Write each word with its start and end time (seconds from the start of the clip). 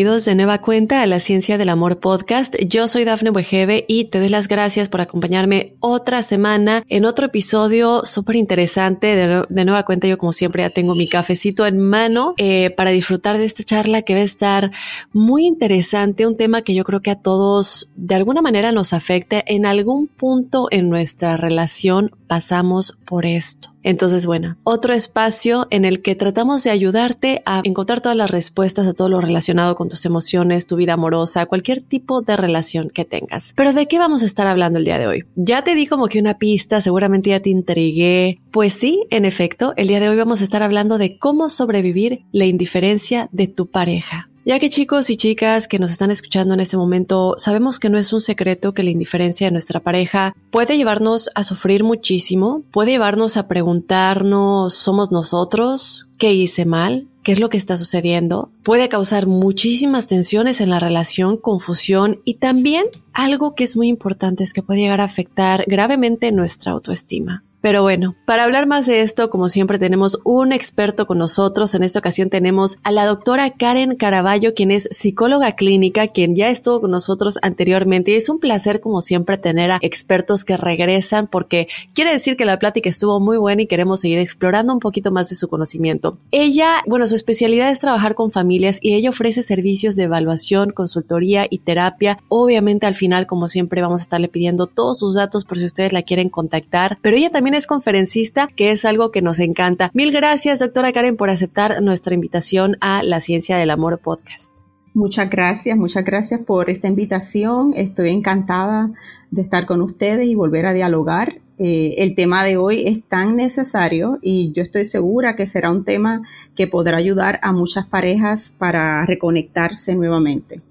Bienvenidos 0.00 0.24
de 0.24 0.34
nueva 0.34 0.62
cuenta 0.62 1.02
a 1.02 1.06
la 1.06 1.20
Ciencia 1.20 1.58
del 1.58 1.68
Amor 1.68 2.00
podcast. 2.00 2.56
Yo 2.66 2.88
soy 2.88 3.04
Dafne 3.04 3.28
Wegebe 3.28 3.84
y 3.86 4.06
te 4.06 4.18
doy 4.18 4.30
las 4.30 4.48
gracias 4.48 4.88
por 4.88 5.02
acompañarme 5.02 5.74
otra 5.80 6.22
semana 6.22 6.84
en 6.88 7.04
otro 7.04 7.26
episodio 7.26 8.06
súper 8.06 8.36
interesante. 8.36 9.14
De, 9.14 9.64
nueva 9.66 9.82
cuenta, 9.82 10.06
yo 10.06 10.16
como 10.16 10.32
siempre 10.32 10.62
ya 10.62 10.70
tengo 10.70 10.94
mi 10.94 11.06
cafecito 11.06 11.66
en 11.66 11.80
mano 11.80 12.32
eh, 12.38 12.70
para 12.70 12.92
disfrutar 12.92 13.36
de 13.36 13.44
esta 13.44 13.62
charla 13.62 14.00
que 14.00 14.14
va 14.14 14.20
a 14.20 14.22
estar 14.22 14.70
muy 15.12 15.44
interesante, 15.44 16.26
un 16.26 16.38
tema 16.38 16.62
que 16.62 16.72
yo 16.72 16.82
creo 16.84 17.02
que 17.02 17.10
a 17.10 17.20
todos 17.20 17.90
de 17.94 18.14
alguna 18.14 18.40
manera 18.40 18.72
nos 18.72 18.94
afecta. 18.94 19.44
En 19.46 19.66
algún 19.66 20.06
punto 20.06 20.68
en 20.70 20.88
nuestra 20.88 21.36
relación 21.36 22.10
pasamos 22.26 22.96
por 23.04 23.26
esto. 23.26 23.74
Entonces, 23.82 24.26
bueno, 24.26 24.56
otro 24.62 24.94
espacio 24.94 25.66
en 25.70 25.84
el 25.84 26.02
que 26.02 26.14
tratamos 26.14 26.64
de 26.64 26.70
ayudarte 26.70 27.42
a 27.46 27.62
encontrar 27.64 28.00
todas 28.00 28.16
las 28.16 28.30
respuestas 28.30 28.86
a 28.86 28.92
todo 28.92 29.08
lo 29.08 29.20
relacionado 29.20 29.74
con 29.74 29.88
tus 29.88 30.04
emociones, 30.04 30.66
tu 30.66 30.76
vida 30.76 30.94
amorosa, 30.94 31.46
cualquier 31.46 31.80
tipo 31.80 32.20
de 32.22 32.36
relación 32.36 32.90
que 32.90 33.04
tengas. 33.04 33.52
Pero 33.56 33.72
¿de 33.72 33.86
qué 33.86 33.98
vamos 33.98 34.22
a 34.22 34.26
estar 34.26 34.46
hablando 34.46 34.78
el 34.78 34.84
día 34.84 34.98
de 34.98 35.06
hoy? 35.06 35.24
Ya 35.34 35.64
te 35.64 35.74
di 35.74 35.86
como 35.86 36.08
que 36.08 36.20
una 36.20 36.38
pista, 36.38 36.80
seguramente 36.80 37.30
ya 37.30 37.40
te 37.40 37.50
intrigué. 37.50 38.40
Pues 38.50 38.72
sí, 38.72 39.04
en 39.10 39.24
efecto, 39.24 39.72
el 39.76 39.88
día 39.88 40.00
de 40.00 40.08
hoy 40.08 40.16
vamos 40.16 40.40
a 40.40 40.44
estar 40.44 40.62
hablando 40.62 40.98
de 40.98 41.18
cómo 41.18 41.50
sobrevivir 41.50 42.24
la 42.32 42.46
indiferencia 42.46 43.28
de 43.32 43.48
tu 43.48 43.70
pareja. 43.70 44.29
Ya 44.46 44.58
que 44.58 44.70
chicos 44.70 45.10
y 45.10 45.16
chicas 45.16 45.68
que 45.68 45.78
nos 45.78 45.90
están 45.90 46.10
escuchando 46.10 46.54
en 46.54 46.60
este 46.60 46.78
momento, 46.78 47.34
sabemos 47.36 47.78
que 47.78 47.90
no 47.90 47.98
es 47.98 48.12
un 48.14 48.22
secreto 48.22 48.72
que 48.72 48.82
la 48.82 48.90
indiferencia 48.90 49.46
de 49.46 49.50
nuestra 49.50 49.80
pareja 49.80 50.34
puede 50.50 50.78
llevarnos 50.78 51.28
a 51.34 51.44
sufrir 51.44 51.84
muchísimo, 51.84 52.62
puede 52.70 52.92
llevarnos 52.92 53.36
a 53.36 53.48
preguntarnos, 53.48 54.72
¿somos 54.72 55.12
nosotros? 55.12 56.06
¿Qué 56.16 56.32
hice 56.32 56.64
mal? 56.64 57.06
¿Qué 57.22 57.32
es 57.32 57.40
lo 57.40 57.50
que 57.50 57.58
está 57.58 57.76
sucediendo? 57.76 58.50
Puede 58.62 58.88
causar 58.88 59.26
muchísimas 59.26 60.06
tensiones 60.06 60.62
en 60.62 60.70
la 60.70 60.80
relación, 60.80 61.36
confusión 61.36 62.20
y 62.24 62.34
también 62.34 62.86
algo 63.12 63.54
que 63.54 63.64
es 63.64 63.76
muy 63.76 63.88
importante 63.88 64.42
es 64.42 64.54
que 64.54 64.62
puede 64.62 64.80
llegar 64.80 65.02
a 65.02 65.04
afectar 65.04 65.64
gravemente 65.66 66.32
nuestra 66.32 66.72
autoestima. 66.72 67.44
Pero 67.60 67.82
bueno, 67.82 68.14
para 68.24 68.44
hablar 68.44 68.66
más 68.66 68.86
de 68.86 69.02
esto, 69.02 69.28
como 69.28 69.48
siempre 69.48 69.78
tenemos 69.78 70.18
un 70.24 70.52
experto 70.52 71.06
con 71.06 71.18
nosotros. 71.18 71.74
En 71.74 71.82
esta 71.82 71.98
ocasión 71.98 72.30
tenemos 72.30 72.78
a 72.84 72.90
la 72.90 73.04
doctora 73.04 73.50
Karen 73.50 73.96
Caraballo, 73.96 74.54
quien 74.54 74.70
es 74.70 74.88
psicóloga 74.90 75.52
clínica, 75.52 76.08
quien 76.08 76.34
ya 76.36 76.48
estuvo 76.48 76.80
con 76.80 76.90
nosotros 76.90 77.38
anteriormente. 77.42 78.12
Y 78.12 78.14
es 78.14 78.28
un 78.30 78.38
placer, 78.38 78.80
como 78.80 79.02
siempre, 79.02 79.36
tener 79.36 79.70
a 79.72 79.78
expertos 79.82 80.44
que 80.44 80.56
regresan 80.56 81.26
porque 81.26 81.68
quiere 81.92 82.12
decir 82.12 82.36
que 82.36 82.46
la 82.46 82.58
plática 82.58 82.88
estuvo 82.88 83.20
muy 83.20 83.36
buena 83.36 83.62
y 83.62 83.66
queremos 83.66 84.00
seguir 84.00 84.18
explorando 84.18 84.72
un 84.72 84.80
poquito 84.80 85.10
más 85.10 85.28
de 85.28 85.36
su 85.36 85.48
conocimiento. 85.48 86.18
Ella, 86.30 86.82
bueno, 86.86 87.06
su 87.06 87.14
especialidad 87.14 87.70
es 87.70 87.80
trabajar 87.80 88.14
con 88.14 88.30
familias 88.30 88.78
y 88.80 88.94
ella 88.94 89.10
ofrece 89.10 89.42
servicios 89.42 89.96
de 89.96 90.04
evaluación, 90.04 90.70
consultoría 90.70 91.46
y 91.50 91.58
terapia. 91.58 92.18
Obviamente 92.28 92.86
al 92.86 92.94
final, 92.94 93.26
como 93.26 93.48
siempre, 93.48 93.82
vamos 93.82 94.00
a 94.00 94.04
estarle 94.04 94.28
pidiendo 94.28 94.66
todos 94.66 94.98
sus 95.00 95.14
datos 95.14 95.44
por 95.44 95.58
si 95.58 95.64
ustedes 95.64 95.92
la 95.92 96.02
quieren 96.02 96.30
contactar, 96.30 96.98
pero 97.02 97.16
ella 97.16 97.30
también 97.30 97.49
es 97.54 97.66
conferencista, 97.66 98.48
que 98.54 98.70
es 98.70 98.84
algo 98.84 99.10
que 99.10 99.22
nos 99.22 99.38
encanta. 99.38 99.90
Mil 99.94 100.12
gracias, 100.12 100.58
doctora 100.58 100.92
Karen, 100.92 101.16
por 101.16 101.30
aceptar 101.30 101.82
nuestra 101.82 102.14
invitación 102.14 102.76
a 102.80 103.02
la 103.02 103.20
Ciencia 103.20 103.56
del 103.56 103.70
Amor 103.70 104.00
podcast. 104.00 104.52
Muchas 104.92 105.30
gracias, 105.30 105.78
muchas 105.78 106.04
gracias 106.04 106.40
por 106.40 106.68
esta 106.68 106.88
invitación. 106.88 107.72
Estoy 107.76 108.10
encantada 108.10 108.90
de 109.30 109.42
estar 109.42 109.66
con 109.66 109.82
ustedes 109.82 110.26
y 110.26 110.34
volver 110.34 110.66
a 110.66 110.72
dialogar. 110.72 111.40
Eh, 111.58 111.96
el 111.98 112.14
tema 112.14 112.42
de 112.42 112.56
hoy 112.56 112.86
es 112.86 113.04
tan 113.04 113.36
necesario 113.36 114.18
y 114.22 114.50
yo 114.52 114.62
estoy 114.62 114.84
segura 114.84 115.36
que 115.36 115.46
será 115.46 115.70
un 115.70 115.84
tema 115.84 116.22
que 116.56 116.66
podrá 116.66 116.96
ayudar 116.96 117.38
a 117.42 117.52
muchas 117.52 117.86
parejas 117.86 118.52
para 118.56 119.04
reconectarse 119.06 119.94
nuevamente. 119.94 120.62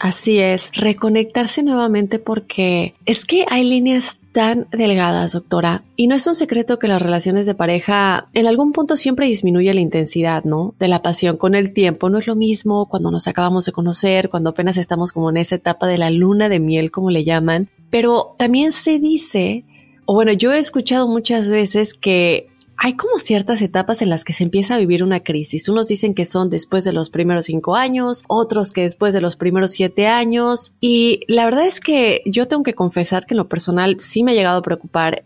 Así 0.00 0.38
es, 0.38 0.70
reconectarse 0.74 1.62
nuevamente 1.62 2.18
porque 2.18 2.94
es 3.06 3.24
que 3.24 3.46
hay 3.48 3.64
líneas 3.68 4.20
tan 4.32 4.66
delgadas, 4.72 5.32
doctora. 5.32 5.84
Y 5.96 6.08
no 6.08 6.14
es 6.16 6.26
un 6.26 6.34
secreto 6.34 6.78
que 6.78 6.88
las 6.88 7.00
relaciones 7.00 7.46
de 7.46 7.54
pareja 7.54 8.28
en 8.34 8.46
algún 8.46 8.72
punto 8.72 8.96
siempre 8.96 9.26
disminuye 9.26 9.72
la 9.72 9.80
intensidad, 9.80 10.44
¿no? 10.44 10.74
De 10.78 10.88
la 10.88 11.02
pasión 11.02 11.36
con 11.36 11.54
el 11.54 11.72
tiempo. 11.72 12.10
No 12.10 12.18
es 12.18 12.26
lo 12.26 12.34
mismo 12.34 12.86
cuando 12.86 13.10
nos 13.10 13.28
acabamos 13.28 13.66
de 13.66 13.72
conocer, 13.72 14.28
cuando 14.28 14.50
apenas 14.50 14.76
estamos 14.76 15.12
como 15.12 15.30
en 15.30 15.36
esa 15.36 15.54
etapa 15.54 15.86
de 15.86 15.98
la 15.98 16.10
luna 16.10 16.48
de 16.48 16.60
miel, 16.60 16.90
como 16.90 17.10
le 17.10 17.24
llaman. 17.24 17.68
Pero 17.90 18.34
también 18.36 18.72
se 18.72 18.98
dice, 18.98 19.64
o 20.06 20.14
bueno, 20.14 20.32
yo 20.32 20.52
he 20.52 20.58
escuchado 20.58 21.06
muchas 21.06 21.48
veces 21.48 21.94
que 21.94 22.48
hay 22.76 22.94
como 22.94 23.18
ciertas 23.18 23.62
etapas 23.62 24.02
en 24.02 24.10
las 24.10 24.24
que 24.24 24.32
se 24.32 24.44
empieza 24.44 24.74
a 24.74 24.78
vivir 24.78 25.02
una 25.02 25.20
crisis. 25.20 25.68
Unos 25.68 25.88
dicen 25.88 26.14
que 26.14 26.24
son 26.24 26.50
después 26.50 26.84
de 26.84 26.92
los 26.92 27.10
primeros 27.10 27.46
cinco 27.46 27.76
años, 27.76 28.24
otros 28.28 28.72
que 28.72 28.82
después 28.82 29.14
de 29.14 29.20
los 29.20 29.36
primeros 29.36 29.72
siete 29.72 30.06
años. 30.06 30.72
Y 30.80 31.20
la 31.28 31.44
verdad 31.44 31.66
es 31.66 31.80
que 31.80 32.22
yo 32.26 32.46
tengo 32.46 32.62
que 32.62 32.74
confesar 32.74 33.26
que 33.26 33.34
en 33.34 33.38
lo 33.38 33.48
personal 33.48 33.96
sí 34.00 34.22
me 34.22 34.32
ha 34.32 34.34
llegado 34.34 34.58
a 34.58 34.62
preocupar 34.62 35.24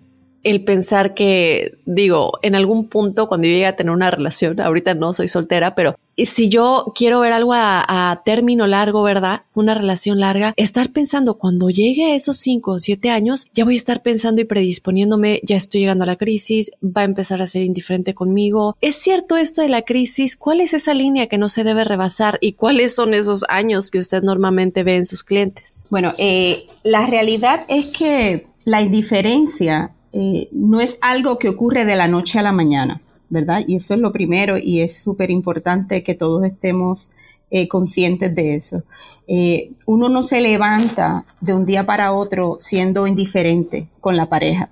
el 0.50 0.64
pensar 0.64 1.14
que, 1.14 1.78
digo, 1.84 2.32
en 2.42 2.54
algún 2.54 2.88
punto 2.88 3.28
cuando 3.28 3.46
yo 3.46 3.52
llegue 3.52 3.66
a 3.66 3.76
tener 3.76 3.92
una 3.92 4.10
relación, 4.10 4.60
ahorita 4.60 4.94
no 4.94 5.12
soy 5.12 5.28
soltera, 5.28 5.74
pero 5.74 5.96
si 6.16 6.48
yo 6.48 6.92
quiero 6.94 7.20
ver 7.20 7.32
algo 7.32 7.52
a, 7.54 8.22
término 8.24 8.66
largo, 8.66 9.02
¿verdad? 9.02 9.42
Una 9.54 9.74
relación 9.74 10.20
larga, 10.20 10.52
estar 10.56 10.90
pensando 10.90 11.38
cuando 11.38 11.70
llegue 11.70 12.06
a 12.06 12.14
esos 12.14 12.38
cinco 12.38 12.72
o 12.72 12.78
siete 12.78 13.10
años, 13.10 13.46
ya 13.54 13.64
voy 13.64 13.74
a 13.74 13.76
estar 13.76 14.02
pensando 14.02 14.40
y 14.40 14.44
predisponiéndome, 14.44 15.40
ya 15.44 15.56
estoy 15.56 15.82
llegando 15.82 16.04
a 16.04 16.06
la 16.06 16.16
crisis, 16.16 16.70
va 16.82 17.02
a 17.02 17.04
empezar 17.04 17.42
a 17.42 17.46
ser 17.46 17.62
indiferente 17.62 18.14
conmigo. 18.14 18.76
¿Es 18.80 18.96
cierto 18.96 19.36
esto 19.36 19.62
de 19.62 19.68
la 19.68 19.82
crisis? 19.82 20.36
¿Cuál 20.36 20.60
es 20.60 20.74
esa 20.74 20.94
línea 20.94 21.28
que 21.28 21.38
no 21.38 21.48
se 21.48 21.64
debe 21.64 21.84
rebasar 21.84 22.38
y 22.40 22.54
cuáles 22.54 22.94
son 22.94 23.14
esos 23.14 23.44
años 23.48 23.90
que 23.90 23.98
usted 23.98 24.22
normalmente 24.22 24.82
ve 24.82 24.96
en 24.96 25.06
sus 25.06 25.22
clientes? 25.22 25.84
Bueno, 25.90 26.12
eh, 26.18 26.66
la 26.82 27.06
realidad 27.06 27.60
es 27.68 27.96
que 27.96 28.46
la 28.64 28.82
indiferencia 28.82 29.92
eh, 30.20 30.48
no 30.50 30.80
es 30.80 30.98
algo 31.00 31.38
que 31.38 31.48
ocurre 31.48 31.84
de 31.84 31.94
la 31.94 32.08
noche 32.08 32.40
a 32.40 32.42
la 32.42 32.50
mañana, 32.50 33.00
¿verdad? 33.28 33.62
Y 33.68 33.76
eso 33.76 33.94
es 33.94 34.00
lo 34.00 34.10
primero 34.10 34.58
y 34.58 34.80
es 34.80 35.00
súper 35.00 35.30
importante 35.30 36.02
que 36.02 36.16
todos 36.16 36.44
estemos 36.44 37.12
eh, 37.52 37.68
conscientes 37.68 38.34
de 38.34 38.56
eso. 38.56 38.82
Eh, 39.28 39.70
uno 39.86 40.08
no 40.08 40.24
se 40.24 40.40
levanta 40.40 41.24
de 41.40 41.54
un 41.54 41.64
día 41.64 41.84
para 41.84 42.10
otro 42.10 42.56
siendo 42.58 43.06
indiferente 43.06 43.86
con 44.00 44.16
la 44.16 44.26
pareja. 44.26 44.70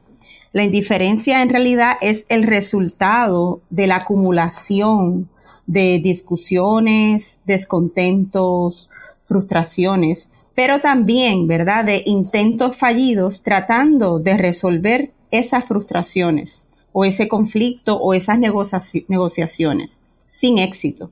La 0.53 0.65
indiferencia 0.65 1.41
en 1.43 1.51
realidad 1.51 1.93
es 2.01 2.27
el 2.29 2.43
resultado 2.43 3.61
de 3.71 3.87
la 3.87 3.99
acumulación 3.99 5.29
de 5.69 6.01
discusiones, 6.03 7.41
descontentos, 7.47 8.91
frustraciones, 9.23 10.33
pero 10.57 10.81
también, 10.81 11.47
¿verdad?, 11.47 11.85
de 11.85 12.03
intentos 12.05 12.77
fallidos 12.77 13.45
tratando 13.45 14.19
de 14.19 14.37
resolver 14.37 15.13
esas 15.31 15.65
frustraciones 15.65 16.67
o 16.93 17.05
ese 17.05 17.29
conflicto 17.29 17.97
o 17.97 18.15
esas 18.15 18.39
negociaciones 18.39 20.03
sin 20.27 20.59
éxito. 20.59 21.11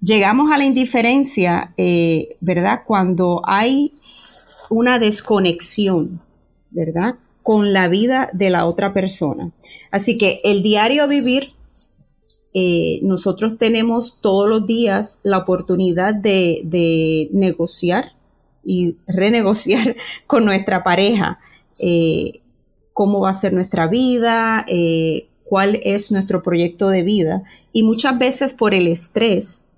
Llegamos 0.00 0.52
a 0.52 0.58
la 0.58 0.64
indiferencia, 0.64 1.72
eh, 1.76 2.36
¿verdad? 2.40 2.82
Cuando 2.86 3.42
hay 3.44 3.92
una 4.70 4.98
desconexión, 4.98 6.20
¿verdad? 6.70 7.16
Con 7.42 7.72
la 7.72 7.88
vida 7.88 8.28
de 8.32 8.50
la 8.50 8.66
otra 8.66 8.92
persona. 8.92 9.52
Así 9.90 10.18
que 10.18 10.40
el 10.44 10.62
diario 10.62 11.08
vivir, 11.08 11.48
eh, 12.54 13.00
nosotros 13.02 13.58
tenemos 13.58 14.20
todos 14.20 14.48
los 14.48 14.66
días 14.66 15.20
la 15.22 15.38
oportunidad 15.38 16.14
de 16.14 17.28
negociar 17.32 18.16
y 18.66 18.96
renegociar 19.06 19.96
con 20.26 20.44
nuestra 20.44 20.82
pareja 20.82 21.38
eh, 21.78 22.40
cómo 22.96 23.20
va 23.20 23.28
a 23.28 23.34
ser 23.34 23.52
nuestra 23.52 23.88
vida, 23.88 24.64
eh, 24.68 25.28
cuál 25.44 25.78
es 25.82 26.10
nuestro 26.10 26.42
proyecto 26.42 26.88
de 26.88 27.02
vida. 27.02 27.42
Y 27.70 27.82
muchas 27.82 28.18
veces 28.18 28.54
por 28.54 28.72
el 28.72 28.86
estrés 28.86 29.68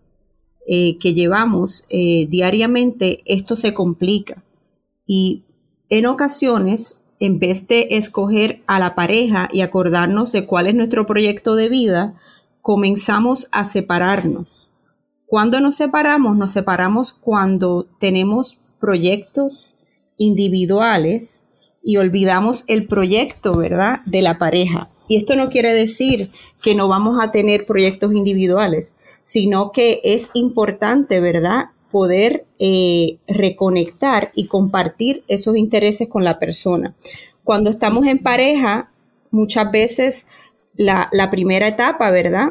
eh, 0.68 0.98
que 0.98 1.14
llevamos 1.14 1.84
diariamente, 1.90 3.22
esto 3.24 3.56
se 3.56 3.74
complica. 3.74 4.44
Y 5.04 5.42
en 5.88 6.06
ocasiones, 6.06 7.02
en 7.18 7.40
vez 7.40 7.66
de 7.66 7.88
escoger 7.90 8.62
a 8.68 8.78
la 8.78 8.94
pareja 8.94 9.48
y 9.52 9.62
acordarnos 9.62 10.30
de 10.30 10.46
cuál 10.46 10.68
es 10.68 10.76
nuestro 10.76 11.04
proyecto 11.04 11.56
de 11.56 11.68
vida, 11.68 12.14
comenzamos 12.62 13.48
a 13.50 13.64
separarnos. 13.64 14.70
Cuando 15.26 15.60
nos 15.60 15.74
separamos, 15.74 16.36
nos 16.36 16.52
separamos 16.52 17.12
cuando 17.12 17.88
tenemos 17.98 18.60
proyectos 18.78 19.74
individuales 20.18 21.47
y 21.88 21.96
olvidamos 21.96 22.64
el 22.66 22.86
proyecto, 22.86 23.56
¿verdad?, 23.56 24.00
de 24.04 24.20
la 24.20 24.36
pareja. 24.36 24.88
Y 25.08 25.16
esto 25.16 25.36
no 25.36 25.48
quiere 25.48 25.72
decir 25.72 26.28
que 26.62 26.74
no 26.74 26.86
vamos 26.86 27.18
a 27.18 27.32
tener 27.32 27.64
proyectos 27.64 28.12
individuales, 28.12 28.94
sino 29.22 29.72
que 29.72 30.02
es 30.04 30.28
importante, 30.34 31.18
¿verdad?, 31.18 31.70
poder 31.90 32.44
eh, 32.58 33.16
reconectar 33.26 34.32
y 34.34 34.48
compartir 34.48 35.24
esos 35.28 35.56
intereses 35.56 36.08
con 36.08 36.24
la 36.24 36.38
persona. 36.38 36.94
Cuando 37.42 37.70
estamos 37.70 38.04
en 38.04 38.18
pareja, 38.18 38.90
muchas 39.30 39.72
veces 39.72 40.26
la, 40.76 41.08
primera 41.30 41.68
etapa, 41.68 42.10
¿verdad? 42.10 42.50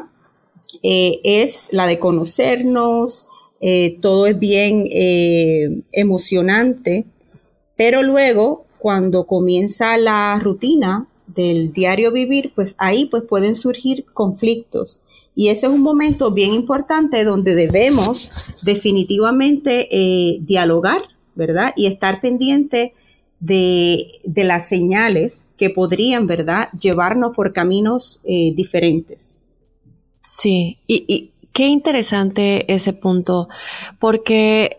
Eh, 0.82 1.20
es 1.22 1.68
la 1.70 1.86
de 1.86 2.00
conocernos, 2.00 3.28
eh, 3.60 3.98
todo 4.00 4.26
es 4.26 4.36
bien 4.36 4.84
emocionante, 5.92 7.04
pero 7.76 8.02
luego 8.02 8.66
cuando 8.78 9.26
comienza 9.26 9.96
la 9.98 10.38
rutina 10.42 11.06
del 11.26 11.72
diario 11.72 12.12
vivir, 12.12 12.52
pues 12.54 12.74
ahí 12.78 13.06
pues 13.06 13.24
pueden 13.24 13.54
surgir 13.54 14.06
conflictos 14.14 15.02
y 15.38 15.50
ese 15.50 15.68
es 15.68 15.72
un 15.72 15.82
momento 15.82 16.32
bien 16.32 16.52
importante 16.52 17.22
donde 17.22 17.54
debemos 17.54 18.60
definitivamente 18.64 19.86
eh, 19.88 20.38
dialogar, 20.40 21.00
¿verdad? 21.36 21.72
Y 21.76 21.86
estar 21.86 22.20
pendiente 22.20 22.92
de, 23.38 24.20
las 24.34 24.66
señales 24.66 25.54
que 25.56 25.70
podrían, 25.70 26.26
¿verdad?, 26.26 26.70
llevarnos 26.72 27.36
por 27.36 27.52
caminos 27.52 28.20
eh, 28.24 28.52
diferentes. 28.56 29.44
Sí, 30.22 30.78
y, 30.88 31.04
y 31.06 31.30
qué 31.52 31.68
interesante 31.68 32.74
ese 32.74 32.92
punto, 32.92 33.48
porque 34.00 34.78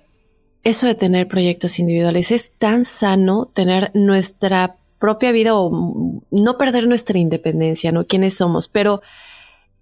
eso 0.63 0.87
de 0.87 0.95
tener 0.95 1.27
proyectos 1.27 1.79
individuales 1.79 2.31
es 2.31 2.51
tan 2.51 2.85
sano 2.85 3.49
tener 3.53 3.91
nuestra 3.93 4.75
propia 4.99 5.31
vida 5.31 5.55
o 5.55 6.21
no 6.29 6.57
perder 6.57 6.87
nuestra 6.87 7.17
independencia, 7.17 7.91
¿no? 7.91 8.05
¿Quiénes 8.05 8.35
somos? 8.35 8.67
Pero 8.67 9.01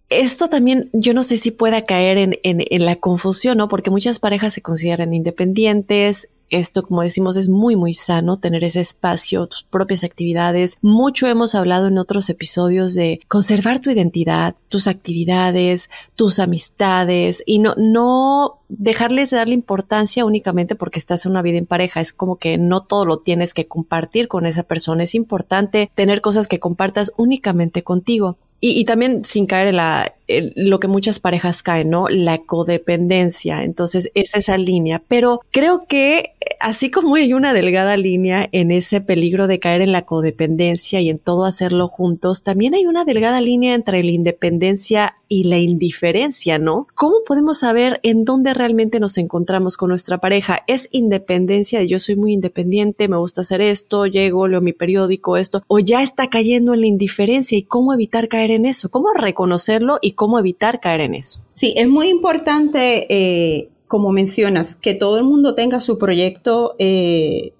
esto 0.10 0.48
también 0.48 0.90
yo 0.94 1.14
no 1.14 1.24
sé 1.24 1.38
si 1.38 1.52
pueda 1.52 1.82
caer 1.82 2.18
en, 2.18 2.38
en, 2.44 2.86
la 2.86 2.96
confusión, 2.96 3.58
¿no? 3.58 3.68
Porque 3.68 3.90
muchas 3.90 4.20
parejas 4.20 4.54
se 4.54 4.62
consideran 4.62 5.14
independientes. 5.14 6.30
Esto, 6.50 6.84
como 6.84 7.02
decimos, 7.02 7.36
es 7.36 7.50
muy, 7.50 7.76
muy 7.76 7.94
sano 7.94 8.40
tener 8.40 8.64
ese 8.64 8.80
espacio, 8.80 9.48
tus 9.48 9.64
propias 9.64 10.04
actividades. 10.04 10.78
Mucho 10.82 11.28
hemos 11.28 11.56
hablado 11.56 11.88
en 11.88 11.98
otros 11.98 12.30
episodios 12.30 12.94
de 12.94 13.20
conservar 13.28 13.80
tu 13.80 13.90
identidad, 13.90 14.56
tus 14.70 14.88
actividades, 14.88 15.90
tus 16.16 16.40
amistades 16.40 17.44
y 17.46 17.60
no, 17.60 17.74
no 17.78 18.62
dejarles 18.70 19.30
de 19.30 19.38
darle 19.38 19.54
importancia 19.54 20.26
únicamente 20.26 20.76
porque 20.76 21.00
estás 21.00 21.26
en 21.26 21.32
una 21.32 21.42
vida 21.42 21.58
en 21.58 21.66
pareja. 21.66 22.00
Es 22.00 22.14
como 22.14 22.38
que 22.38 22.58
no 22.58 22.82
todo 22.82 23.06
lo 23.06 23.20
tienes 23.20 23.54
que 23.54 23.68
compartir 23.68 24.28
con 24.28 24.46
esa 24.46 24.64
persona. 24.64 25.04
Es 25.04 25.16
importante 25.16 25.92
tener 25.96 26.22
cosas 26.22 26.48
que 26.48 26.60
compartas 26.60 27.12
únicamente 27.18 27.84
contigo. 27.84 28.38
Y, 28.60 28.86
también 28.86 29.24
sin 29.24 29.46
caer 29.46 29.68
en, 29.68 29.76
la, 29.78 30.16
lo 30.28 30.80
que 30.80 30.88
muchas 30.88 31.20
parejas 31.20 31.62
caen, 31.62 31.90
¿no? 31.90 32.08
La 32.10 32.40
codependencia. 32.40 33.64
Entonces, 33.64 34.10
es 34.16 34.34
esa 34.36 34.58
línea. 34.58 35.02
Pero 35.08 35.42
creo 35.52 35.86
que 35.88 36.34
así 36.60 36.90
como 36.90 37.16
hay 37.16 37.34
una 37.34 37.54
delgada 37.54 37.98
línea 37.98 38.48
en 38.52 38.72
ese 38.72 39.02
peligro 39.02 39.48
de 39.48 39.60
caer 39.60 39.82
en 39.82 39.92
la 39.92 40.04
codependencia 40.04 41.02
y 41.02 41.10
en 41.10 41.20
todo 41.20 41.46
hacerlo 41.46 41.88
juntos, 41.88 42.44
también 42.44 42.74
hay 42.74 42.86
una 42.86 43.06
delgada 43.06 43.42
línea 43.42 43.76
entre 43.76 44.04
la 44.04 44.12
independencia 44.12 45.16
y 45.30 45.44
la 45.44 45.58
indiferencia, 45.58 46.58
¿no? 46.58 46.88
¿Cómo 46.96 47.18
podemos 47.26 47.60
saber 47.60 48.00
en 48.04 48.24
dónde 48.24 48.54
realmente 48.54 49.00
nos 49.00 49.18
encontramos 49.18 49.78
con 49.78 49.90
nuestra 49.90 50.20
pareja? 50.20 50.64
¿Es 50.68 50.88
independencia 50.92 51.80
de 51.80 51.88
yo 51.88 52.00
soy 52.00 52.16
muy 52.16 52.34
independiente, 52.34 53.08
me 53.08 53.18
gusta 53.18 53.42
hacer 53.42 53.62
esto, 53.62 54.06
llego, 54.06 54.48
leo 54.48 54.62
mi 54.62 54.74
periódico, 54.74 55.38
esto, 55.38 55.64
o 55.68 55.80
ya 55.80 56.02
está 56.02 56.30
cayendo 56.30 56.74
en 56.74 56.82
la 56.82 56.88
indiferencia 56.88 57.58
y 57.58 57.64
cómo 57.64 57.94
evitar 57.94 58.28
caer 58.30 58.47
en 58.52 58.66
eso? 58.66 58.90
¿Cómo 58.90 59.14
reconocerlo 59.14 60.00
y 60.02 60.14
cómo 60.14 60.40
evitar 60.40 60.80
caer 60.80 61.02
en 61.02 61.16
eso? 61.16 61.42
Sí, 61.54 61.74
es 61.78 61.88
muy 61.88 62.10
importante, 62.10 63.08
eh, 63.10 63.70
como 63.88 64.12
mencionas, 64.12 64.76
que 64.76 64.94
todo 64.94 65.18
el 65.18 65.24
mundo 65.24 65.56
tenga 65.56 65.80
su 65.80 65.98
proyecto 65.98 66.76
eh, 66.80 67.54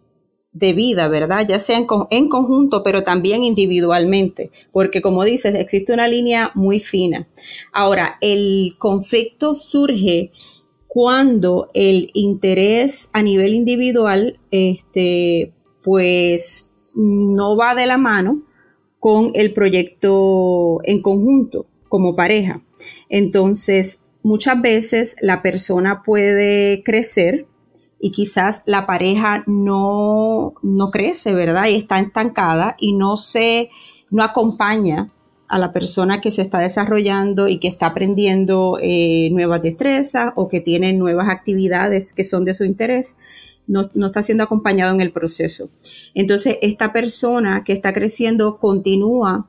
de 0.58 0.74
vida, 0.74 1.08
¿verdad? 1.08 1.46
Ya 1.48 1.60
sea 1.60 1.78
en, 1.78 2.30
conjunto, 2.30 2.82
pero 2.84 3.04
también 3.04 3.44
individualmente, 3.44 4.52
porque 4.72 5.02
como 5.02 5.24
dices, 5.24 5.54
existe 5.56 5.94
una 5.94 6.08
línea 6.08 6.52
muy 6.56 6.80
fina. 6.80 7.28
Ahora, 7.72 8.18
el 8.22 8.76
conflicto 8.80 9.54
surge 9.54 10.32
cuando 10.88 11.70
el 11.74 12.10
interés 12.14 13.12
a 13.14 13.22
nivel 13.22 13.54
individual, 13.54 14.40
este, 14.50 15.54
pues 15.84 16.74
no 16.96 17.56
va 17.56 17.76
de 17.76 17.86
la 17.86 17.98
mano 17.98 18.42
con 19.08 19.32
el 19.36 19.54
proyecto 19.54 20.82
en 20.84 21.02
conjunto 21.02 21.66
como 21.88 22.18
pareja. 22.18 22.60
Entonces, 23.08 24.04
muchas 24.22 24.62
veces 24.62 25.16
la 25.22 25.42
persona 25.42 26.04
puede 26.04 26.84
crecer 26.84 27.48
y 28.02 28.12
quizás 28.12 28.64
la 28.66 28.86
pareja 28.86 29.46
no, 29.48 30.56
no 30.62 30.90
crece, 30.90 31.34
¿verdad? 31.34 31.68
Y 31.68 31.76
está 31.76 32.02
estancada 32.02 32.76
y 32.78 32.92
no 32.92 33.16
se, 33.16 33.70
no 34.10 34.24
acompaña 34.24 35.10
a 35.48 35.58
la 35.58 35.72
persona 35.72 36.20
que 36.20 36.32
se 36.32 36.42
está 36.42 36.60
desarrollando 36.60 37.48
y 37.48 37.60
que 37.60 37.70
está 37.70 37.86
aprendiendo 37.86 38.78
eh, 38.82 39.30
nuevas 39.32 39.62
destrezas 39.62 40.34
o 40.36 40.50
que 40.50 40.60
tiene 40.60 40.92
nuevas 40.92 41.30
actividades 41.30 42.12
que 42.12 42.26
son 42.26 42.44
de 42.44 42.54
su 42.54 42.66
interés, 42.66 43.16
no, 43.68 43.90
no, 43.94 44.08
está 44.08 44.24
siendo 44.24 44.44
acompañado 44.44 44.94
en 44.94 45.02
el 45.02 45.12
proceso. 45.12 45.70
Entonces, 46.14 46.58
esta 46.62 46.94
persona 46.94 47.64
que 47.64 47.74
está 47.74 47.94
creciendo 47.94 48.58
continúa, 48.58 49.48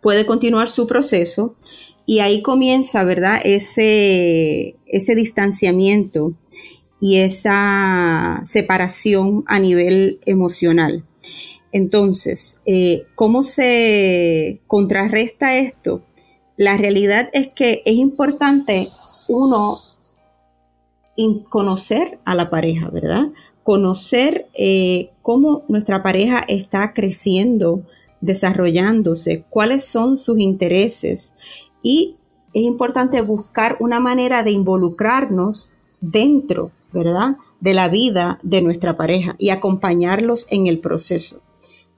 puede 0.00 0.26
continuar 0.26 0.68
su 0.68 0.86
proceso 0.86 1.54
y 2.06 2.20
ahí 2.20 2.42
comienza, 2.42 3.04
¿verdad? 3.04 3.40
Ese, 3.44 4.76
ese 4.86 5.14
distanciamiento 5.14 6.34
y 7.00 7.18
esa 7.18 8.40
separación 8.44 9.44
a 9.46 9.58
nivel 9.58 10.20
emocional. 10.26 11.04
Entonces, 11.72 12.62
eh, 12.66 13.06
¿cómo 13.14 13.42
se 13.44 14.60
contrarresta 14.66 15.56
esto? 15.56 16.02
La 16.56 16.76
realidad 16.76 17.30
es 17.32 17.48
que 17.48 17.82
es 17.84 17.96
importante 17.96 18.86
uno 19.28 19.74
conocer 21.48 22.18
a 22.24 22.34
la 22.34 22.50
pareja, 22.50 22.88
¿verdad? 22.88 23.28
Conocer 23.62 24.48
eh, 24.54 25.10
cómo 25.22 25.64
nuestra 25.68 26.02
pareja 26.02 26.44
está 26.48 26.92
creciendo, 26.92 27.82
desarrollándose, 28.20 29.44
cuáles 29.50 29.84
son 29.84 30.18
sus 30.18 30.38
intereses 30.38 31.36
y 31.82 32.16
es 32.52 32.62
importante 32.62 33.20
buscar 33.20 33.76
una 33.80 34.00
manera 34.00 34.42
de 34.42 34.52
involucrarnos 34.52 35.72
dentro 36.00 36.70
¿verdad? 36.94 37.36
De 37.60 37.74
la 37.74 37.88
vida 37.88 38.38
de 38.42 38.62
nuestra 38.62 38.96
pareja 38.96 39.34
y 39.38 39.50
acompañarlos 39.50 40.46
en 40.50 40.68
el 40.68 40.78
proceso. 40.78 41.42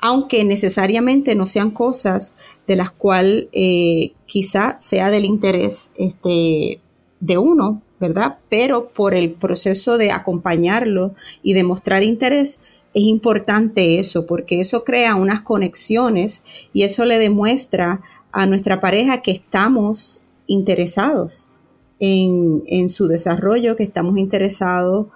Aunque 0.00 0.42
necesariamente 0.42 1.34
no 1.34 1.46
sean 1.46 1.70
cosas 1.70 2.34
de 2.66 2.76
las 2.76 2.90
cuales 2.90 3.48
eh, 3.52 4.14
quizá 4.24 4.80
sea 4.80 5.10
del 5.10 5.26
interés 5.26 5.92
este, 5.96 6.80
de 7.20 7.38
uno, 7.38 7.82
¿verdad? 8.00 8.38
Pero 8.48 8.88
por 8.88 9.14
el 9.14 9.32
proceso 9.32 9.98
de 9.98 10.10
acompañarlo 10.10 11.14
y 11.42 11.54
de 11.54 11.64
mostrar 11.64 12.02
interés, 12.02 12.60
es 12.94 13.02
importante 13.02 13.98
eso, 13.98 14.26
porque 14.26 14.60
eso 14.60 14.84
crea 14.84 15.14
unas 15.16 15.42
conexiones 15.42 16.44
y 16.72 16.84
eso 16.84 17.04
le 17.04 17.18
demuestra 17.18 18.00
a 18.32 18.46
nuestra 18.46 18.80
pareja 18.80 19.22
que 19.22 19.32
estamos 19.32 20.22
interesados 20.46 21.50
en, 21.98 22.90
su 22.90 23.08
desarrollo, 23.08 23.76
que 23.76 23.82
estamos 23.82 24.18
interesados 24.18 25.06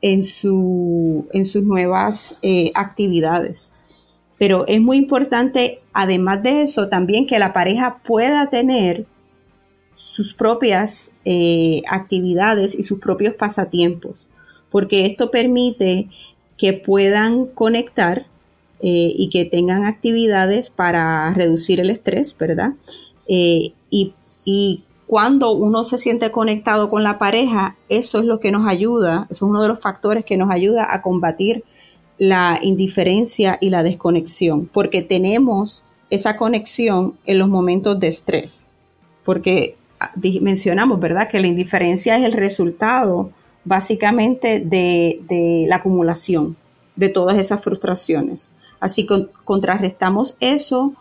en, 0.00 0.24
su, 0.24 1.26
en 1.32 1.44
sus 1.44 1.62
nuevas 1.64 2.38
eh, 2.42 2.72
actividades. 2.74 3.76
Pero 4.38 4.66
es 4.66 4.80
muy 4.80 4.98
importante, 4.98 5.80
además 5.92 6.42
de 6.42 6.62
eso, 6.62 6.88
también 6.88 7.26
que 7.26 7.38
la 7.38 7.52
pareja 7.52 7.98
pueda 8.04 8.50
tener 8.50 9.06
sus 9.96 10.34
propias 10.34 11.14
eh, 11.24 11.82
actividades 11.88 12.78
y 12.78 12.84
sus 12.84 13.00
propios 13.00 13.34
pasatiempos. 13.34 14.30
porque 14.70 15.06
esto 15.06 15.30
permite 15.30 16.08
que 16.58 16.74
puedan 16.74 17.46
conectar 17.46 18.26
eh, 18.80 19.14
y 19.16 19.30
que 19.30 19.46
tengan 19.46 19.86
actividades 19.86 20.68
para 20.70 21.32
reducir 21.32 21.80
el 21.80 21.88
estrés, 21.88 22.36
¿verdad? 22.36 22.74
Eh, 23.26 23.72
y, 23.88 24.12
y 24.44 24.82
cuando 25.06 25.52
uno 25.52 25.84
se 25.84 25.98
siente 25.98 26.30
conectado 26.30 26.90
con 26.90 27.02
la 27.02 27.18
pareja, 27.18 27.76
eso 27.88 28.18
es 28.18 28.26
lo 28.26 28.38
que 28.38 28.50
nos 28.50 28.68
ayuda, 28.68 29.26
eso 29.30 29.46
es 29.46 29.50
uno 29.50 29.62
de 29.62 29.68
los 29.68 29.80
factores 29.80 30.24
que 30.24 30.36
nos 30.36 30.50
ayuda 30.50 30.92
a 30.92 31.00
combatir 31.00 31.64
la 32.18 32.58
indiferencia 32.60 33.56
y 33.60 33.70
la 33.70 33.82
desconexión, 33.82 34.66
porque 34.66 35.02
tenemos 35.02 35.86
esa 36.10 36.36
conexión 36.36 37.16
en 37.24 37.38
los 37.38 37.48
momentos 37.48 37.98
de 38.00 38.08
estrés, 38.08 38.70
porque 39.24 39.76
mencionamos, 40.40 41.00
¿verdad?, 41.00 41.28
que 41.28 41.40
la 41.40 41.46
indiferencia 41.46 42.16
es 42.16 42.24
el 42.24 42.32
resultado 42.32 43.30
básicamente 43.64 44.60
de, 44.60 45.66
la 45.68 45.76
acumulación 45.76 46.56
de 46.94 47.08
todas 47.08 47.36
esas 47.36 47.62
frustraciones. 47.62 48.52
Así 48.80 49.06
que 49.06 49.28
contrarrestamos 49.44 50.36
eso 50.40 50.92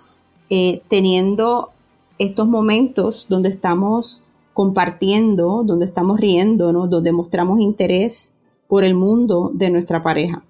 eh, 0.49 0.81
teniendo 0.89 1.69
estos 2.17 2.47
momentos 2.47 3.27
donde 3.29 3.49
estamos 3.49 4.25
compartiendo, 4.53 5.63
donde 5.63 5.85
estamos 5.85 6.19
riéndonos, 6.19 6.89
donde 6.89 7.11
mostramos 7.11 7.59
interés 7.59 8.35
por 8.67 8.83
el 8.83 8.95
mundo 8.95 9.51
de 9.53 9.69
nuestra 9.69 10.01
pareja. 10.01 10.43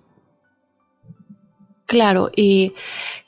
Claro, 1.86 2.32
y 2.36 2.74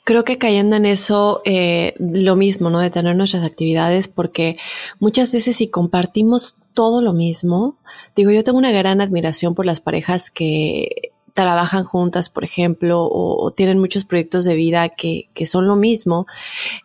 creo 0.02 0.24
que 0.24 0.36
cayendo 0.36 0.74
en 0.76 0.86
eso, 0.86 1.42
eh, 1.44 1.94
lo 1.98 2.34
mismo, 2.34 2.70
¿no? 2.70 2.80
De 2.80 2.90
tener 2.90 3.14
nuestras 3.14 3.44
actividades, 3.44 4.08
porque 4.08 4.56
muchas 4.98 5.30
veces 5.30 5.56
si 5.56 5.68
compartimos 5.68 6.56
todo 6.74 7.00
lo 7.00 7.12
mismo, 7.12 7.78
digo, 8.16 8.30
yo 8.32 8.42
tengo 8.42 8.58
una 8.58 8.72
gran 8.72 9.00
admiración 9.00 9.54
por 9.54 9.64
las 9.64 9.80
parejas 9.80 10.30
que 10.30 11.12
trabajan 11.34 11.84
juntas, 11.84 12.30
por 12.30 12.42
ejemplo, 12.42 13.08
o, 13.08 13.52
tienen 13.52 13.78
muchos 13.78 14.04
proyectos 14.04 14.44
de 14.44 14.56
vida 14.56 14.88
que, 14.88 15.28
que 15.34 15.46
son 15.46 15.68
lo 15.68 15.76
mismo. 15.76 16.26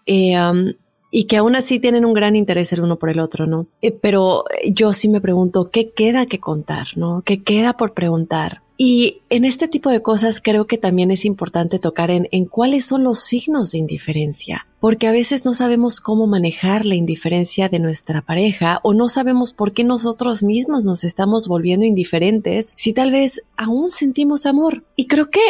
Eh, 0.05 0.35
y 1.15 1.25
que 1.25 1.37
aún 1.37 1.55
así 1.55 1.79
tienen 1.79 2.05
un 2.05 2.13
gran 2.15 2.35
interés 2.35 2.73
el 2.73 2.81
uno 2.81 2.97
por 2.97 3.11
el 3.11 3.19
otro, 3.19 3.45
¿no? 3.45 3.67
Eh, 3.83 3.91
pero 3.91 4.45
yo 4.71 4.93
sí 4.93 5.09
me 5.09 5.21
pregunto, 5.21 5.69
¿qué 5.71 5.91
queda 5.91 6.25
que 6.25 6.39
contar, 6.39 6.87
¿no? 6.95 7.21
¿Qué 7.23 7.43
queda 7.43 7.77
por 7.77 7.93
preguntar? 7.93 8.62
Y 8.75 9.21
en 9.29 9.45
este 9.45 9.67
tipo 9.67 9.89
de 9.91 10.01
cosas 10.01 10.41
creo 10.41 10.65
que 10.65 10.77
también 10.77 11.11
es 11.11 11.25
importante 11.25 11.77
tocar 11.77 12.09
en, 12.09 12.27
en, 12.31 12.45
cuáles 12.45 12.85
son 12.85 13.03
los 13.03 13.19
signos 13.19 13.71
de 13.71 13.77
indiferencia, 13.77 14.67
porque 14.79 15.07
a 15.07 15.11
veces 15.11 15.45
no 15.45 15.53
sabemos 15.53 16.01
cómo 16.01 16.25
manejar 16.25 16.85
la 16.85 16.95
indiferencia 16.95 17.69
de 17.69 17.79
nuestra 17.79 18.23
pareja 18.23 18.79
o 18.83 18.93
no 18.93 19.09
sabemos 19.09 19.53
por 19.53 19.73
qué 19.73 19.83
nosotros 19.83 20.41
mismos 20.41 20.83
nos 20.83 21.03
estamos 21.03 21.47
volviendo 21.47 21.85
indiferentes 21.85 22.73
si 22.75 22.93
tal 22.93 23.11
vez 23.11 23.43
aún 23.57 23.89
sentimos 23.89 24.47
amor. 24.47 24.83
Y 24.95 25.05
creo 25.05 25.29
que 25.29 25.41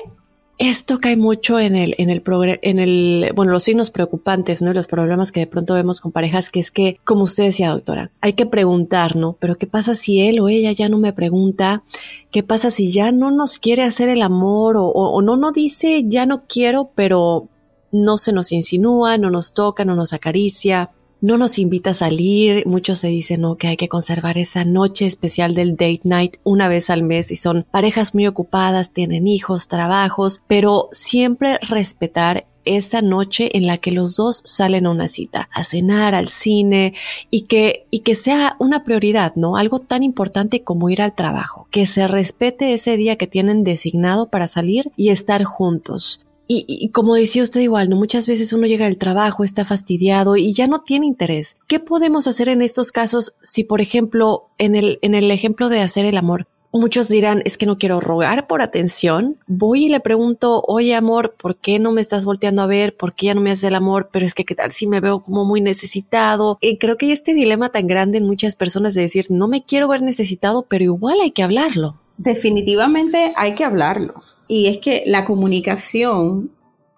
esto 0.70 1.00
cae 1.00 1.18
mucho 1.18 1.60
en 1.60 1.76
el, 1.76 1.96
en 1.98 2.10
el 2.10 2.24
en 2.62 2.80
el, 2.80 3.32
bueno, 3.36 3.52
los 3.52 3.64
signos 3.64 3.92
preocupantes, 3.92 4.62
¿no? 4.62 4.74
Los 4.74 4.88
problemas 4.88 5.32
que 5.32 5.42
de 5.42 5.48
pronto 5.48 5.74
vemos 5.74 6.00
con 6.00 6.12
parejas, 6.12 6.50
que 6.50 6.60
es 6.60 6.72
que, 6.72 7.00
como 7.04 7.24
usted 7.24 7.46
decía, 7.46 7.72
doctora, 7.72 8.12
hay 8.22 8.34
que 8.34 8.46
preguntar, 8.46 9.16
¿no? 9.16 9.36
Pero 9.40 9.58
¿qué 9.58 9.68
pasa 9.68 9.94
si 9.94 10.22
él 10.22 10.40
o 10.40 10.50
ella 10.50 10.72
ya 10.72 10.90
no 10.90 10.98
me 10.98 11.12
pregunta? 11.12 11.84
¿Qué 12.32 12.44
pasa 12.44 12.72
si 12.72 12.92
ya 12.92 13.12
no 13.12 13.32
nos 13.32 13.60
quiere 13.60 13.84
hacer 13.84 14.10
el 14.10 14.22
amor 14.22 14.78
o, 14.78 14.86
o, 14.86 15.12
o 15.12 15.22
no 15.22 15.38
nos 15.38 15.54
dice 15.54 16.04
ya 16.08 16.26
no 16.26 16.44
quiero, 16.48 16.92
pero 16.96 17.50
no 17.92 18.18
se 18.18 18.32
nos 18.32 18.52
insinúa, 18.52 19.18
no 19.18 19.30
nos 19.30 19.54
toca, 19.54 19.86
no 19.86 19.96
nos 19.96 20.14
acaricia? 20.14 20.92
No 21.24 21.38
nos 21.38 21.58
invita 21.58 21.92
a 21.92 21.94
salir. 21.94 22.68
Muchos 22.68 23.00
se 23.00 23.08
dicen 23.08 23.42
¿no? 23.42 23.56
que 23.56 23.70
hay 23.70 23.78
que 23.78 23.88
conservar 23.88 24.38
esa 24.38 24.66
noche 24.66 25.06
especial 25.06 25.56
del 25.56 25.72
date 25.72 26.02
night 26.04 26.36
una 26.44 26.68
vez 26.68 26.90
al 26.90 27.02
mes 27.02 27.32
y 27.32 27.38
son 27.38 27.66
parejas 27.72 28.14
muy 28.14 28.28
ocupadas, 28.28 28.92
tienen 28.92 29.26
hijos, 29.26 29.70
trabajos, 29.70 30.42
pero 30.48 30.90
siempre 30.92 31.58
respetar 31.62 32.46
esa 32.66 33.02
noche 33.02 33.58
en 33.58 33.68
la 33.68 33.78
que 33.78 33.92
los 33.92 34.18
dos 34.18 34.42
salen 34.44 34.86
a 34.86 34.90
una 34.90 35.08
cita, 35.08 35.50
a 35.54 35.64
cenar, 35.64 36.14
al 36.14 36.28
cine 36.28 36.94
y 37.32 37.42
que, 37.42 37.88
y 37.90 38.00
que 38.00 38.16
sea 38.16 38.58
una 38.60 38.84
prioridad, 38.84 39.34
¿no? 39.36 39.56
Algo 39.56 39.80
tan 39.80 40.04
importante 40.04 40.64
como 40.64 40.90
ir 40.90 41.02
al 41.02 41.16
trabajo, 41.16 41.68
que 41.72 41.86
se 41.86 42.06
respete 42.06 42.74
ese 42.74 42.98
día 42.98 43.16
que 43.16 43.28
tienen 43.28 43.64
designado 43.64 44.28
para 44.30 44.48
salir 44.48 44.92
y 44.98 45.10
estar 45.10 45.44
juntos. 45.46 46.20
Y, 46.48 46.90
como 46.90 47.16
decía 47.16 47.42
usted 47.42 47.62
igual, 47.62 47.90
¿no? 47.90 47.96
Muchas 47.96 48.28
veces 48.28 48.54
uno 48.54 48.68
llega 48.68 48.86
al 48.86 48.98
trabajo, 48.98 49.44
está 49.44 49.66
fastidiado 49.66 50.36
y 50.36 50.54
ya 50.54 50.68
no 50.68 50.80
tiene 50.80 51.08
interés. 51.08 51.58
¿Qué 51.68 51.80
podemos 51.80 52.28
hacer 52.28 52.50
en 52.50 52.62
estos 52.62 52.92
casos 52.92 53.34
si, 53.42 53.64
por 53.64 53.82
ejemplo, 53.82 54.50
en 54.58 54.76
el, 54.76 55.00
en 55.02 55.16
el 55.16 55.32
ejemplo 55.32 55.70
de 55.70 55.82
hacer 55.82 56.06
el 56.06 56.18
amor, 56.18 56.48
muchos 56.74 57.08
dirán, 57.08 57.42
es 57.46 57.58
que 57.58 57.66
no 57.66 57.78
quiero 57.78 58.02
rogar 58.02 58.48
por 58.48 58.62
atención. 58.62 59.38
Voy 59.48 59.86
y 59.86 59.90
le 59.90 60.00
pregunto, 60.00 60.64
oye 60.68 60.96
amor, 60.96 61.36
¿por 61.38 61.56
qué 61.56 61.80
no 61.80 61.92
me 61.92 62.02
estás 62.02 62.26
volteando 62.26 62.62
a 62.62 62.68
ver? 62.68 62.98
¿Por 62.98 63.14
qué 63.14 63.28
ya 63.28 63.36
no 63.36 63.42
me 63.42 63.52
haces 63.52 63.66
el 63.66 63.76
amor? 63.76 64.10
Pero 64.12 64.26
es 64.26 64.34
que 64.34 64.44
qué 64.44 64.56
tal 64.56 64.72
si 64.72 64.88
me 64.88 65.00
veo 65.00 65.24
como 65.24 65.46
muy 65.46 65.62
necesitado. 65.62 66.58
Y 66.62 66.78
creo 66.78 66.98
que 66.98 67.06
hay 67.06 67.12
este 67.12 67.34
dilema 67.34 67.70
tan 67.70 67.88
grande 67.88 68.18
en 68.18 68.26
muchas 68.26 68.56
personas 68.56 68.96
de 68.96 69.02
decir, 69.02 69.28
no 69.30 69.48
me 69.48 69.64
quiero 69.64 69.88
ver 69.88 70.02
necesitado, 70.02 70.66
pero 70.68 70.84
igual 70.84 71.20
hay 71.22 71.32
que 71.32 71.44
hablarlo. 71.44 72.00
Definitivamente 72.18 73.32
hay 73.38 73.56
que 73.56 73.64
hablarlo. 73.64 74.14
Y 74.48 74.68
es 74.68 74.80
que 74.80 75.04
la 75.06 75.26
comunicación 75.26 76.52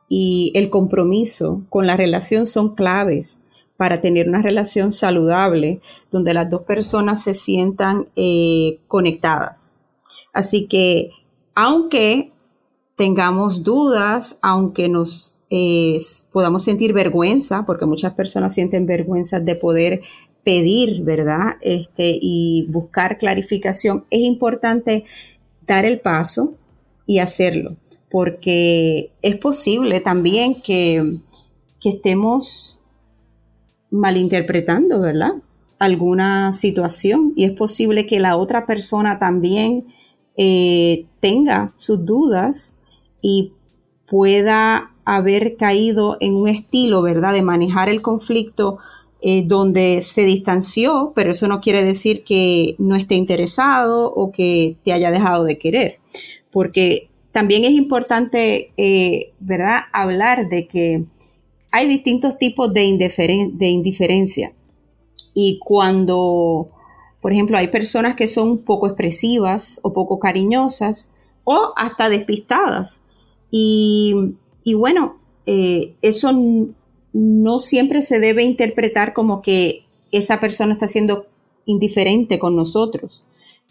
y 0.10 0.52
el 0.56 0.70
compromiso 0.70 1.64
con 1.70 1.88
la 1.88 1.98
relación 1.98 2.48
son 2.48 2.76
claves 2.76 3.40
para 3.78 4.02
tener 4.02 4.30
una 4.30 4.42
relación 4.42 4.92
saludable 4.92 5.82
donde 6.12 6.34
las 6.34 6.50
dos 6.50 6.64
personas 6.64 7.24
se 7.24 7.34
sientan 7.34 8.08
eh, 8.16 8.80
conectadas. 8.88 9.76
Así 10.32 10.68
que 10.68 11.12
aunque 11.54 12.32
tengamos 12.96 13.64
dudas, 13.64 14.40
aunque 14.42 14.90
nos 14.90 15.36
eh, 15.50 15.98
podamos 16.32 16.64
sentir 16.64 16.94
vergüenza, 16.94 17.66
porque 17.66 17.86
muchas 17.86 18.14
personas 18.14 18.54
sienten 18.54 18.86
vergüenza 18.86 19.40
de 19.40 19.56
poder 19.56 20.02
pedir, 20.46 21.02
¿verdad? 21.02 21.58
Este, 21.60 22.18
y 22.22 22.68
buscar 22.70 23.18
clarificación, 23.18 24.06
es 24.12 24.22
importante 24.22 25.04
dar 25.68 25.84
el 25.86 26.00
paso 26.00 26.54
y 27.08 27.18
hacerlo, 27.18 27.76
porque 28.10 29.12
es 29.22 29.36
posible 29.36 30.00
también 30.00 30.56
que, 30.64 31.04
estemos 31.84 32.82
malinterpretando, 33.92 35.00
¿verdad? 35.00 35.34
Alguna 35.78 36.52
situación 36.52 37.32
y 37.36 37.46
es 37.46 37.52
posible 37.52 38.08
que 38.08 38.20
la 38.20 38.38
otra 38.38 38.66
persona 38.66 39.20
también 39.20 39.86
eh, 40.36 41.06
tenga 41.20 41.76
sus 41.78 42.04
dudas 42.04 42.80
y 43.22 43.54
pueda 44.08 44.96
haber 45.06 45.58
caído 45.58 46.18
en 46.22 46.34
un 46.34 46.48
estilo, 46.48 47.04
¿verdad?, 47.04 47.34
de 47.34 47.44
manejar 47.44 47.88
el 47.88 48.02
conflicto 48.02 48.80
eh, 49.28 49.42
donde 49.44 50.04
se 50.04 50.24
distanció, 50.24 51.12
pero 51.16 51.32
eso 51.32 51.48
no 51.48 51.60
quiere 51.60 51.84
decir 51.84 52.24
que 52.24 52.76
no 52.78 52.96
esté 52.96 53.16
interesado 53.16 54.14
o 54.14 54.32
que 54.32 54.76
te 54.84 54.94
haya 54.94 55.10
dejado 55.10 55.46
de 55.46 55.58
querer, 55.58 55.98
porque 56.52 57.10
también 57.32 57.64
es 57.66 57.72
importante, 57.72 58.72
eh, 58.78 59.34
¿verdad?, 59.40 59.80
hablar 59.94 60.48
de 60.48 60.68
que 60.68 61.06
hay 61.72 61.88
distintos 61.88 62.38
tipos 62.38 62.72
de, 62.72 62.84
indiferencia. 62.84 64.54
Y 65.34 65.58
cuando, 65.58 66.70
por 67.20 67.34
ejemplo, 67.34 67.58
hay 67.58 67.70
personas 67.70 68.16
que 68.16 68.28
son 68.28 68.60
poco 68.60 68.86
expresivas 68.86 69.80
o 69.82 69.92
poco 69.92 70.20
cariñosas 70.20 71.16
o 71.46 71.74
hasta 71.76 72.10
despistadas. 72.10 73.02
Y, 73.50 74.14
bueno, 74.76 75.18
eh, 75.48 75.96
eso 76.04 76.32
no 77.16 77.62
siempre 77.62 78.02
se 78.02 78.20
debe 78.20 78.44
interpretar 78.44 79.14
como 79.14 79.42
que 79.42 79.86
esa 80.12 80.42
persona 80.42 80.74
está 80.74 80.90
siendo 80.90 81.28
indiferente 81.66 82.40
con 82.40 82.58
nosotros, 82.58 83.26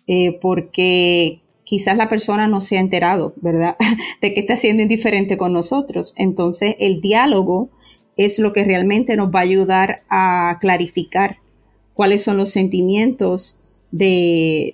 eh, 0.07 0.39
porque 0.41 1.43
quizás 1.63 1.99
la 1.99 2.09
persona 2.09 2.49
no 2.49 2.63
se 2.63 2.79
ha 2.79 2.81
enterado, 2.81 3.35
¿verdad?, 3.37 3.77
de 4.23 4.33
que 4.33 4.41
está 4.41 4.57
siendo 4.57 4.83
indiferente 4.83 5.37
con 5.37 5.53
nosotros. 5.53 6.15
Entonces, 6.17 6.77
el 6.79 7.03
diálogo 7.03 7.69
es 8.17 8.39
lo 8.39 8.55
que 8.55 8.65
realmente 8.65 9.15
nos 9.15 9.29
va 9.29 9.41
a 9.41 9.43
ayudar 9.43 10.05
a 10.09 10.57
clarificar 10.59 11.37
cuáles 11.93 12.23
son 12.23 12.39
los 12.39 12.49
sentimientos 12.49 13.61
de, 13.91 14.73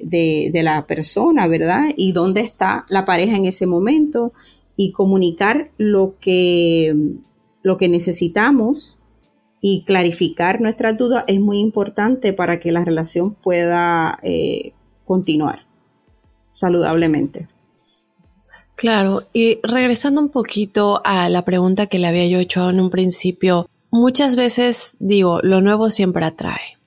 de 0.52 0.62
la 0.62 0.86
persona, 0.86 1.48
¿verdad? 1.48 1.88
Y 1.96 2.12
dónde 2.12 2.40
está 2.40 2.86
la 2.88 3.04
pareja 3.04 3.36
en 3.36 3.46
ese 3.46 3.66
momento 3.66 4.32
y 4.76 4.92
comunicar 4.92 5.72
lo 5.76 6.14
que 6.20 6.94
lo 7.62 7.76
que 7.76 7.88
necesitamos 7.88 9.00
y 9.60 9.84
clarificar 9.84 10.60
nuestras 10.60 10.96
dudas 10.96 11.24
es 11.26 11.40
muy 11.40 11.58
importante 11.58 12.32
para 12.32 12.60
que 12.60 12.72
la 12.72 12.84
relación 12.84 13.34
pueda 13.34 14.18
eh, 14.22 14.72
continuar 15.04 15.66
saludablemente. 16.52 17.48
Claro, 18.74 19.22
y 19.34 19.58
regresando 19.62 20.22
un 20.22 20.30
poquito 20.30 21.02
a 21.04 21.28
la 21.28 21.44
pregunta 21.44 21.86
que 21.86 21.98
le 21.98 22.06
había 22.06 22.26
yo 22.26 22.38
hecho 22.38 22.70
en 22.70 22.80
un 22.80 22.88
principio, 22.88 23.68
muchas 23.90 24.36
veces 24.36 24.96
digo, 25.00 25.40
lo 25.42 25.60
nuevo 25.60 25.90
siempre 25.90 26.24
atrae. 26.24 26.79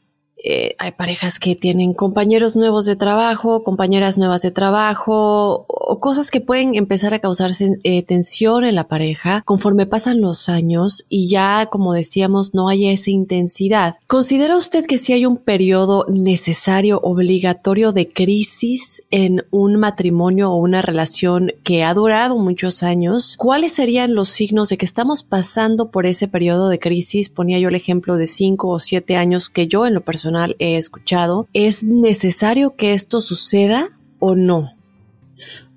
Eh, 0.45 0.75
hay 0.77 0.91
parejas 0.91 1.39
que 1.39 1.55
tienen 1.55 1.93
compañeros 1.93 2.57
nuevos 2.57 2.85
de 2.85 2.97
trabajo, 2.97 3.63
compañeras 3.63 4.17
nuevas 4.17 4.41
de 4.41 4.51
trabajo 4.51 5.65
o 5.69 5.99
cosas 6.01 6.31
que 6.31 6.41
pueden 6.41 6.75
empezar 6.75 7.13
a 7.13 7.19
causarse 7.19 7.79
eh, 7.83 8.03
tensión 8.03 8.65
en 8.65 8.75
la 8.75 8.89
pareja 8.89 9.41
conforme 9.45 9.85
pasan 9.85 10.19
los 10.19 10.49
años 10.49 11.05
y 11.07 11.29
ya, 11.29 11.67
como 11.67 11.93
decíamos, 11.93 12.53
no 12.53 12.67
hay 12.67 12.89
esa 12.89 13.09
intensidad. 13.09 13.95
¿Considera 14.07 14.57
usted 14.57 14.85
que 14.85 14.97
si 14.97 15.13
hay 15.13 15.25
un 15.25 15.37
periodo 15.37 16.05
necesario, 16.09 16.99
obligatorio 17.01 17.93
de 17.93 18.09
crisis 18.09 19.01
en 19.11 19.45
un 19.49 19.77
matrimonio 19.77 20.51
o 20.51 20.57
una 20.57 20.81
relación 20.81 21.53
que 21.63 21.85
ha 21.85 21.93
durado 21.93 22.37
muchos 22.37 22.83
años? 22.83 23.35
¿Cuáles 23.37 23.71
serían 23.71 24.13
los 24.13 24.27
signos 24.27 24.67
de 24.67 24.77
que 24.77 24.85
estamos 24.85 25.23
pasando 25.23 25.89
por 25.89 26.05
ese 26.05 26.27
periodo 26.27 26.67
de 26.67 26.79
crisis? 26.79 27.29
Ponía 27.29 27.59
yo 27.59 27.69
el 27.69 27.75
ejemplo 27.75 28.17
de 28.17 28.27
cinco 28.27 28.67
o 28.67 28.79
siete 28.79 29.15
años 29.15 29.49
que 29.49 29.67
yo 29.67 29.85
en 29.85 29.93
lo 29.93 30.01
personal 30.01 30.32
he 30.59 30.77
escuchado. 30.77 31.47
¿Es 31.53 31.83
necesario 31.83 32.75
que 32.75 32.93
esto 32.93 33.21
suceda 33.21 33.89
o 34.19 34.35
no? 34.35 34.73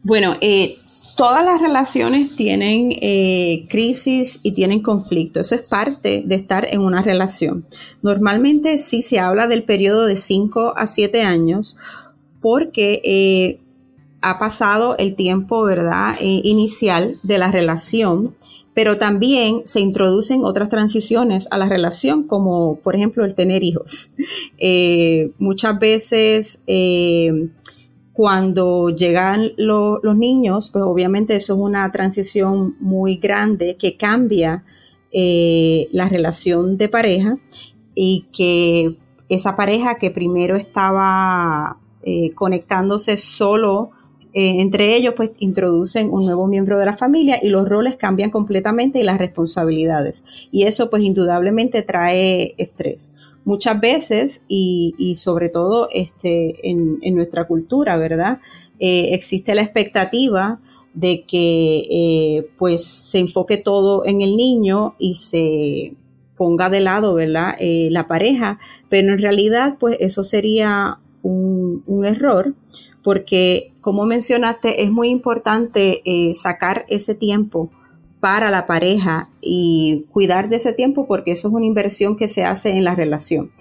Bueno, 0.03 0.37
eh, 0.41 0.77
todas 1.17 1.45
las 1.45 1.61
relaciones 1.61 2.37
tienen 2.37 2.93
eh, 3.01 3.67
crisis 3.69 4.41
y 4.43 4.53
tienen 4.53 4.83
conflicto. 4.83 5.41
Eso 5.41 5.57
es 5.57 5.69
parte 5.69 6.23
de 6.25 6.35
estar 6.35 6.67
en 6.73 6.81
una 6.81 7.03
relación. 7.03 7.65
Normalmente 8.03 8.79
sí 8.79 9.03
se 9.03 9.19
habla 9.19 9.49
del 9.49 9.65
periodo 9.65 10.07
de 10.07 10.17
5 10.17 10.75
a 10.77 10.87
7 10.87 11.23
años 11.23 11.77
porque 12.41 13.01
eh, 13.05 13.61
ha 14.21 14.39
pasado 14.39 14.97
el 14.99 15.15
tiempo, 15.15 15.63
¿verdad?, 15.63 16.17
inicial 16.21 17.15
de 17.23 17.39
la 17.39 17.51
relación 17.51 18.35
pero 18.77 18.99
también 18.99 19.63
se 19.65 19.81
introducen 19.81 20.45
otras 20.45 20.69
transiciones 20.69 21.49
a 21.51 21.57
la 21.57 21.67
relación, 21.67 22.25
como 22.25 22.79
por 22.81 22.95
ejemplo 22.95 23.25
el 23.25 23.35
tener 23.35 23.65
hijos. 23.65 24.13
Eh, 24.59 25.33
muchas 25.39 25.79
veces 25.79 26.63
eh, 26.67 27.49
cuando 28.13 28.89
llegan 28.91 29.53
los 29.57 30.17
niños, 30.17 30.71
pues 30.71 30.85
obviamente 30.85 31.37
eso 31.37 31.55
es 31.55 31.59
una 31.59 31.91
transición 31.93 32.75
muy 32.81 33.17
grande 33.17 33.77
que 33.77 33.97
cambia 33.97 34.65
eh, 35.13 35.89
la 35.93 36.09
relación 36.09 36.79
de 36.79 36.89
pareja 36.89 37.39
y 37.95 38.27
que 38.33 38.97
esa 39.29 39.57
pareja 39.57 39.97
que 39.97 40.11
primero 40.11 40.57
estaba 40.57 41.79
conectándose 42.35 43.17
solo 43.17 43.91
eh, 44.39 44.61
entre 44.61 44.95
ellos, 44.95 45.15
pues 45.17 45.31
introducen 45.39 46.11
un 46.13 46.27
nuevo 46.27 46.47
miembro 46.47 46.79
de 46.79 46.85
la 46.85 46.95
familia 46.95 47.39
y 47.43 47.49
los 47.49 47.67
roles 47.67 47.97
cambian 47.97 48.29
completamente 48.29 48.99
y 48.99 49.03
las 49.03 49.17
responsabilidades. 49.17 50.27
Y 50.53 50.65
eso, 50.65 50.91
pues 50.91 51.03
indudablemente 51.05 51.81
trae 51.81 52.55
estrés. 52.59 53.15
Muchas 53.47 53.81
veces, 53.81 54.45
y, 54.47 55.15
sobre 55.17 55.49
todo 55.49 55.89
este, 55.91 56.69
en, 56.69 56.99
nuestra 57.15 57.47
cultura, 57.47 57.97
¿verdad? 57.97 58.41
Eh, 58.79 59.15
existe 59.15 59.55
la 59.55 59.63
expectativa 59.63 60.61
de 60.93 61.25
que 61.25 61.87
eh, 61.91 62.51
pues 62.59 62.85
se 62.85 63.21
enfoque 63.21 63.57
todo 63.57 64.05
en 64.05 64.21
el 64.21 64.37
niño 64.37 64.97
y 64.99 65.15
se 65.15 65.95
ponga 66.37 66.69
de 66.69 66.81
lado, 66.81 67.15
¿verdad? 67.15 67.57
la 67.59 68.07
pareja, 68.07 68.59
pero 68.91 69.15
en 69.15 69.19
realidad, 69.19 69.77
pues 69.81 69.97
eso 69.99 70.23
sería 70.23 70.99
un, 71.23 71.83
un 71.87 72.05
error 72.05 72.55
porque 73.07 73.73
como 73.87 74.05
mencionaste, 74.05 74.83
es 74.83 74.91
muy 74.91 75.11
importante 75.11 76.03
eh, 76.05 76.35
sacar 76.35 76.85
ese 76.89 77.15
tiempo 77.15 77.71
para 78.19 78.51
la 78.51 78.67
pareja 78.67 79.29
y 79.41 80.07
cuidar 80.11 80.49
de 80.49 80.57
ese 80.57 80.73
tiempo 80.73 81.07
porque 81.07 81.31
eso 81.31 81.47
es 81.47 81.55
una 81.55 81.67
inversión 81.67 82.17
que 82.17 82.27
se 82.27 82.43
hace 82.43 82.71
en 82.71 82.83
la 82.83 82.97
relación. 82.97 83.53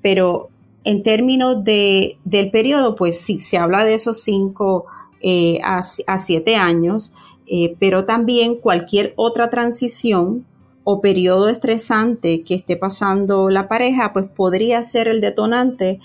Pero 0.00 0.50
en 0.84 1.02
términos 1.02 1.64
de, 1.64 2.16
del 2.24 2.52
periodo, 2.52 2.94
pues 2.94 3.18
sí, 3.18 3.40
se 3.40 3.58
habla 3.58 3.84
de 3.84 3.94
esos 3.94 4.22
cinco 4.22 4.86
eh, 5.20 5.58
a, 5.64 5.82
siete 5.82 6.54
años, 6.54 7.12
eh, 7.48 7.74
pero 7.80 8.04
también 8.04 8.54
cualquier 8.54 9.14
otra 9.16 9.50
transición 9.50 10.46
o 10.84 11.00
periodo 11.00 11.48
estresante 11.48 12.44
que 12.44 12.54
esté 12.54 12.76
pasando 12.76 13.50
la 13.50 13.66
pareja, 13.66 14.12
pues 14.12 14.26
podría 14.28 14.80
ser 14.84 15.08
el 15.08 15.20
detonante 15.20 15.98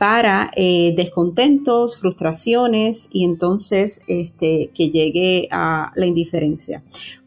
para 0.00 0.50
eh, 0.56 0.94
descontentos, 0.96 2.00
frustraciones 2.00 3.10
y 3.12 3.22
entonces 3.22 4.02
este, 4.08 4.70
que 4.74 4.88
llegue 4.88 5.46
a 5.50 5.92
la 5.94 6.06
indiferencia. 6.06 6.82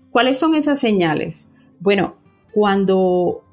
¿Cuáles 0.10 0.40
son 0.40 0.56
esas 0.56 0.80
señales? 0.80 1.52
Bueno, 1.80 2.16
cuando 2.52 3.44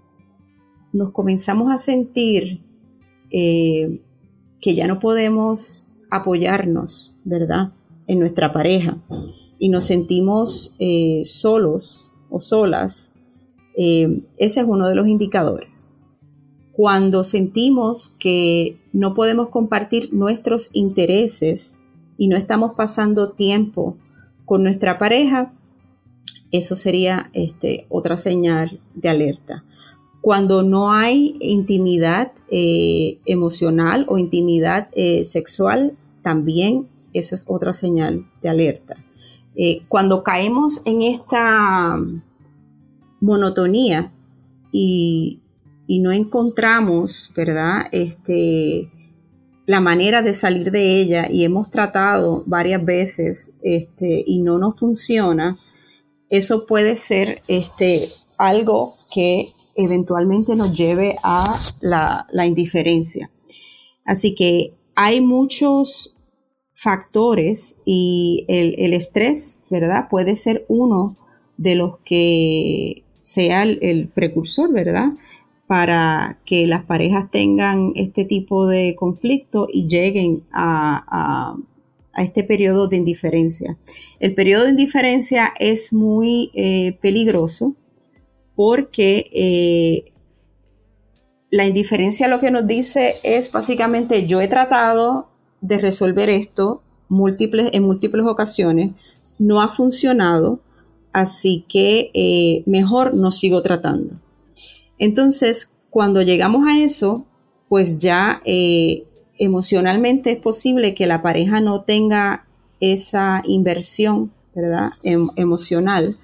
nos 0.95 1.13
comenzamos 1.13 1.71
a 1.71 1.77
sentir 1.77 2.63
eh, 3.31 4.01
que 4.59 4.75
ya 4.75 4.87
no 4.87 4.99
podemos 4.99 6.01
apoyarnos, 6.11 7.15
¿verdad? 7.23 7.75
En 8.07 8.21
nuestra 8.21 8.55
pareja 8.55 8.97
y 9.59 9.69
nos 9.69 9.85
sentimos 9.85 10.75
eh, 10.79 11.25
solos 11.27 12.15
o 12.31 12.41
solas, 12.41 13.15
ese 13.77 14.25
es 14.39 14.67
uno 14.67 14.89
de 14.89 14.95
los 14.95 15.07
indicadores 15.07 15.80
cuando 16.81 17.25
sentimos 17.25 18.15
que 18.19 18.79
no 18.95 19.13
podemos 19.13 19.51
compartir 19.51 20.15
nuestros 20.15 20.71
intereses 20.73 21.85
y 22.17 22.27
no 22.27 22.39
estamos 22.39 22.73
pasando 22.75 23.33
tiempo 23.33 23.99
con 24.47 24.63
nuestra 24.63 24.97
pareja, 24.97 25.53
eso 26.53 26.77
sería 26.77 27.29
este, 27.35 27.85
otra 27.91 28.17
señal 28.17 28.81
de 28.95 29.11
alerta. 29.11 29.63
Cuando 30.23 30.63
no 30.63 30.91
hay 30.91 31.37
intimidad 31.41 32.33
eh, 32.49 33.19
emocional 33.27 34.07
o 34.09 34.17
intimidad 34.17 34.89
eh, 34.93 35.25
sexual, 35.25 35.99
también 36.23 36.89
eso 37.13 37.35
es 37.35 37.45
otra 37.47 37.75
señal 37.75 38.25
de 38.41 38.49
alerta. 38.49 38.97
Eh, 39.55 39.83
cuando 39.87 40.23
caemos 40.23 40.81
en 40.87 41.03
esta 41.03 41.99
monotonía 43.21 44.15
y 44.73 45.40
y 45.91 45.99
no 45.99 46.13
encontramos, 46.13 47.33
¿verdad? 47.35 47.89
Este, 47.91 48.89
la 49.67 49.81
manera 49.81 50.23
de 50.23 50.35
salir 50.35 50.71
de 50.71 51.01
ella 51.01 51.27
y 51.29 51.43
hemos 51.43 51.73
tratado 51.73 52.45
varias 52.47 52.85
veces 52.85 53.55
este, 53.61 54.23
y 54.25 54.39
no 54.39 54.59
nos 54.59 54.79
funciona, 54.79 55.59
eso 56.29 56.65
puede 56.65 56.95
ser 56.95 57.41
este, 57.49 58.05
algo 58.39 58.93
que 59.13 59.49
eventualmente 59.75 60.55
nos 60.55 60.79
lleve 60.79 61.17
a 61.25 61.59
la, 61.81 62.47
indiferencia. 62.47 63.33
Así 64.05 64.37
que 64.37 64.75
hay 64.95 65.21
muchos 65.21 66.17
factores 66.73 67.79
y 67.85 68.45
el, 68.47 68.95
estrés, 68.95 69.59
¿verdad? 69.71 70.07
Puede 70.09 70.37
ser 70.37 70.65
uno 70.69 71.17
de 71.57 71.75
los 71.75 71.99
que 72.05 73.03
sea 73.23 73.65
el 73.65 74.09
precursor, 74.15 74.73
¿verdad? 74.73 75.15
Para 75.71 76.41
que 76.45 76.67
las 76.67 76.85
parejas 76.85 77.31
tengan 77.31 77.93
este 77.95 78.25
tipo 78.25 78.67
de 78.67 78.97
conflicto 78.99 79.69
y 79.73 79.87
lleguen 79.87 80.43
a, 80.51 81.55
este 82.17 82.43
periodo 82.43 82.89
de 82.89 82.97
indiferencia. 82.97 83.79
El 84.19 84.35
periodo 84.35 84.65
de 84.65 84.71
indiferencia 84.71 85.53
es 85.61 85.93
muy 85.93 86.51
eh, 86.55 86.99
peligroso 87.01 87.77
porque 88.57 89.31
eh, 89.33 90.13
la 91.53 91.69
indiferencia 91.69 92.27
lo 92.27 92.41
que 92.41 92.51
nos 92.51 92.67
dice 92.67 93.13
es 93.23 93.53
básicamente 93.53 94.27
yo 94.27 94.41
he 94.41 94.49
tratado 94.49 95.29
de 95.61 95.79
resolver 95.79 96.31
esto 96.31 96.83
múltiples, 97.09 97.71
en 97.73 97.85
múltiples 97.85 98.27
ocasiones, 98.27 98.91
no 99.39 99.63
ha 99.63 99.69
funcionado, 99.69 100.59
así 101.13 101.65
que 101.69 102.11
eh, 102.13 102.65
mejor 102.67 103.15
no 103.15 103.31
sigo 103.31 103.63
tratando. 103.63 104.17
Entonces, 105.01 105.75
cuando 105.89 106.23
llegamos 106.23 106.63
a 106.69 106.79
eso, 106.79 107.25
pues 107.69 107.99
ya 107.99 108.43
eh, 108.45 109.05
emocionalmente 109.39 110.33
es 110.33 110.39
posible 110.39 110.95
que 110.95 111.07
la 111.07 111.23
pareja 111.23 111.61
no 111.61 111.83
tenga 111.83 112.47
esa 112.81 113.43
inversión, 113.47 114.31
¿verdad? 114.55 114.91
Em, 115.03 115.27
emocional. 115.37 116.17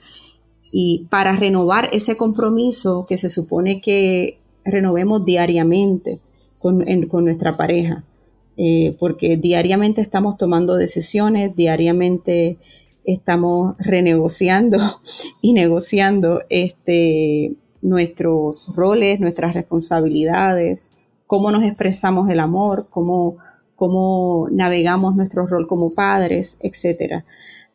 Y 0.71 1.07
para 1.09 1.35
renovar 1.35 1.89
ese 1.93 2.17
compromiso 2.17 3.07
que 3.09 3.17
se 3.17 3.31
supone 3.31 3.81
que 3.81 4.39
renovemos 4.65 5.25
diariamente 5.25 6.21
con, 6.59 6.85
nuestra 7.25 7.57
pareja, 7.57 8.05
eh, 8.59 8.95
porque 8.99 9.39
diariamente 9.39 10.03
estamos 10.03 10.37
tomando 10.37 10.75
decisiones, 10.75 11.57
diariamente 11.57 12.59
estamos 13.05 13.77
renegociando 13.79 14.79
y 15.41 15.55
negociando 15.55 16.43
este, 16.51 17.57
nuestros 17.87 18.73
roles, 18.75 19.21
nuestras 19.21 19.55
responsabilidades, 19.55 20.93
cómo 21.27 21.51
nos 21.51 21.65
expresamos 21.65 22.29
el 22.31 22.41
amor, 22.41 22.87
cómo, 22.91 23.37
cómo 23.75 24.49
navegamos 24.51 25.17
nuestro 25.17 25.47
rol 25.47 25.67
como 25.67 25.95
padres, 25.95 26.59
etc. 26.63 27.25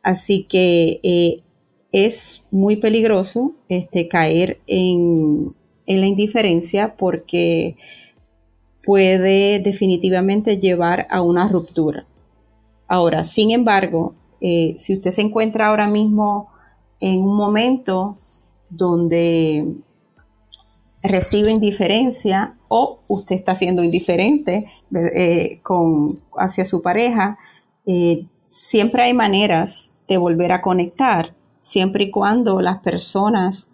Así 0.03 0.43
que 0.43 0.99
eh, 1.03 1.43
es 1.91 2.45
muy 2.51 2.77
peligroso 2.77 3.53
este, 3.69 4.07
caer 4.07 4.59
en, 4.67 5.53
la 5.87 6.07
indiferencia 6.07 6.95
porque 6.95 7.75
puede 8.83 9.59
definitivamente 9.59 10.57
llevar 10.57 11.05
a 11.09 11.21
una 11.21 11.49
ruptura. 11.49 12.05
Ahora, 12.87 13.23
sin 13.23 13.51
embargo, 13.51 14.15
eh, 14.39 14.75
si 14.77 14.93
usted 14.93 15.11
se 15.11 15.21
encuentra 15.21 15.67
ahora 15.67 15.87
mismo 15.87 16.49
en 16.99 17.19
un 17.19 17.35
momento 17.35 18.17
donde 18.69 19.67
recibe 21.03 21.51
indiferencia 21.51 22.57
o 22.67 22.99
usted 23.07 23.35
está 23.35 23.55
siendo 23.55 23.83
indiferente 23.83 24.69
eh, 24.93 25.59
con, 25.63 26.19
hacia 26.37 26.65
su 26.65 26.81
pareja, 26.81 27.37
eh, 27.85 28.25
siempre 28.45 29.03
hay 29.03 29.13
maneras 29.13 29.95
de 30.07 30.17
volver 30.17 30.51
a 30.51 30.61
conectar, 30.61 31.33
siempre 31.59 32.05
y 32.05 32.11
cuando 32.11 32.61
las 32.61 32.79
personas 32.81 33.69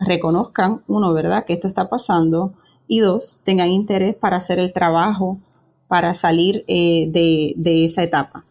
reconozcan, 0.00 0.82
uno, 0.88 1.12
¿verdad?, 1.14 1.44
que 1.44 1.54
esto 1.54 1.68
está 1.68 1.88
pasando, 1.88 2.52
y 2.88 2.98
dos, 2.98 3.40
tengan 3.44 3.68
interés 3.68 4.16
para 4.16 4.36
hacer 4.36 4.58
el 4.58 4.72
trabajo 4.72 5.38
para 5.86 6.14
salir 6.14 6.64
de, 6.66 7.54
de 7.56 7.84
esa 7.84 8.02
etapa. 8.02 8.44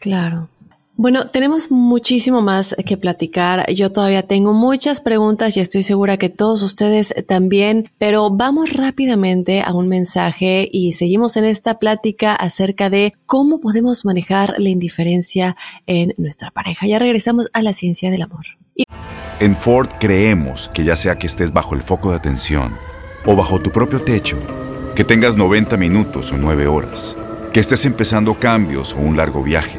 Claro. 0.00 0.48
Bueno, 0.98 1.28
tenemos 1.28 1.70
muchísimo 1.70 2.40
más 2.40 2.74
que 2.86 2.96
platicar. 2.96 3.70
Yo 3.70 3.92
todavía 3.92 4.22
tengo 4.22 4.54
muchas 4.54 5.02
preguntas 5.02 5.54
y 5.56 5.60
estoy 5.60 5.82
segura 5.82 6.16
que 6.16 6.30
todos 6.30 6.62
ustedes 6.62 7.14
también, 7.28 7.90
pero 7.98 8.30
vamos 8.30 8.72
rápidamente 8.72 9.60
a 9.60 9.74
un 9.74 9.88
mensaje 9.88 10.66
y 10.72 10.94
seguimos 10.94 11.36
en 11.36 11.44
esta 11.44 11.78
plática 11.78 12.34
acerca 12.34 12.88
de 12.88 13.12
cómo 13.26 13.60
podemos 13.60 14.06
manejar 14.06 14.54
la 14.56 14.70
indiferencia 14.70 15.54
en 15.86 16.14
nuestra 16.16 16.50
pareja. 16.50 16.86
Ya 16.86 16.98
regresamos 16.98 17.50
a 17.52 17.60
la 17.60 17.74
ciencia 17.74 18.10
del 18.10 18.22
amor. 18.22 18.46
En 19.38 19.54
Ford 19.54 19.88
creemos 20.00 20.70
que 20.72 20.82
ya 20.82 20.96
sea 20.96 21.18
que 21.18 21.26
estés 21.26 21.52
bajo 21.52 21.74
el 21.74 21.82
foco 21.82 22.08
de 22.10 22.16
atención 22.16 22.74
o 23.26 23.36
bajo 23.36 23.60
tu 23.60 23.70
propio 23.70 24.00
techo, 24.00 24.38
que 24.94 25.04
tengas 25.04 25.36
90 25.36 25.76
minutos 25.76 26.32
o 26.32 26.38
9 26.38 26.68
horas, 26.68 27.14
que 27.52 27.60
estés 27.60 27.84
empezando 27.84 28.38
cambios 28.40 28.94
o 28.94 28.98
un 28.98 29.18
largo 29.18 29.42
viaje, 29.42 29.78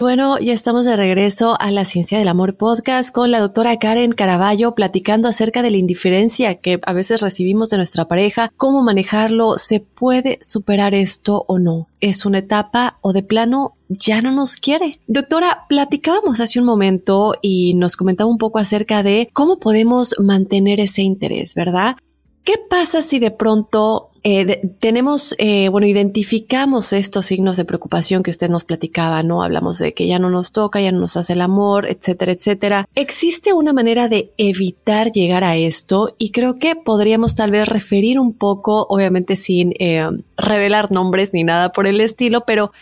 Bueno, 0.00 0.38
ya 0.38 0.54
estamos 0.54 0.86
de 0.86 0.96
regreso 0.96 1.60
a 1.60 1.70
la 1.70 1.84
Ciencia 1.84 2.18
del 2.18 2.28
Amor 2.28 2.56
podcast 2.56 3.14
con 3.14 3.30
la 3.30 3.38
doctora 3.38 3.76
Karen 3.76 4.12
Caraballo 4.12 4.74
platicando 4.74 5.28
acerca 5.28 5.60
de 5.60 5.70
la 5.70 5.76
indiferencia 5.76 6.54
que 6.54 6.80
a 6.86 6.94
veces 6.94 7.20
recibimos 7.20 7.68
de 7.68 7.76
nuestra 7.76 8.08
pareja, 8.08 8.50
cómo 8.56 8.82
manejarlo, 8.82 9.58
se 9.58 9.80
puede 9.80 10.38
superar 10.40 10.94
esto 10.94 11.44
o 11.48 11.58
no, 11.58 11.86
es 12.00 12.24
una 12.24 12.38
etapa 12.38 12.96
o 13.02 13.12
de 13.12 13.22
plano 13.22 13.74
ya 13.90 14.22
no 14.22 14.32
nos 14.32 14.56
quiere. 14.56 14.92
Doctora, 15.06 15.66
platicábamos 15.68 16.40
hace 16.40 16.60
un 16.60 16.64
momento 16.64 17.34
y 17.42 17.74
nos 17.74 17.96
comentaba 17.96 18.30
un 18.30 18.38
poco 18.38 18.58
acerca 18.58 19.02
de 19.02 19.28
cómo 19.34 19.58
podemos 19.58 20.14
mantener 20.18 20.80
ese 20.80 21.02
interés, 21.02 21.54
¿verdad? 21.54 21.96
¿Qué 22.44 22.54
pasa 22.68 23.02
si 23.02 23.18
de 23.18 23.30
pronto 23.30 24.10
eh, 24.22 24.68
tenemos, 24.80 25.34
eh, 25.38 25.68
bueno, 25.70 25.86
identificamos 25.86 26.92
estos 26.92 27.26
signos 27.26 27.56
de 27.56 27.64
preocupación 27.64 28.22
que 28.22 28.30
usted 28.30 28.50
nos 28.50 28.64
platicaba, 28.64 29.22
¿no? 29.22 29.42
Hablamos 29.42 29.78
de 29.78 29.94
que 29.94 30.06
ya 30.06 30.18
no 30.18 30.28
nos 30.28 30.52
toca, 30.52 30.80
ya 30.80 30.92
no 30.92 31.00
nos 31.00 31.16
hace 31.16 31.32
el 31.32 31.40
amor, 31.40 31.88
etcétera, 31.88 32.32
etcétera. 32.32 32.88
¿Existe 32.94 33.52
una 33.54 33.72
manera 33.72 34.08
de 34.08 34.32
evitar 34.36 35.10
llegar 35.12 35.42
a 35.42 35.56
esto? 35.56 36.14
Y 36.18 36.32
creo 36.32 36.58
que 36.58 36.76
podríamos 36.76 37.34
tal 37.34 37.50
vez 37.50 37.68
referir 37.68 38.18
un 38.18 38.34
poco, 38.34 38.86
obviamente 38.90 39.36
sin 39.36 39.72
eh, 39.78 40.06
revelar 40.36 40.90
nombres 40.90 41.32
ni 41.32 41.44
nada 41.44 41.72
por 41.72 41.86
el 41.86 42.00
estilo, 42.00 42.44
pero 42.46 42.72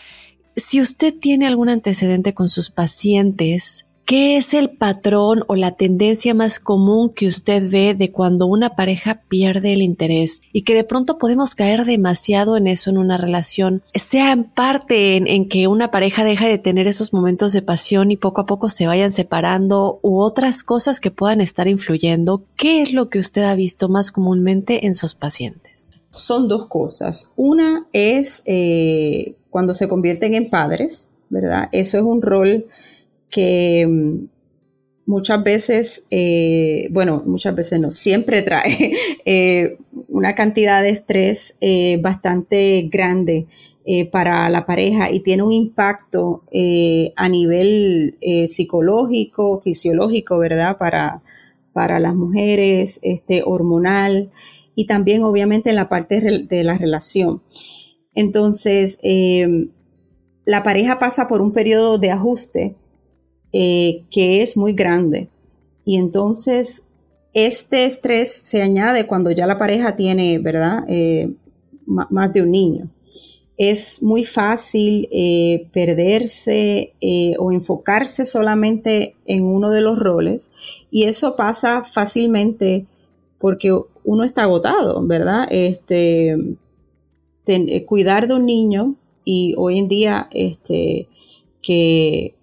si 0.57 0.81
usted 0.81 1.13
tiene 1.17 1.47
algún 1.47 1.69
antecedente 1.69 2.33
con 2.33 2.49
sus 2.49 2.69
pacientes, 2.69 3.85
¿Qué 4.09 4.37
es 4.37 4.55
el 4.55 4.71
patrón 4.71 5.43
o 5.45 5.55
la 5.55 5.75
tendencia 5.75 6.33
más 6.33 6.59
común 6.59 7.13
que 7.13 7.27
usted 7.27 7.69
ve 7.69 7.93
de 7.93 8.11
cuando 8.11 8.47
una 8.47 8.71
pareja 8.71 9.21
pierde 9.29 9.71
el 9.71 9.83
interés 9.83 10.41
y 10.51 10.63
que 10.63 10.73
de 10.73 10.83
pronto 10.83 11.19
podemos 11.19 11.53
caer 11.53 11.85
demasiado 11.85 12.57
en 12.57 12.65
eso 12.65 12.89
en 12.89 12.97
una 12.97 13.17
relación? 13.17 13.83
Sea 13.93 14.31
en 14.31 14.45
parte 14.45 15.17
en, 15.17 15.47
que 15.47 15.67
una 15.67 15.91
pareja 15.91 16.23
deja 16.23 16.47
de 16.47 16.57
tener 16.57 16.87
esos 16.87 17.13
momentos 17.13 17.53
de 17.53 17.61
pasión 17.61 18.09
y 18.09 18.17
poco 18.17 18.41
a 18.41 18.45
poco 18.47 18.71
se 18.71 18.87
vayan 18.87 19.11
separando 19.11 19.99
u 20.01 20.21
otras 20.21 20.63
cosas 20.63 20.99
que 20.99 21.11
puedan 21.11 21.39
estar 21.39 21.67
influyendo. 21.67 22.41
¿Qué 22.55 22.81
es 22.81 22.93
lo 22.93 23.11
que 23.11 23.19
usted 23.19 23.43
ha 23.43 23.53
visto 23.53 23.89
más 23.89 24.11
comúnmente 24.11 24.87
en 24.87 24.95
sus 24.95 25.13
pacientes? 25.13 25.97
Son 26.09 26.47
dos 26.47 26.65
cosas. 26.65 27.31
Una 27.35 27.85
es 27.93 28.41
eh, 28.47 29.35
cuando 29.51 29.75
se 29.75 29.87
convierten 29.87 30.33
en 30.33 30.49
padres, 30.49 31.09
¿verdad? 31.29 31.69
Eso 31.71 31.97
es 31.97 32.03
un 32.03 32.23
rol 32.23 32.65
que 33.29 33.85
mm, 33.87 34.27
muchas 35.09 35.43
veces, 35.43 36.03
eh, 36.11 36.87
bueno, 36.91 37.23
muchas 37.25 37.55
veces 37.55 37.79
no, 37.79 37.89
siempre 37.89 38.41
trae 38.43 38.93
eh, 39.25 39.77
una 40.07 40.35
cantidad 40.35 40.83
de 40.83 40.91
estrés 40.91 41.57
eh, 41.61 41.99
bastante 42.01 42.87
grande 42.91 43.47
para 44.11 44.47
la 44.51 44.67
pareja 44.67 45.09
y 45.09 45.21
tiene 45.21 45.41
un 45.41 45.51
impacto 45.51 46.43
a 47.15 47.27
nivel 47.27 48.19
psicológico, 48.47 49.61
fisiológico, 49.61 50.37
¿verdad? 50.37 50.77
Para, 50.77 51.23
para 51.73 51.99
las 51.99 52.13
mujeres, 52.13 52.99
este, 53.01 53.41
hormonal 53.43 54.29
y 54.75 54.85
también 54.85 55.23
obviamente 55.23 55.71
en 55.71 55.75
la 55.75 55.89
parte 55.89 56.21
de 56.21 56.63
la 56.63 56.77
relación. 56.77 57.41
Entonces, 58.13 58.99
la 60.45 60.61
pareja 60.61 60.99
pasa 60.99 61.27
por 61.27 61.41
un 61.41 61.51
periodo 61.51 61.97
de 61.97 62.11
ajuste 62.11 62.75
eh, 63.51 64.03
que 64.11 64.41
es 64.41 64.57
muy 64.57 64.73
grande. 64.73 65.29
Y 65.85 65.97
entonces 65.97 66.89
este 67.33 67.85
estrés 67.85 68.31
se 68.31 68.61
añade 68.61 69.07
cuando 69.07 69.31
ya 69.31 69.47
la 69.47 69.57
pareja 69.57 69.95
tiene, 69.95 70.39
¿verdad? 70.39 70.83
Eh, 70.87 71.31
más 71.85 72.33
de 72.33 72.41
un 72.41 72.51
niño. 72.51 72.89
Es 73.57 74.01
muy 74.01 74.23
fácil 74.23 75.09
eh, 75.11 75.67
perderse 75.73 76.93
o 77.39 77.51
enfocarse 77.51 78.25
solamente 78.25 79.15
en 79.25 79.43
uno 79.43 79.69
de 79.69 79.81
los 79.81 79.99
roles 79.99 80.49
y 80.91 81.03
eso 81.03 81.35
pasa 81.35 81.83
fácilmente 81.83 82.85
porque 83.37 83.77
uno 84.03 84.23
está 84.23 84.43
agotado, 84.43 85.05
¿verdad? 85.05 85.47
Este, 85.51 86.37
cuidar 87.85 88.27
de 88.27 88.35
un 88.35 88.45
niño 88.45 88.95
y 89.25 89.53
hoy 89.57 89.79
en 89.79 89.87
día 89.87 90.27
este, 90.31 91.07
que 91.61 92.33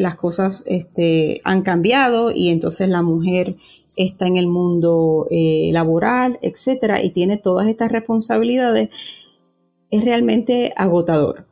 las 0.00 0.16
cosas 0.16 0.64
este, 0.66 1.42
han 1.44 1.60
cambiado 1.60 2.32
y 2.32 2.48
entonces 2.48 2.88
la 2.88 3.02
mujer 3.02 3.56
está 3.96 4.26
en 4.26 4.38
el 4.38 4.46
mundo 4.46 5.26
eh, 5.30 5.68
laboral, 5.74 6.38
etcétera, 6.40 7.02
y 7.02 7.10
tiene 7.10 7.36
todas 7.36 7.68
estas 7.68 7.92
responsabilidades, 7.92 8.88
es 9.90 10.04
realmente 10.04 10.72
agotador. 10.74 11.46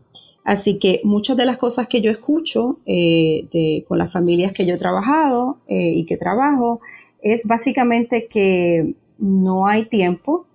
Así 0.44 0.78
que 0.78 1.02
muchas 1.04 1.36
de 1.36 1.44
las 1.44 1.58
cosas 1.58 1.88
que 1.88 2.00
yo 2.00 2.10
escucho 2.10 2.78
eh, 2.86 3.84
con 3.86 3.98
las 3.98 4.10
familias 4.10 4.52
que 4.52 4.64
yo 4.64 4.76
he 4.76 4.78
trabajado 4.78 5.58
eh, 5.66 5.92
y 5.94 6.06
que 6.06 6.16
trabajo 6.16 6.80
es 7.20 7.46
básicamente 7.46 8.28
que 8.28 8.94
no 9.18 9.66
hay 9.66 9.84
tiempo 9.84 10.46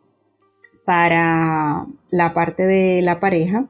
para 0.84 1.86
la 2.10 2.34
parte 2.34 2.64
de 2.64 3.04
la 3.04 3.20
pareja, 3.20 3.68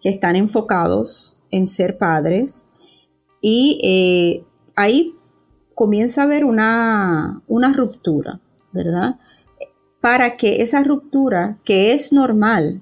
que 0.00 0.10
están 0.10 0.36
enfocados 0.36 1.40
en 1.50 1.66
ser 1.66 1.98
padres, 1.98 2.68
y 3.46 3.78
eh, 3.82 4.42
ahí 4.74 5.14
comienza 5.74 6.22
a 6.22 6.24
haber 6.24 6.46
una, 6.46 7.42
ruptura, 7.76 8.40
¿verdad? 8.72 9.16
Para 10.00 10.38
que 10.38 10.62
esa 10.62 10.82
ruptura, 10.82 11.58
que 11.62 11.92
es 11.92 12.10
normal 12.10 12.80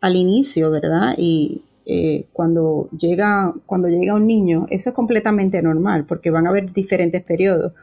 al 0.00 0.16
inicio, 0.16 0.70
¿verdad? 0.70 1.14
Y 1.18 1.60
eh, 1.84 2.24
cuando, 2.32 2.88
llega, 2.98 3.52
cuando 3.66 3.88
llega 3.88 4.14
un 4.14 4.26
niño, 4.26 4.64
eso 4.70 4.88
es 4.88 4.96
completamente 4.96 5.60
normal, 5.60 6.06
porque 6.06 6.30
van 6.30 6.46
a 6.46 6.50
haber 6.50 6.72
diferentes 6.72 7.22
periodos. 7.22 7.74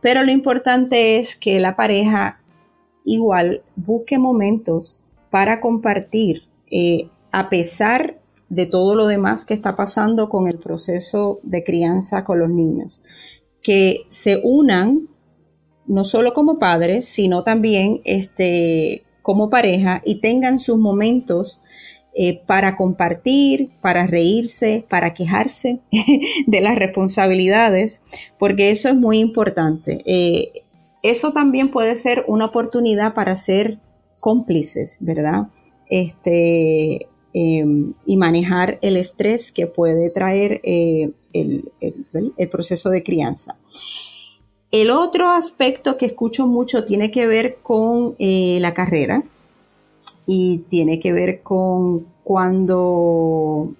Pero 0.00 0.24
lo 0.24 0.32
importante 0.32 1.20
es 1.20 1.36
que 1.36 1.60
la 1.60 1.76
pareja 1.76 2.40
igual 3.04 3.62
busque 3.76 4.18
momentos 4.18 5.00
para 5.30 5.60
compartir, 5.60 6.42
eh, 6.72 7.08
a 7.30 7.48
pesar 7.50 8.18
de 8.48 8.66
todo 8.66 8.94
lo 8.94 9.06
demás 9.06 9.44
que 9.44 9.54
está 9.54 9.74
pasando 9.74 10.28
con 10.28 10.46
el 10.48 10.58
proceso 10.58 11.40
de 11.42 11.64
crianza 11.64 12.24
con 12.24 12.38
los 12.38 12.50
niños. 12.50 13.02
Que 13.62 14.06
se 14.08 14.40
unan 14.42 15.08
no 15.86 16.04
solo 16.04 16.34
como 16.34 16.58
padres, 16.58 17.06
sino 17.06 17.44
también 17.44 18.00
este, 18.04 19.04
como 19.22 19.50
pareja 19.50 20.02
y 20.04 20.20
tengan 20.20 20.58
sus 20.60 20.78
momentos 20.78 21.60
eh, 22.14 22.40
para 22.46 22.76
compartir, 22.76 23.70
para 23.82 24.06
reírse, 24.06 24.86
para 24.88 25.12
quejarse 25.12 25.80
de 26.46 26.60
las 26.60 26.76
responsabilidades, 26.76 28.00
porque 28.38 28.70
eso 28.70 28.88
es 28.88 28.94
muy 28.94 29.18
importante. 29.18 30.02
Eh, 30.06 30.62
eso 31.02 31.32
también 31.32 31.68
puede 31.68 31.94
ser 31.94 32.24
una 32.26 32.46
oportunidad 32.46 33.14
para 33.14 33.36
ser 33.36 33.80
cómplices, 34.18 34.98
¿verdad? 35.00 35.48
Este, 35.90 37.06
em, 37.38 37.92
y 38.06 38.16
manejar 38.16 38.78
el 38.80 38.96
estrés 38.96 39.52
que 39.52 39.66
puede 39.66 40.08
traer 40.08 40.62
eh, 40.62 41.10
el, 41.34 41.70
proceso 42.50 42.88
de 42.88 43.02
crianza. 43.02 43.58
El 44.70 44.90
otro 44.90 45.28
aspecto 45.28 45.98
que 45.98 46.06
escucho 46.06 46.46
mucho 46.46 46.84
tiene 46.86 47.10
que 47.10 47.26
ver 47.26 47.58
con 47.62 48.14
eh, 48.18 48.56
la 48.62 48.72
carrera 48.72 49.22
y 50.26 50.64
tiene 50.70 50.98
que 50.98 51.12
ver 51.12 51.42
con 51.42 52.06
cuando, 52.24 53.74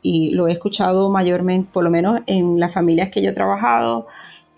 y 0.00 0.30
lo 0.30 0.48
he 0.48 0.52
escuchado 0.52 1.10
mayormente, 1.10 1.68
por 1.70 1.84
lo 1.84 1.90
menos 1.90 2.22
en 2.26 2.58
las 2.58 2.72
familias 2.72 3.10
que 3.10 3.20
yo 3.20 3.28
he 3.28 3.34
trabajado, 3.34 4.06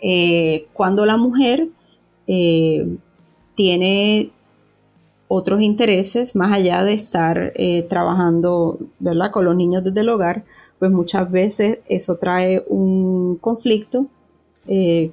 eh, 0.01 0.69
cuando 0.73 1.05
la 1.07 1.17
mujer 1.17 1.71
tiene 3.57 4.31
otros 5.29 5.61
intereses 5.61 6.37
más 6.37 6.53
allá 6.53 6.83
de 6.85 6.95
estar 6.95 7.53
eh, 7.57 7.85
trabajando 7.89 8.79
¿verdad? 8.99 9.31
con 9.31 9.45
los 9.45 9.57
niños 9.57 9.83
desde 9.85 10.01
el 10.01 10.09
hogar, 10.09 10.45
pues 10.79 10.91
muchas 10.91 11.31
veces 11.31 11.81
eso 11.87 12.17
trae 12.17 12.65
un 12.69 13.37
conflicto 13.37 14.07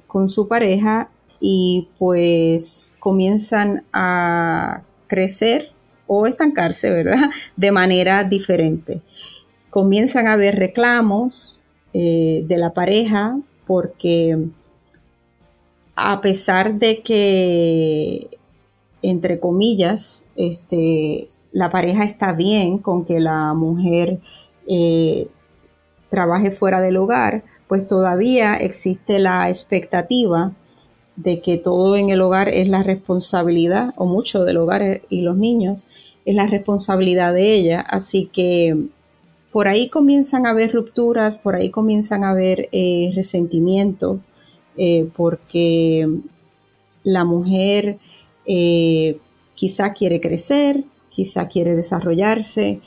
con 0.08 0.28
su 0.28 0.48
pareja 0.48 1.10
y 1.38 1.88
pues 1.98 2.92
comienzan 2.98 3.84
a 3.92 4.82
crecer 5.06 5.72
o 6.06 6.26
estancarse, 6.26 6.90
¿verdad? 6.90 7.30
De 7.56 7.72
manera 7.72 8.24
diferente. 8.24 9.02
Comienzan 9.70 10.26
a 10.26 10.34
haber 10.34 10.56
reclamos 10.56 11.60
eh, 11.92 12.44
de 12.46 12.58
la 12.58 12.72
pareja 12.72 13.38
porque 13.66 14.38
a 15.96 16.20
pesar 16.20 16.74
de 16.74 17.02
que, 17.02 18.38
entre 19.04 19.38
comillas, 19.38 20.24
este, 20.34 21.28
la 21.52 21.70
pareja 21.70 22.04
está 22.04 22.32
bien 22.32 22.78
con 22.78 23.04
que 23.04 23.20
la 23.20 23.52
mujer 23.52 24.18
eh, 24.66 25.28
trabaje 26.08 26.50
fuera 26.50 26.80
del 26.80 26.96
hogar, 26.96 27.44
pues 27.68 27.86
todavía 27.86 28.56
existe 28.56 29.18
la 29.18 29.50
expectativa 29.50 30.52
de 31.16 31.42
que 31.42 31.58
todo 31.58 31.96
en 31.96 32.08
el 32.08 32.22
hogar 32.22 32.48
es 32.48 32.68
la 32.68 32.82
responsabilidad, 32.82 33.90
o 33.96 34.06
mucho 34.06 34.44
del 34.44 34.56
hogar 34.56 35.02
y 35.10 35.20
los 35.20 35.36
niños, 35.36 35.86
es 36.24 36.34
la 36.34 36.46
responsabilidad 36.46 37.34
de 37.34 37.52
ella. 37.52 37.80
Así 37.82 38.30
que 38.32 38.86
por 39.52 39.68
ahí 39.68 39.90
comienzan 39.90 40.46
a 40.46 40.50
haber 40.50 40.72
rupturas, 40.72 41.36
por 41.36 41.56
ahí 41.56 41.68
comienzan 41.68 42.24
a 42.24 42.30
haber 42.30 42.70
eh, 42.72 43.12
resentimiento, 43.14 44.18
eh, 44.78 45.08
porque 45.14 46.08
la 47.02 47.24
mujer 47.24 47.98
eh, 48.46 49.18
quizá 49.54 49.92
quiere 49.92 50.20
crecer, 50.20 50.84
quizá 51.08 51.48
quiere 51.48 51.74
desarrollarse, 51.74 52.80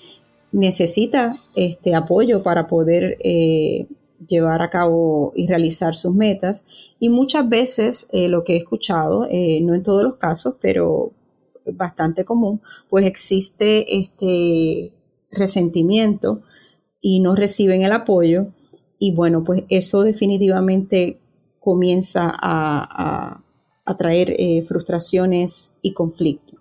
necesita 0.52 1.36
este 1.56 1.96
apoyo 1.96 2.44
para 2.44 2.68
poder 2.68 3.18
llevar 4.26 4.62
a 4.62 4.70
cabo 4.70 5.34
y 5.36 5.48
realizar 5.48 5.96
sus 5.96 6.14
metas. 6.14 6.68
Y 7.00 7.10
muchas 7.10 7.48
veces 7.48 8.08
eh, 8.12 8.30
lo 8.30 8.44
que 8.44 8.54
he 8.54 8.58
escuchado, 8.58 9.28
eh, 9.30 9.60
no 9.62 9.76
en 9.76 9.84
todos 9.84 10.04
los 10.04 10.16
casos, 10.16 10.56
pero 10.60 11.12
bastante 11.66 12.24
común, 12.24 12.62
pues 12.90 13.06
existe 13.06 13.98
este 13.98 14.94
resentimiento 15.32 16.42
y 17.02 17.20
no 17.20 17.36
reciben 17.36 17.84
el 17.84 17.92
apoyo. 17.92 18.48
Y 19.00 19.14
bueno, 19.14 19.44
pues 19.44 19.64
eso 19.70 20.04
definitivamente 20.04 21.20
comienza 21.60 22.32
a, 22.34 23.44
traer 23.96 24.36
eh, 24.38 24.64
frustraciones 24.68 25.78
y 25.82 25.94
conflictos. 25.94 26.60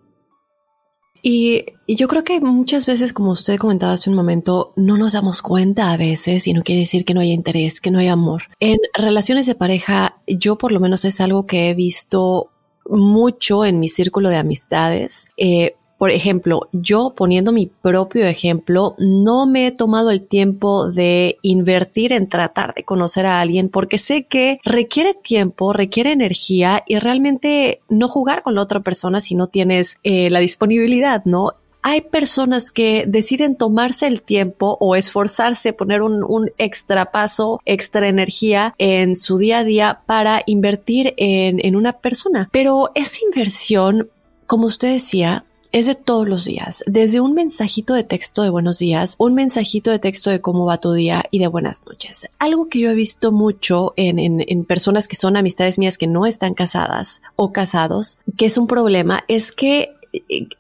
Y, 1.23 1.65
yo 1.89 2.07
creo 2.07 2.23
que 2.23 2.41
muchas 2.41 2.87
veces, 2.87 3.13
como 3.13 3.33
usted 3.33 3.59
comentaba 3.59 3.95
hace 3.95 4.11
un 4.11 4.15
momento, 4.15 4.73
no 4.77 4.97
nos 4.97 5.15
damos 5.15 5.43
cuenta 5.43 5.91
a 5.91 5.97
veces 5.97 6.47
y 6.47 6.53
no 6.53 6.63
quiere 6.63 6.83
decir 6.83 7.05
que 7.05 7.15
no 7.15 7.21
haya 7.21 7.33
interés, 7.33 7.81
que 7.81 7.91
no 7.91 7.99
haya 7.99 8.13
amor. 8.13 8.45
En 8.61 8.79
relaciones 8.95 9.47
de 9.47 9.57
pareja, 9.57 10.21
yo 10.29 10.57
por 10.57 10.71
lo 10.71 10.79
menos 10.79 11.05
es 11.05 11.21
algo 11.21 11.47
que 11.47 11.69
he 11.69 11.75
visto 11.75 12.51
mucho 12.89 13.65
en 13.65 13.81
mi 13.81 13.89
círculo 13.89 14.29
de 14.29 14.37
amistades. 14.37 15.33
Eh, 15.37 15.75
por 15.99 16.11
ejemplo, 16.11 16.69
yo 16.73 17.15
poniendo 17.17 17.53
mi 17.53 17.67
propio 17.67 18.27
ejemplo, 18.27 18.95
no 18.99 19.47
me 19.47 19.67
he 19.67 19.73
tomado 19.73 20.11
el 20.11 20.27
tiempo 20.27 20.91
de 20.91 21.39
invertir 21.43 22.13
en 22.13 22.29
tratar 22.29 22.75
de 22.75 22.85
conocer 22.85 23.27
a 23.27 23.41
alguien 23.41 23.69
porque 23.69 23.99
sé 23.99 24.25
que 24.25 24.59
requiere 24.65 25.15
tiempo, 25.15 25.73
requiere 25.73 26.13
energía 26.13 26.83
y 26.87 26.99
realmente 26.99 27.81
no 27.89 28.09
jugar 28.09 28.43
con 28.43 28.55
la 28.55 28.63
otra 28.63 28.81
persona 28.81 29.21
si 29.21 29.35
no 29.35 29.47
tienes 29.47 29.97
eh, 30.03 30.31
la 30.31 30.41
disponibilidad, 30.41 31.25
¿no? 31.25 31.53
hay 31.89 32.01
personas 32.01 32.73
que 32.73 33.05
deciden 33.07 33.55
tomarse 33.55 34.09
el 34.09 34.21
tiempo 34.21 34.77
o 34.81 34.97
esforzarse, 34.97 35.73
poner 35.73 36.03
un, 36.03 36.51
extra 36.59 37.13
paso, 37.13 37.61
extra 37.65 38.09
energía 38.09 38.75
en 38.79 39.15
su 39.15 39.39
día 39.39 39.59
a 39.59 39.65
día 39.65 40.01
para 40.05 40.43
invertir 40.47 41.15
en, 41.17 41.65
en 41.65 41.77
una 41.77 41.93
persona. 41.93 42.49
Pero 42.51 42.91
esa 42.97 43.21
inversión, 43.25 44.11
como 44.49 44.67
usted 44.67 44.95
decía, 44.95 45.45
es 45.77 45.85
de 45.85 45.95
todos 45.95 46.27
los 46.27 46.47
días, 46.47 46.83
desde 46.87 47.21
un 47.21 47.35
mensajito 47.35 47.93
de 47.93 48.03
texto 48.03 48.43
de 48.43 48.49
buenos 48.49 48.79
días, 48.79 49.15
un 49.19 49.35
mensajito 49.35 49.91
de 49.91 49.99
texto 49.99 50.31
de 50.31 50.41
cómo 50.41 50.65
va 50.65 50.81
tu 50.81 50.95
día 50.95 51.27
y 51.31 51.39
de 51.39 51.49
buenas 51.49 51.85
noches. 51.85 52.29
Algo 52.39 52.71
que 52.71 52.79
yo 52.79 52.89
he 52.89 52.95
visto 52.95 53.31
mucho 53.31 53.93
en, 53.97 54.19
en, 54.19 54.43
en 54.49 54.65
personas 54.65 55.07
que 55.07 55.17
son 55.17 55.37
amistades 55.37 55.79
mías 55.79 55.99
que 55.99 56.07
no 56.07 56.25
están 56.25 56.55
casadas 56.55 57.21
o 57.37 57.53
casados, 57.53 58.17
que 58.39 58.47
es 58.47 58.57
un 58.57 58.67
problema, 58.69 59.25
es 59.29 59.53
que 59.53 59.91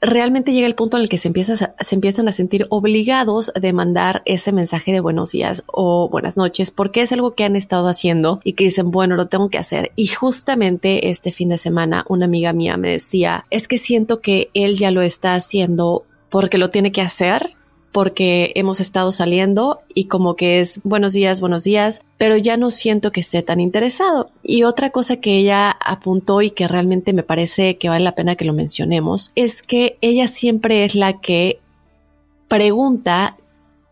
realmente 0.01 0.53
llega 0.53 0.66
el 0.66 0.75
punto 0.75 0.97
en 0.97 1.03
el 1.03 1.09
que 1.09 1.19
se, 1.19 1.33
se 1.33 1.95
empiezan 1.95 2.29
a 2.29 2.33
sentir 2.33 2.66
obligados 2.71 3.53
de 3.61 3.73
mandar 3.73 4.23
ese 4.25 4.53
mensaje 4.53 4.92
de 4.92 5.01
buenos 5.01 5.33
días 5.33 5.64
o 5.66 6.09
buenas 6.09 6.37
noches 6.37 6.71
porque 6.71 7.03
es 7.03 7.12
algo 7.12 7.35
que 7.35 7.45
han 7.45 7.57
estado 7.57 7.88
haciendo 7.88 8.40
y 8.45 8.55
que 8.55 8.64
dicen, 8.64 8.90
bueno, 8.90 9.16
lo 9.16 9.27
tengo 9.27 9.49
que 9.49 9.59
hacer. 9.59 9.92
Y 9.97 10.07
justamente 10.09 11.11
este 11.11 11.33
fin 11.33 11.49
de 11.49 11.59
semana 11.59 12.05
una 12.09 12.27
amiga 12.27 12.53
mía 12.53 12.77
me 12.77 12.90
decía, 12.90 13.47
es 13.51 13.69
que 13.69 13.79
siento 13.79 14.21
que 14.21 14.51
él 14.55 14.77
ya 14.77 14.90
lo 14.90 15.03
está 15.03 15.35
haciendo 15.35 16.05
porque 16.29 16.59
lo 16.59 16.71
tiene 16.71 16.92
que 16.92 17.03
hacer 17.03 17.57
porque 17.96 18.52
hemos 18.56 18.80
estado 18.80 19.11
saliendo 19.11 19.80
y 19.94 20.04
como 20.04 20.37
que 20.37 20.61
es 20.61 20.82
buenos 20.85 21.14
días, 21.14 21.40
buenos 21.40 21.64
días, 21.64 22.02
pero 22.18 22.37
ya 22.37 22.59
no 22.59 22.70
siento 22.70 23.11
que 23.11 23.20
esté 23.20 23.40
tan 23.40 23.59
interesado. 23.59 24.28
Y 24.42 24.64
otra 24.64 24.90
cosa 24.90 25.16
que 25.16 25.38
ella 25.38 25.70
apuntó 25.70 26.42
y 26.42 26.50
que 26.50 26.68
realmente 26.68 27.14
me 27.14 27.22
parece 27.22 27.78
que 27.78 27.88
vale 27.88 28.04
la 28.04 28.14
pena 28.14 28.37
que 28.37 28.44
lo 28.44 28.52
mencionemos 28.52 29.32
es 29.35 29.62
que 29.62 29.96
ella 30.02 30.28
siempre 30.28 30.85
es 30.85 30.94
la 30.94 31.22
que 31.22 31.59
pregunta 32.48 33.38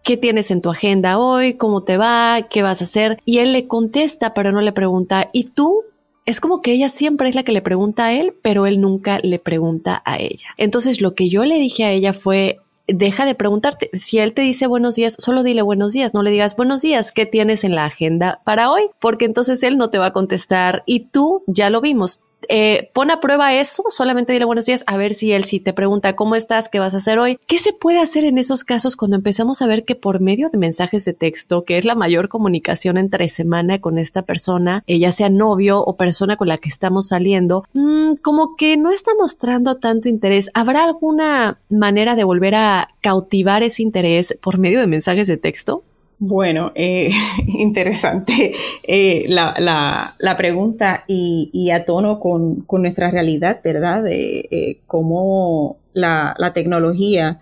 ¿qué 0.02 0.18
tienes 0.18 0.50
en 0.50 0.60
tu 0.60 0.68
agenda 0.68 1.18
hoy? 1.18 1.54
¿Cómo 1.54 1.82
te 1.82 1.96
va? 1.96 2.42
¿Qué 2.50 2.60
vas 2.60 2.82
a 2.82 2.84
hacer? 2.84 3.18
Y 3.24 3.38
él 3.38 3.54
le 3.54 3.66
contesta, 3.66 4.34
pero 4.34 4.52
no 4.52 4.60
le 4.60 4.72
pregunta, 4.72 5.30
¿y 5.32 5.44
tú? 5.44 5.82
Es 6.26 6.42
como 6.42 6.60
que 6.60 6.72
ella 6.72 6.90
siempre 6.90 7.30
es 7.30 7.34
la 7.34 7.42
que 7.42 7.52
le 7.52 7.62
pregunta 7.62 8.04
a 8.04 8.12
él, 8.12 8.34
pero 8.42 8.66
él 8.66 8.82
nunca 8.82 9.18
le 9.22 9.38
pregunta 9.38 10.02
a 10.04 10.18
ella. 10.18 10.48
Entonces 10.58 11.00
lo 11.00 11.14
que 11.14 11.30
yo 11.30 11.46
le 11.46 11.58
dije 11.58 11.84
a 11.84 11.90
ella 11.90 12.12
fue, 12.12 12.60
deja 12.86 13.24
de 13.26 13.34
preguntarte. 13.34 13.90
Si 13.92 14.18
él 14.18 14.32
te 14.34 14.42
dice 14.42 14.66
buenos 14.66 14.94
días, 14.94 15.16
solo 15.18 15.42
dile 15.42 15.62
buenos 15.62 15.92
días, 15.92 16.14
no 16.14 16.22
le 16.22 16.30
digas 16.30 16.56
buenos 16.56 16.82
días, 16.82 17.12
¿qué 17.12 17.26
tienes 17.26 17.64
en 17.64 17.74
la 17.74 17.86
agenda 17.86 18.40
para 18.44 18.70
hoy? 18.70 18.90
Porque 19.00 19.24
entonces 19.24 19.62
él 19.62 19.78
no 19.78 19.90
te 19.90 19.98
va 19.98 20.06
a 20.06 20.12
contestar 20.12 20.82
y 20.86 21.06
tú 21.06 21.42
ya 21.46 21.70
lo 21.70 21.80
vimos, 21.80 22.20
eh, 22.48 22.90
pon 22.92 23.10
a 23.10 23.20
prueba 23.20 23.54
eso, 23.54 23.84
solamente 23.90 24.32
dile 24.32 24.44
buenos 24.44 24.66
días, 24.66 24.84
a 24.86 24.96
ver 24.96 25.14
si 25.14 25.32
él 25.32 25.44
si 25.44 25.60
te 25.60 25.72
pregunta 25.72 26.16
cómo 26.16 26.34
estás, 26.34 26.68
qué 26.68 26.78
vas 26.78 26.94
a 26.94 26.98
hacer 26.98 27.18
hoy. 27.18 27.38
¿Qué 27.46 27.58
se 27.58 27.72
puede 27.72 28.00
hacer 28.00 28.24
en 28.24 28.38
esos 28.38 28.64
casos 28.64 28.96
cuando 28.96 29.16
empezamos 29.16 29.62
a 29.62 29.66
ver 29.66 29.84
que 29.84 29.94
por 29.94 30.20
medio 30.20 30.48
de 30.48 30.58
mensajes 30.58 31.04
de 31.04 31.12
texto, 31.12 31.64
que 31.64 31.78
es 31.78 31.84
la 31.84 31.94
mayor 31.94 32.28
comunicación 32.28 32.96
entre 32.96 33.28
semana 33.28 33.80
con 33.80 33.98
esta 33.98 34.22
persona, 34.22 34.82
ella 34.86 35.12
sea 35.12 35.30
novio 35.30 35.80
o 35.80 35.96
persona 35.96 36.36
con 36.36 36.48
la 36.48 36.58
que 36.58 36.68
estamos 36.68 37.08
saliendo, 37.08 37.64
mm, 37.72 38.14
como 38.22 38.56
que 38.56 38.76
no 38.76 38.90
está 38.90 39.12
mostrando 39.18 39.76
tanto 39.76 40.08
interés? 40.08 40.50
¿Habrá 40.54 40.84
alguna 40.84 41.60
manera 41.68 42.14
de 42.14 42.24
volver 42.24 42.54
a 42.54 42.88
cautivar 43.00 43.62
ese 43.62 43.82
interés 43.82 44.36
por 44.40 44.58
medio 44.58 44.80
de 44.80 44.86
mensajes 44.86 45.28
de 45.28 45.36
texto? 45.36 45.82
Bueno, 46.18 46.72
eh, 46.74 47.10
interesante 47.46 48.54
eh, 48.82 49.26
la, 49.28 50.36
pregunta 50.36 51.04
y, 51.06 51.70
a 51.70 51.84
tono 51.84 52.20
con, 52.20 52.64
nuestra 52.70 53.10
realidad, 53.10 53.60
¿verdad? 53.62 54.02
De 54.02 54.48
eh, 54.50 54.80
cómo 54.86 55.78
la, 55.92 56.34
tecnología 56.54 57.40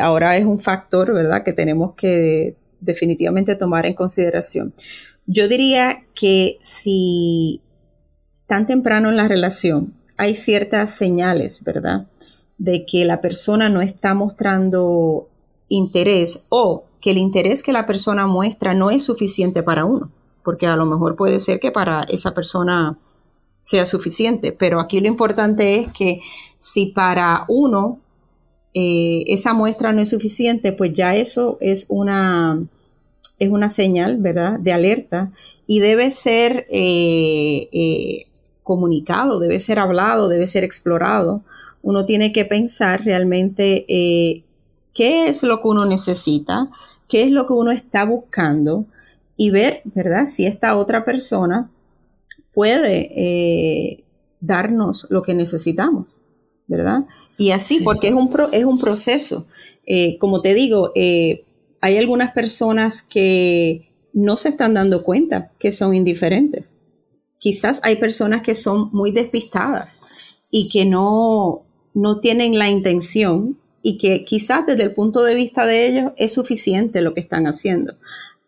ahora 0.00 0.36
es 0.36 0.44
un 0.44 0.60
factor, 0.60 1.12
¿verdad? 1.14 1.42
Que 1.42 1.54
tenemos 1.54 1.94
que 1.94 2.54
definitivamente 2.80 3.54
tomar 3.56 3.86
en 3.86 3.94
consideración. 3.94 4.74
Yo 5.26 5.48
diría 5.48 6.04
que 6.14 6.58
si 6.60 7.60
tan 8.46 8.66
temprano 8.66 9.10
en 9.10 9.16
la 9.16 9.28
relación 9.28 9.94
hay 10.16 10.34
ciertas 10.34 10.90
señales, 10.90 11.64
¿verdad? 11.64 12.08
De 12.58 12.84
que 12.84 13.04
la 13.06 13.22
persona 13.22 13.68
no 13.70 13.80
está 13.80 14.12
mostrando 14.12 15.28
interés 15.68 16.46
o 16.50 16.84
que 17.00 17.12
el 17.12 17.18
interés 17.18 17.62
que 17.62 17.72
la 17.72 17.86
persona 17.86 18.26
muestra 18.26 18.74
no 18.74 18.90
es 18.90 19.04
suficiente 19.04 19.62
para 19.62 19.84
uno, 19.84 20.10
porque 20.44 20.66
a 20.66 20.76
lo 20.76 20.86
mejor 20.86 21.16
puede 21.16 21.40
ser 21.40 21.60
que 21.60 21.70
para 21.70 22.02
esa 22.04 22.34
persona 22.34 22.98
sea 23.62 23.86
suficiente. 23.86 24.52
Pero 24.52 24.80
aquí 24.80 25.00
lo 25.00 25.08
importante 25.08 25.76
es 25.76 25.92
que 25.92 26.20
si 26.58 26.86
para 26.86 27.44
uno 27.48 27.98
eh, 28.74 29.24
esa 29.26 29.52
muestra 29.52 29.92
no 29.92 30.02
es 30.02 30.10
suficiente, 30.10 30.72
pues 30.72 30.92
ya 30.92 31.16
eso 31.16 31.58
es 31.60 31.86
una, 31.88 32.62
es 33.38 33.50
una 33.50 33.68
señal, 33.68 34.18
¿verdad?, 34.18 34.60
de 34.60 34.72
alerta 34.72 35.32
y 35.66 35.80
debe 35.80 36.10
ser 36.10 36.66
eh, 36.70 37.68
eh, 37.72 38.26
comunicado, 38.62 39.40
debe 39.40 39.58
ser 39.58 39.78
hablado, 39.78 40.28
debe 40.28 40.46
ser 40.46 40.64
explorado. 40.64 41.42
Uno 41.82 42.04
tiene 42.04 42.32
que 42.32 42.44
pensar 42.44 43.02
realmente 43.04 43.86
qué 43.88 45.28
es 45.28 45.42
lo 45.42 45.60
que 45.60 45.68
uno 45.68 45.86
necesita, 45.86 46.68
qué 47.10 47.24
es 47.24 47.30
lo 47.30 47.46
que 47.46 47.52
uno 47.52 47.70
está 47.70 48.04
buscando 48.04 48.86
y 49.36 49.50
ver, 49.50 49.82
¿verdad?, 49.84 50.26
si 50.26 50.46
esta 50.46 50.76
otra 50.76 51.04
persona 51.04 51.70
puede 52.52 54.04
darnos 54.40 55.06
lo 55.10 55.20
que 55.22 55.34
necesitamos. 55.34 56.20
¿verdad? 56.70 57.00
Y 57.36 57.50
así, 57.50 57.80
porque 57.80 58.08
es 58.08 58.14
un, 58.14 58.30
es 58.52 58.64
un 58.64 58.78
proceso. 58.78 59.48
Eh, 59.84 60.18
como 60.18 60.40
te 60.40 60.54
digo, 60.54 60.92
eh, 60.94 61.44
hay 61.80 61.98
algunas 61.98 62.32
personas 62.32 63.02
que 63.02 63.90
no 64.12 64.36
se 64.36 64.50
están 64.50 64.74
dando 64.74 65.02
cuenta 65.02 65.50
que 65.58 65.72
son 65.72 65.96
indiferentes. 65.96 66.76
Quizás 67.38 67.80
hay 67.82 67.96
personas 67.96 68.42
que 68.42 68.54
son 68.54 68.88
muy 68.92 69.10
despistadas 69.10 70.02
y 70.52 70.68
que 70.68 70.84
no, 70.84 71.62
no 71.92 72.20
tienen 72.20 72.56
la 72.56 72.68
intención 72.68 73.58
y 73.82 73.98
que 73.98 74.24
quizás 74.24 74.66
desde 74.66 74.82
el 74.82 74.92
punto 74.92 75.22
de 75.22 75.34
vista 75.34 75.66
de 75.66 75.86
ellos 75.86 76.12
es 76.16 76.32
suficiente 76.32 77.00
lo 77.00 77.14
que 77.14 77.20
están 77.20 77.46
haciendo. 77.46 77.94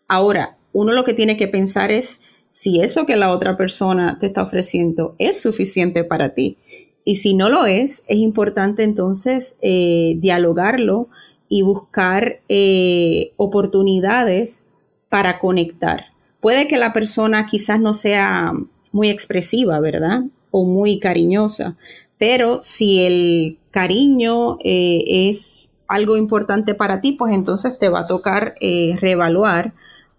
Ahora, 0.08 0.56
uno 0.72 0.92
lo 0.92 1.04
que 1.04 1.14
tiene 1.14 1.36
que 1.36 1.48
pensar 1.48 1.90
es 1.90 2.20
si 2.50 2.80
eso 2.82 3.06
que 3.06 3.16
la 3.16 3.32
otra 3.32 3.56
persona 3.56 4.18
te 4.20 4.26
está 4.26 4.42
ofreciendo 4.42 5.14
es 5.18 5.40
suficiente 5.40 6.04
para 6.04 6.30
ti. 6.34 6.58
Y 7.04 7.16
si 7.16 7.34
no 7.34 7.48
lo 7.48 7.66
es, 7.66 8.04
es 8.08 8.18
importante 8.18 8.84
entonces 8.84 9.58
eh, 9.62 10.14
dialogarlo 10.18 11.08
y 11.48 11.62
buscar 11.62 12.40
eh, 12.48 13.32
oportunidades 13.36 14.66
para 15.08 15.38
conectar. 15.38 16.06
Puede 16.40 16.68
que 16.68 16.78
la 16.78 16.92
persona 16.92 17.46
quizás 17.46 17.80
no 17.80 17.94
sea 17.94 18.52
muy 18.92 19.10
expresiva, 19.10 19.80
¿verdad? 19.80 20.24
O 20.50 20.64
muy 20.64 20.98
cariñosa, 20.98 21.76
pero 22.18 22.62
si 22.62 23.00
el 23.00 23.58
cariño 23.72 24.58
eh, 24.62 25.28
es 25.28 25.72
algo 25.88 26.16
importante 26.16 26.74
para 26.74 27.00
ti, 27.00 27.12
pues 27.12 27.34
entonces 27.34 27.80
te 27.80 27.88
va 27.88 28.00
a 28.00 28.06
tocar 28.06 28.54
reevaluar 28.60 29.74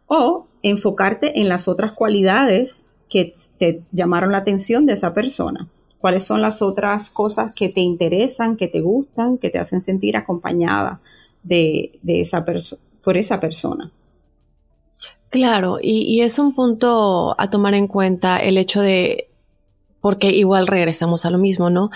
o 0.08 0.48
enfocarte 0.62 1.40
en 1.40 1.48
las 1.48 1.70
otras 1.70 1.96
cualidades 1.96 2.88
que 3.10 3.34
te 3.58 3.82
llamaron 3.92 4.34
la 4.34 4.40
atención 4.40 4.86
de 4.86 4.94
esa 4.94 5.14
persona 5.14 5.70
cuáles 6.04 6.26
son 6.26 6.42
las 6.42 6.62
otras 6.62 7.10
cosas 7.10 7.56
que 7.56 7.70
te 7.70 7.80
interesan, 7.80 8.58
que 8.58 8.68
te 8.68 8.82
gustan, 8.82 9.38
que 9.38 9.50
te 9.50 9.58
hacen 9.58 9.80
sentir 9.80 10.18
acompañada 10.18 11.00
de, 11.44 11.98
por 13.02 13.16
esa 13.16 13.40
persona. 13.40 13.90
Claro, 15.30 15.78
y, 15.82 16.20
es 16.20 16.40
un 16.40 16.54
punto 16.54 17.40
a 17.40 17.50
tomar 17.50 17.74
en 17.74 17.88
cuenta 17.88 18.40
el 18.40 18.58
hecho 18.58 18.82
de 18.82 19.30
porque 20.04 20.32
igual 20.32 20.68
regresamos 20.68 21.26
a 21.26 21.30
lo 21.30 21.38
mismo, 21.38 21.70
¿no? 21.70 21.90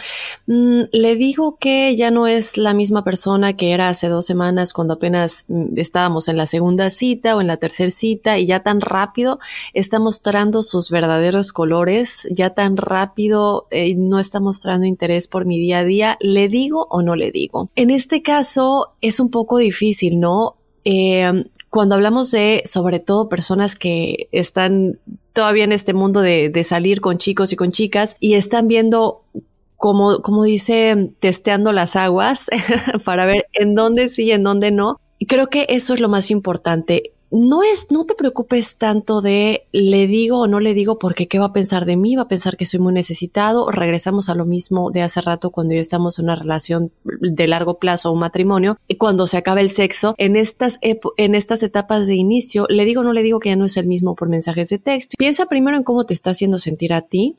Mm, 0.46 0.84
le 0.94 1.18
digo 1.18 1.58
que 1.60 1.94
ya 1.98 2.10
no 2.10 2.26
es 2.26 2.58
la 2.58 2.74
misma 2.74 3.04
persona 3.04 3.58
que 3.58 3.72
era 3.74 3.90
hace 3.90 4.08
dos 4.08 4.26
semanas 4.26 4.72
cuando 4.72 4.94
apenas 4.94 5.44
mm, 5.50 5.78
estábamos 5.78 6.30
en 6.30 6.38
la 6.38 6.46
segunda 6.46 6.90
cita 6.90 7.36
o 7.36 7.42
en 7.42 7.48
la 7.48 7.58
tercera 7.58 7.92
cita 7.92 8.40
y 8.40 8.46
ya 8.46 8.62
tan 8.62 8.80
rápido 8.80 9.40
está 9.74 10.00
mostrando 10.00 10.64
sus 10.64 10.90
verdaderos 10.90 11.52
colores, 11.52 12.30
ya 12.32 12.52
tan 12.52 12.78
rápido 12.78 13.68
eh, 13.72 13.94
no 13.96 14.20
está 14.20 14.40
mostrando 14.40 14.86
interés 14.86 15.28
por 15.28 15.46
mi 15.46 15.60
día 15.60 15.80
a 15.80 15.84
día, 15.84 16.18
¿le 16.22 16.48
digo 16.48 16.88
o 16.90 17.02
no 17.02 17.18
le 17.18 17.34
digo? 17.34 17.72
En 17.76 17.90
este 17.90 18.22
caso 18.22 18.94
es 19.02 19.20
un 19.20 19.30
poco 19.30 19.58
difícil, 19.58 20.22
¿no? 20.22 20.56
Eh, 20.86 21.44
cuando 21.70 21.96
hablamos 21.96 22.32
de, 22.32 22.64
sobre 22.66 23.00
todo, 23.00 23.28
personas 23.28 23.76
que 23.76 24.30
están 24.32 25.00
todavía 25.38 25.66
en 25.66 25.72
este 25.72 25.94
mundo 25.94 26.22
de, 26.22 26.64
salir 26.64 27.00
con 27.00 27.20
chicos 27.20 27.54
y 27.54 27.56
con 27.56 27.70
chicas 27.70 28.16
y 28.20 28.34
están 28.34 28.68
viendo 28.68 29.22
como, 29.76 30.24
como 30.24 30.44
dice, 30.44 31.12
testeando 31.20 31.72
las 31.74 31.96
aguas 31.96 32.48
para 33.06 33.28
ver 33.28 33.46
en 33.54 33.76
dónde 33.76 34.10
sí 34.10 34.24
y 34.24 34.32
en 34.32 34.42
dónde 34.42 34.72
no. 34.72 35.00
Y 35.20 35.28
creo 35.28 35.46
que 35.52 35.68
eso 35.70 35.94
es 35.94 36.00
lo 36.00 36.10
más 36.10 36.32
importante 36.32 37.14
no 37.32 37.64
es, 37.64 37.88
no 37.92 38.06
te 38.06 38.16
preocupes 38.16 38.78
tanto 38.78 39.22
de 39.22 39.68
le 39.72 40.08
digo 40.08 40.40
o 40.40 40.48
no 40.48 40.60
le 40.60 40.74
digo 40.74 40.98
porque 40.98 41.28
qué 41.28 41.40
va 41.40 41.46
a 41.46 41.54
pensar 41.54 41.86
de 41.86 41.98
mí, 41.98 42.16
va 42.16 42.24
a 42.24 42.28
pensar 42.28 42.58
que 42.58 42.66
soy 42.66 42.80
muy 42.80 42.94
necesitado. 42.94 43.70
Regresamos 43.70 44.30
a 44.30 44.36
lo 44.36 44.46
mismo 44.46 44.92
de 44.92 45.02
hace 45.02 45.22
rato 45.22 45.52
cuando 45.52 45.74
ya 45.74 45.82
estamos 45.82 46.20
en 46.20 46.26
una 46.26 46.36
relación 46.36 46.92
de 47.04 47.48
largo 47.48 47.80
plazo, 47.80 48.12
un 48.12 48.20
matrimonio, 48.20 48.78
y 48.88 48.96
cuando 48.96 49.28
se 49.28 49.38
acaba 49.38 49.62
el 49.62 49.70
sexo, 49.70 50.16
en 50.18 50.36
estas, 50.36 50.80
en 50.82 51.36
estas 51.36 51.64
etapas 51.64 52.08
de 52.08 52.16
inicio, 52.16 52.66
le 52.70 52.86
digo 52.86 53.02
o 53.02 53.04
no 53.04 53.14
le 53.14 53.24
digo 53.24 53.40
que 53.40 53.50
ya 53.50 53.56
no 53.56 53.66
es 53.66 53.78
el 53.78 53.88
mismo 53.88 54.16
por 54.16 54.30
mensajes 54.30 54.70
de 54.70 54.80
texto. 54.80 55.16
Piensa 55.18 55.48
primero 55.48 55.78
en 55.78 55.84
cómo 55.84 56.06
te 56.06 56.14
está 56.14 56.32
haciendo 56.32 56.60
sentir 56.60 56.94
a 56.94 57.02
ti, 57.02 57.36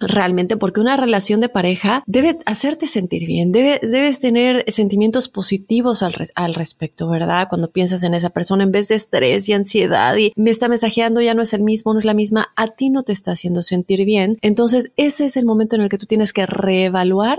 realmente 0.00 0.56
porque 0.56 0.80
una 0.80 0.96
relación 0.96 1.40
de 1.40 1.48
pareja 1.48 2.02
debe 2.06 2.38
hacerte 2.46 2.86
sentir 2.86 3.26
bien, 3.26 3.52
debes 3.52 4.20
tener 4.20 4.64
sentimientos 4.68 5.28
positivos 5.28 6.02
al, 6.02 6.14
al, 6.34 6.54
respecto, 6.54 7.08
¿verdad? 7.08 7.48
Cuando 7.48 7.70
piensas 7.70 8.02
en 8.02 8.14
esa 8.14 8.30
persona 8.30 8.64
en 8.64 8.72
vez 8.72 8.88
de 8.88 8.96
estrés 8.96 9.48
y 9.48 9.52
ansiedad 9.52 10.16
y 10.16 10.32
me 10.36 10.50
está 10.50 10.68
mensajeando 10.68 11.20
ya 11.20 11.34
no 11.34 11.42
es 11.42 11.52
el 11.52 11.62
mismo, 11.62 11.92
no 11.92 11.98
es 11.98 12.04
la 12.04 12.14
misma, 12.14 12.48
a 12.56 12.68
ti 12.68 12.90
no 12.90 13.02
te 13.02 13.12
está 13.12 13.32
haciendo 13.32 13.62
sentir 13.62 14.04
bien. 14.04 14.38
Entonces 14.42 14.92
ese 14.96 15.26
es 15.26 15.36
el 15.36 15.44
momento 15.44 15.76
en 15.76 15.82
el 15.82 15.88
que 15.88 15.98
tú 15.98 16.06
tienes 16.06 16.32
que 16.32 16.46
reevaluar 16.46 17.38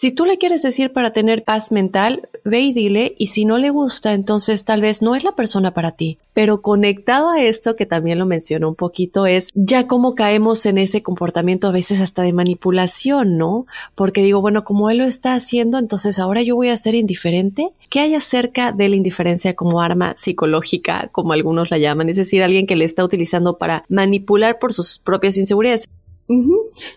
si 0.00 0.12
tú 0.12 0.24
le 0.24 0.38
quieres 0.38 0.62
decir 0.62 0.94
para 0.94 1.12
tener 1.12 1.44
paz 1.44 1.72
mental, 1.72 2.30
ve 2.42 2.60
y 2.60 2.72
dile, 2.72 3.14
y 3.18 3.26
si 3.26 3.44
no 3.44 3.58
le 3.58 3.68
gusta, 3.68 4.14
entonces 4.14 4.64
tal 4.64 4.80
vez 4.80 5.02
no 5.02 5.14
es 5.14 5.24
la 5.24 5.36
persona 5.36 5.74
para 5.74 5.92
ti. 5.92 6.16
Pero 6.32 6.62
conectado 6.62 7.28
a 7.28 7.42
esto, 7.42 7.76
que 7.76 7.84
también 7.84 8.18
lo 8.18 8.24
mencionó 8.24 8.70
un 8.70 8.76
poquito, 8.76 9.26
es 9.26 9.50
ya 9.52 9.86
cómo 9.86 10.14
caemos 10.14 10.64
en 10.64 10.78
ese 10.78 11.02
comportamiento 11.02 11.68
a 11.68 11.72
veces 11.72 12.00
hasta 12.00 12.22
de 12.22 12.32
manipulación, 12.32 13.36
¿no? 13.36 13.66
Porque 13.94 14.22
digo, 14.22 14.40
bueno, 14.40 14.64
como 14.64 14.88
él 14.88 14.96
lo 14.96 15.04
está 15.04 15.34
haciendo, 15.34 15.76
entonces 15.76 16.18
ahora 16.18 16.40
yo 16.40 16.56
voy 16.56 16.70
a 16.70 16.78
ser 16.78 16.94
indiferente. 16.94 17.68
¿Qué 17.90 18.00
hay 18.00 18.14
acerca 18.14 18.72
de 18.72 18.88
la 18.88 18.96
indiferencia 18.96 19.54
como 19.54 19.82
arma 19.82 20.14
psicológica, 20.16 21.10
como 21.12 21.34
algunos 21.34 21.70
la 21.70 21.76
llaman? 21.76 22.08
Es 22.08 22.16
decir, 22.16 22.42
alguien 22.42 22.66
que 22.66 22.74
le 22.74 22.86
está 22.86 23.04
utilizando 23.04 23.58
para 23.58 23.84
manipular 23.90 24.60
por 24.60 24.72
sus 24.72 24.98
propias 24.98 25.36
inseguridades. 25.36 25.86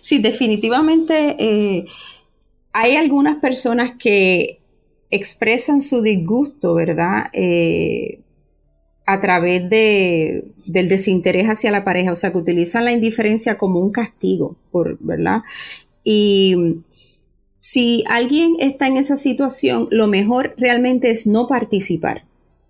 Sí, 0.01 0.19
definitivamente. 0.19 1.35
Eh, 1.37 1.85
hay 2.73 2.95
algunas 2.95 3.39
personas 3.39 3.93
que 3.97 4.59
expresan 5.11 5.81
su 5.83 6.01
disgusto, 6.01 6.73
¿verdad? 6.73 7.27
Eh, 7.33 8.19
a 9.05 9.21
través 9.21 9.69
de, 9.69 10.45
del 10.65 10.89
desinterés 10.89 11.47
hacia 11.47 11.71
la 11.71 11.83
pareja, 11.83 12.11
o 12.11 12.15
sea, 12.15 12.31
que 12.31 12.39
utilizan 12.39 12.85
la 12.85 12.93
indiferencia 12.93 13.57
como 13.57 13.79
un 13.79 13.91
castigo, 13.91 14.55
por, 14.71 14.97
¿verdad? 14.99 15.41
Y 16.03 16.55
si 17.59 18.03
alguien 18.07 18.55
está 18.59 18.87
en 18.87 18.97
esa 18.97 19.17
situación, 19.17 19.87
lo 19.91 20.07
mejor 20.07 20.53
realmente 20.57 21.11
es 21.11 21.27
no 21.27 21.47
participar, 21.47 22.25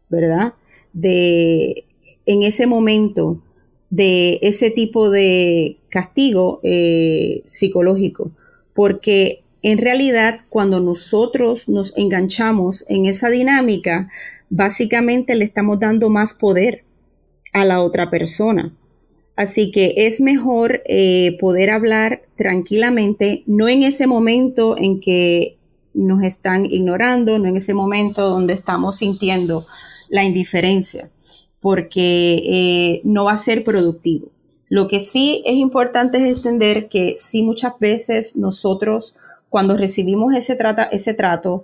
¿verdad? 0.10 0.56
De, 0.92 1.86
en 2.26 2.44
ese 2.44 2.68
momento 2.68 3.42
de 3.90 4.40
ese 4.42 4.70
tipo 4.70 5.10
de 5.10 5.78
castigo 5.90 6.60
eh, 6.64 7.44
psicológico, 7.46 8.32
porque 8.74 9.43
en 9.64 9.78
realidad, 9.78 10.42
cuando 10.50 10.82
nosotros 10.82 11.70
nos 11.70 11.98
enganchamos 11.98 12.84
en 12.90 13.06
esa 13.06 13.30
dinámica, 13.30 14.10
básicamente 14.50 15.36
le 15.36 15.46
estamos 15.46 15.80
dando 15.80 16.10
más 16.10 16.34
poder 16.34 16.84
a 17.54 17.64
la 17.64 17.82
otra 17.82 18.10
persona. 18.10 18.76
Así 19.38 19.72
que 19.72 19.94
es 19.96 20.20
mejor 20.20 20.84
eh, 20.86 21.38
poder 21.40 21.70
hablar 21.70 22.24
tranquilamente, 22.36 23.44
no 23.48 23.70
en 23.70 23.84
ese 23.84 24.06
momento 24.06 24.76
en 24.78 25.00
que 25.00 25.58
nos 25.94 26.24
están 26.24 26.66
ignorando, 26.66 27.40
no 27.40 27.48
en 27.48 27.56
ese 27.56 27.74
momento 27.74 28.30
donde 28.30 28.54
estamos 28.54 28.98
sintiendo 28.98 29.66
la 30.10 30.26
indiferencia, 30.26 31.10
porque 31.62 32.42
eh, 32.46 33.02
no 33.06 33.26
va 33.26 33.34
a 33.34 33.38
ser 33.38 33.64
productivo. 33.64 34.28
Lo 34.70 34.88
que 34.88 35.00
sí 35.00 35.42
es 35.46 35.56
importante 35.56 36.18
es 36.18 36.38
entender 36.38 36.90
que 36.90 37.14
sí 37.16 37.44
muchas 37.44 37.80
veces 37.80 38.36
nosotros 38.36 39.16
cuando 39.54 39.78
recibimos 39.78 40.34
ese, 40.34 40.58
ese 40.92 41.14
trato, 41.14 41.64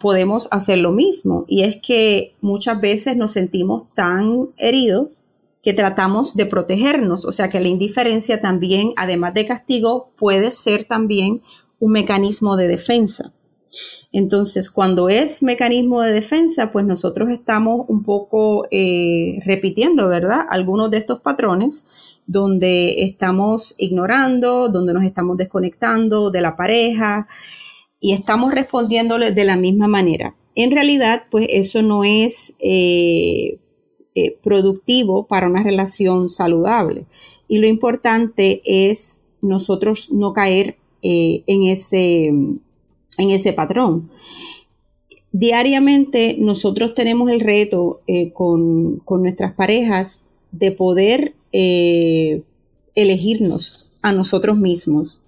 podemos 0.00 0.46
hacer 0.52 0.78
lo 0.78 0.92
mismo. 0.92 1.44
Y 1.48 1.64
es 1.64 1.80
que 1.80 2.36
muchas 2.40 2.80
veces 2.80 3.16
nos 3.16 3.32
sentimos 3.32 3.92
tan 3.96 4.50
heridos 4.56 5.24
que 5.64 5.72
tratamos 5.72 6.36
de 6.36 6.46
protegernos. 6.46 7.24
O 7.24 7.32
sea 7.32 7.48
que 7.48 7.58
la 7.58 7.66
indiferencia 7.66 8.40
también, 8.40 8.92
además 8.96 9.34
de 9.34 9.46
castigo, 9.46 10.12
puede 10.16 10.52
ser 10.52 10.84
también 10.84 11.42
un 11.80 11.90
mecanismo 11.90 12.54
de 12.54 12.68
defensa. 12.68 13.32
Entonces, 14.12 14.70
cuando 14.70 15.08
es 15.08 15.42
mecanismo 15.42 16.02
de 16.02 16.12
defensa, 16.12 16.70
pues 16.70 16.84
nosotros 16.84 17.30
estamos 17.30 17.86
un 17.88 18.02
poco 18.02 18.66
eh, 18.70 19.40
repitiendo, 19.46 20.08
¿verdad? 20.08 20.46
Algunos 20.50 20.90
de 20.90 20.98
estos 20.98 21.22
patrones 21.22 21.86
donde 22.26 23.04
estamos 23.04 23.74
ignorando, 23.78 24.68
donde 24.68 24.92
nos 24.92 25.04
estamos 25.04 25.36
desconectando 25.38 26.30
de 26.30 26.40
la 26.42 26.56
pareja 26.56 27.26
y 28.00 28.12
estamos 28.12 28.52
respondiéndole 28.52 29.32
de 29.32 29.44
la 29.44 29.56
misma 29.56 29.88
manera. 29.88 30.36
En 30.54 30.70
realidad, 30.70 31.24
pues 31.30 31.46
eso 31.48 31.80
no 31.80 32.04
es 32.04 32.56
eh, 32.58 33.58
eh, 34.14 34.36
productivo 34.42 35.26
para 35.26 35.48
una 35.48 35.62
relación 35.62 36.28
saludable. 36.28 37.06
Y 37.48 37.58
lo 37.58 37.66
importante 37.66 38.60
es 38.64 39.22
nosotros 39.40 40.12
no 40.12 40.32
caer 40.34 40.76
en 41.04 41.64
ese 41.64 42.30
en 43.18 43.30
ese 43.30 43.52
patrón. 43.52 44.10
Diariamente 45.32 46.36
nosotros 46.38 46.94
tenemos 46.94 47.30
el 47.30 47.40
reto 47.40 48.02
eh, 48.06 48.32
con, 48.32 49.02
nuestras 49.08 49.54
parejas 49.54 50.24
de 50.50 50.72
poder 50.72 51.34
eh, 51.52 52.42
elegirnos 52.94 53.98
a 54.02 54.12
nosotros 54.12 54.58
mismos 54.58 55.22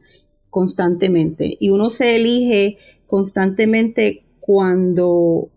constantemente. 0.51 1.57
Y 1.59 1.71
uno 1.71 1.89
se 1.91 2.17
elige 2.17 2.77
constantemente 3.07 4.23
cuando 4.41 5.49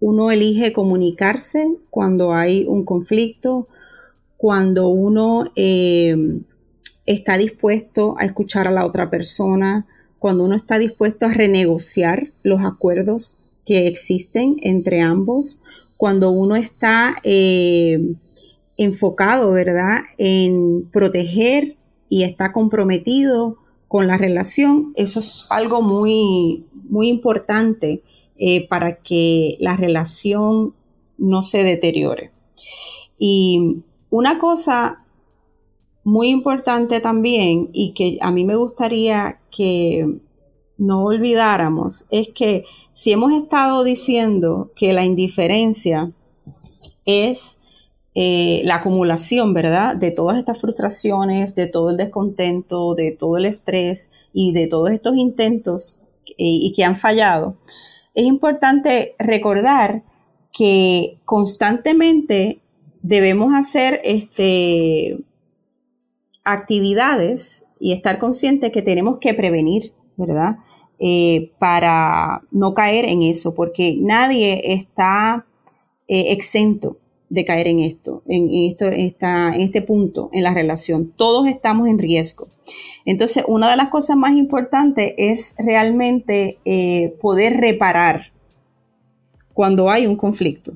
uno 0.00 0.30
elige 0.30 0.72
comunicarse, 0.72 1.76
cuando 1.90 2.32
hay 2.32 2.64
un 2.66 2.84
conflicto, 2.84 3.68
cuando 4.36 4.88
uno 4.88 5.50
eh, 5.56 6.16
está 7.04 7.36
dispuesto 7.36 8.14
a 8.18 8.24
escuchar 8.24 8.66
a 8.68 8.70
la 8.70 8.86
otra 8.86 9.10
persona, 9.10 9.86
cuando 10.18 10.44
uno 10.44 10.56
está 10.56 10.78
dispuesto 10.78 11.26
a 11.26 11.32
renegociar 11.32 12.28
los 12.42 12.60
acuerdos 12.60 13.38
que 13.64 13.86
existen 13.86 14.56
entre 14.62 15.00
ambos, 15.00 15.60
cuando 15.96 16.30
uno 16.30 16.56
está 16.56 17.16
eh, 17.22 18.14
enfocado, 18.76 19.52
¿verdad?, 19.52 20.02
en 20.16 20.88
proteger 20.90 21.76
y 22.08 22.22
está 22.22 22.52
comprometido 22.52 23.58
con 23.88 24.06
la 24.06 24.16
relación, 24.16 24.92
eso 24.96 25.20
es 25.20 25.46
algo 25.50 25.82
muy, 25.82 26.66
muy 26.88 27.08
importante 27.08 28.02
eh, 28.36 28.68
para 28.68 28.96
que 28.96 29.56
la 29.60 29.76
relación 29.76 30.74
no 31.16 31.42
se 31.42 31.62
deteriore. 31.64 32.30
Y 33.18 33.82
una 34.10 34.38
cosa 34.38 35.02
muy 36.04 36.28
importante 36.28 37.00
también 37.00 37.68
y 37.72 37.92
que 37.92 38.18
a 38.20 38.30
mí 38.30 38.44
me 38.44 38.56
gustaría 38.56 39.37
que 39.50 40.06
no 40.76 41.04
olvidáramos 41.04 42.06
es 42.10 42.28
que 42.34 42.64
si 42.92 43.12
hemos 43.12 43.32
estado 43.32 43.84
diciendo 43.84 44.70
que 44.76 44.92
la 44.92 45.04
indiferencia 45.04 46.12
es 47.04 47.60
eh, 48.14 48.62
la 48.64 48.76
acumulación, 48.76 49.54
¿verdad? 49.54 49.96
De 49.96 50.10
todas 50.10 50.38
estas 50.38 50.60
frustraciones, 50.60 51.54
de 51.54 51.66
todo 51.66 51.90
el 51.90 51.96
descontento, 51.96 52.94
de 52.94 53.12
todo 53.12 53.36
el 53.36 53.44
estrés 53.44 54.10
y 54.32 54.52
de 54.52 54.66
todos 54.66 54.90
estos 54.90 55.16
intentos 55.16 56.02
y 56.36 56.72
que 56.72 56.84
han 56.84 56.94
fallado, 56.94 57.56
es 58.14 58.24
importante 58.24 59.14
recordar 59.18 60.02
que 60.52 61.18
constantemente 61.24 62.60
debemos 63.02 63.54
hacer 63.54 64.00
este, 64.02 65.20
actividades 66.42 67.67
y 67.80 67.92
estar 67.92 68.18
consciente 68.18 68.70
que 68.70 68.82
tenemos 68.82 69.18
que 69.18 69.34
prevenir, 69.34 69.92
¿verdad? 70.16 70.58
Eh, 70.98 71.52
para 71.58 72.42
no 72.50 72.74
caer 72.74 73.04
en 73.04 73.22
eso, 73.22 73.54
porque 73.54 73.96
nadie 74.00 74.72
está 74.72 75.46
eh, 76.08 76.32
exento 76.32 76.96
de 77.28 77.44
caer 77.44 77.68
en 77.68 77.80
esto, 77.80 78.22
en, 78.26 78.48
esto 78.52 78.86
en 78.86 79.60
este 79.60 79.82
punto 79.82 80.30
en 80.32 80.42
la 80.42 80.54
relación. 80.54 81.12
Todos 81.16 81.46
estamos 81.46 81.88
en 81.88 81.98
riesgo. 81.98 82.48
Entonces, 83.04 83.44
una 83.46 83.70
de 83.70 83.76
las 83.76 83.90
cosas 83.90 84.16
más 84.16 84.34
importantes 84.36 85.14
es 85.18 85.54
realmente 85.58 86.58
eh, 86.64 87.14
poder 87.20 87.58
reparar 87.60 88.32
cuando 89.52 89.90
hay 89.90 90.06
un 90.06 90.16
conflicto. 90.16 90.72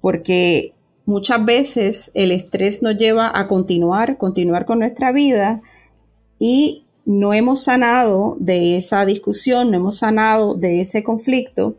Porque 0.00 0.74
muchas 1.06 1.44
veces 1.44 2.10
el 2.14 2.32
estrés 2.32 2.82
nos 2.82 2.96
lleva 2.96 3.30
a 3.38 3.46
continuar, 3.46 4.16
continuar 4.16 4.64
con 4.64 4.78
nuestra 4.78 5.12
vida 5.12 5.62
y 6.38 6.84
no 7.04 7.34
hemos 7.34 7.64
sanado 7.64 8.36
de 8.40 8.76
esa 8.76 9.04
discusión, 9.04 9.70
no 9.70 9.76
hemos 9.76 9.98
sanado 9.98 10.54
de 10.54 10.80
ese 10.80 11.02
conflicto 11.02 11.76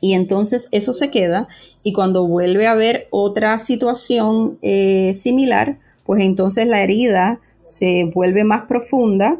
y 0.00 0.14
entonces 0.14 0.68
eso 0.72 0.92
se 0.92 1.10
queda 1.10 1.48
y 1.82 1.92
cuando 1.92 2.26
vuelve 2.26 2.66
a 2.66 2.72
haber 2.72 3.06
otra 3.10 3.58
situación 3.58 4.58
eh, 4.62 5.12
similar, 5.14 5.78
pues 6.04 6.22
entonces 6.22 6.66
la 6.66 6.82
herida 6.82 7.40
se 7.64 8.04
vuelve 8.04 8.44
más 8.44 8.62
profunda 8.62 9.38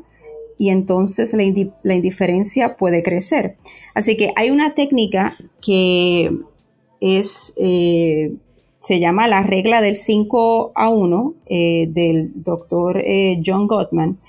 y 0.58 0.70
entonces 0.70 1.34
la, 1.34 1.94
indiferencia 1.94 2.76
puede 2.76 3.02
crecer. 3.02 3.56
Así 3.94 4.16
que 4.16 4.32
hay 4.36 4.50
una 4.50 4.74
técnica 4.74 5.34
que 5.60 6.32
es 7.00 7.52
eh, 7.56 8.34
se 8.86 9.00
llama 9.00 9.26
La 9.26 9.42
regla 9.42 9.80
del 9.80 9.96
5 9.96 10.70
a 10.76 10.88
1 10.90 11.34
eh, 11.46 11.88
del 11.90 12.30
doctor 12.44 13.02
eh, 13.04 13.36
John 13.44 13.66
Gottman. 13.66 14.20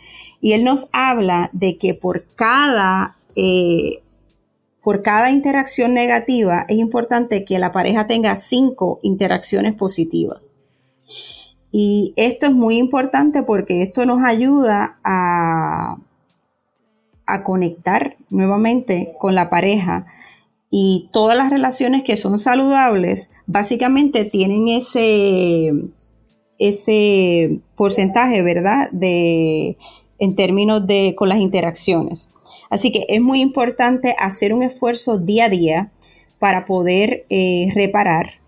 Y 0.42 0.54
él 0.54 0.64
nos 0.64 0.90
habla 0.94 1.52
de 1.54 1.78
que 1.78 1.94
por 1.94 2.26
cada, 2.34 3.18
eh, 3.36 4.02
por 4.82 5.04
cada 5.04 5.30
interacción 5.30 5.94
negativa 5.94 6.66
es 6.70 6.80
importante 6.80 7.46
que 7.46 7.60
la 7.60 7.72
pareja 7.72 8.08
tenga 8.08 8.36
cinco 8.36 9.00
interacciones 9.04 9.76
positivas. 9.76 10.56
Y 11.72 12.14
esto 12.16 12.48
es 12.48 12.54
muy 12.54 12.80
importante 12.80 13.44
porque 13.44 13.84
esto 13.84 14.08
nos 14.08 14.24
ayuda 14.24 14.98
a, 15.04 15.98
a 17.28 17.44
conectar 17.44 18.18
nuevamente 18.32 19.14
con 19.20 19.36
la 19.36 19.52
pareja 19.52 20.08
y 20.70 21.10
todas 21.14 21.38
las 21.38 21.50
relaciones 21.50 22.04
que 22.04 22.18
son 22.18 22.40
saludables 22.40 23.32
básicamente 23.46 24.26
tienen 24.26 24.68
ese, 24.68 25.72
ese 26.60 27.62
porcentaje, 27.76 28.42
¿verdad? 28.42 28.90
De, 28.92 29.78
en 30.20 30.36
términos 30.36 30.86
de 30.86 31.16
con 31.18 31.30
las 31.30 31.40
interacciones. 31.40 32.34
Así 32.70 32.92
que 32.92 33.06
es 33.08 33.22
muy 33.22 33.42
importante 33.42 34.16
hacer 34.20 34.54
un 34.54 34.64
esfuerzo 34.64 35.18
día 35.18 35.46
a 35.46 35.50
día 35.50 35.92
para 36.40 36.66
poder 36.66 37.26
eh, 37.30 37.72
reparar 37.74 38.42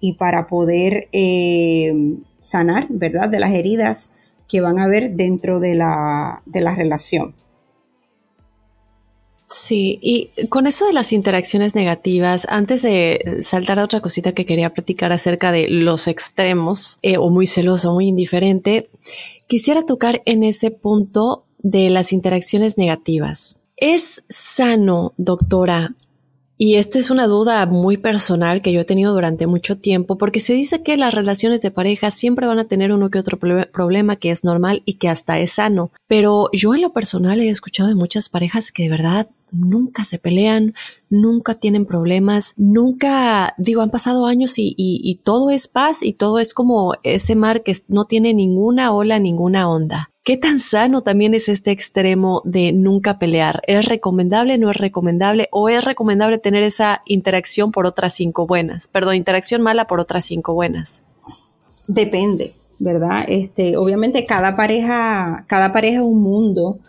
y 0.00 0.14
para 0.14 0.46
poder 0.46 1.08
eh, 1.12 1.92
sanar, 2.38 2.86
¿verdad? 2.88 3.28
De 3.28 3.38
las 3.38 3.52
heridas 3.52 4.12
que 4.48 4.60
van 4.60 4.78
a 4.78 4.84
haber 4.84 5.12
dentro 5.12 5.60
de 5.60 5.74
la, 5.74 6.42
de 6.46 6.60
la 6.60 6.74
relación. 6.74 7.34
Sí, 9.48 9.98
y 10.02 10.30
con 10.48 10.66
eso 10.66 10.86
de 10.86 10.92
las 10.92 11.12
interacciones 11.12 11.76
negativas, 11.76 12.46
antes 12.50 12.82
de 12.82 13.38
saltar 13.42 13.78
a 13.78 13.84
otra 13.84 14.00
cosita 14.00 14.32
que 14.32 14.44
quería 14.44 14.74
platicar 14.74 15.12
acerca 15.12 15.52
de 15.52 15.68
los 15.68 16.08
extremos, 16.08 16.98
eh, 17.02 17.16
o 17.16 17.30
muy 17.30 17.46
celoso, 17.46 17.92
muy 17.92 18.08
indiferente, 18.08 18.88
quisiera 19.46 19.82
tocar 19.82 20.20
en 20.24 20.42
ese 20.42 20.72
punto 20.72 21.44
de 21.58 21.90
las 21.90 22.12
interacciones 22.12 22.76
negativas. 22.76 23.56
¿Es 23.76 24.24
sano, 24.28 25.12
doctora, 25.16 25.94
y 26.58 26.76
esto 26.76 26.98
es 26.98 27.10
una 27.10 27.26
duda 27.26 27.66
muy 27.66 27.98
personal 27.98 28.62
que 28.62 28.72
yo 28.72 28.80
he 28.80 28.84
tenido 28.84 29.12
durante 29.12 29.46
mucho 29.46 29.76
tiempo, 29.76 30.16
porque 30.16 30.40
se 30.40 30.54
dice 30.54 30.82
que 30.82 30.96
las 30.96 31.12
relaciones 31.12 31.60
de 31.60 31.70
pareja 31.70 32.10
siempre 32.10 32.46
van 32.46 32.58
a 32.58 32.68
tener 32.68 32.92
uno 32.92 33.10
que 33.10 33.18
otro 33.18 33.38
problema 33.38 34.16
que 34.16 34.30
es 34.30 34.42
normal 34.42 34.82
y 34.86 34.94
que 34.94 35.08
hasta 35.08 35.38
es 35.38 35.52
sano. 35.52 35.90
Pero 36.06 36.48
yo 36.52 36.74
en 36.74 36.80
lo 36.80 36.92
personal 36.92 37.40
he 37.40 37.50
escuchado 37.50 37.88
de 37.90 37.94
muchas 37.94 38.28
parejas 38.28 38.72
que 38.72 38.84
de 38.84 38.88
verdad 38.88 39.28
nunca 39.58 40.04
se 40.04 40.18
pelean, 40.18 40.74
nunca 41.08 41.54
tienen 41.54 41.86
problemas, 41.86 42.52
nunca, 42.56 43.54
digo, 43.58 43.82
han 43.82 43.90
pasado 43.90 44.26
años 44.26 44.54
y, 44.56 45.20
todo 45.24 45.50
es 45.50 45.68
paz 45.68 46.02
y 46.02 46.12
todo 46.12 46.38
es 46.38 46.54
como 46.54 46.94
ese 47.02 47.36
mar 47.36 47.62
que 47.62 47.76
no 47.88 48.04
tiene 48.04 48.34
ninguna 48.34 48.92
ola, 48.92 49.18
ninguna 49.18 49.68
onda. 49.68 50.10
¿Qué 50.22 50.36
tan 50.36 50.58
sano 50.58 51.02
también 51.02 51.34
es 51.34 51.48
este 51.48 51.70
extremo 51.70 52.42
de 52.44 52.72
nunca 52.72 53.18
pelear? 53.18 53.62
¿Es 53.68 53.86
recomendable, 53.88 54.58
no 54.58 54.70
es 54.70 54.76
recomendable? 54.76 55.48
¿O 55.52 55.68
es 55.68 55.84
recomendable 55.84 56.38
tener 56.38 56.64
esa 56.64 57.02
interacción 57.06 57.70
por 57.70 57.86
otras 57.86 58.14
cinco 58.14 58.44
buenas? 58.44 58.88
Perdón, 58.88 59.14
interacción 59.14 59.62
mala 59.62 59.86
por 59.86 60.00
otras 60.00 60.24
cinco 60.24 60.52
buenas. 60.52 61.04
Depende, 61.86 62.54
¿verdad? 62.80 63.24
Este, 63.28 63.76
obviamente 63.76 64.26
cada 64.26 64.56
pareja, 64.56 65.44
cada 65.46 65.72
pareja 65.72 65.98
es 65.98 66.02
un 66.02 66.20
mundo 66.20 66.80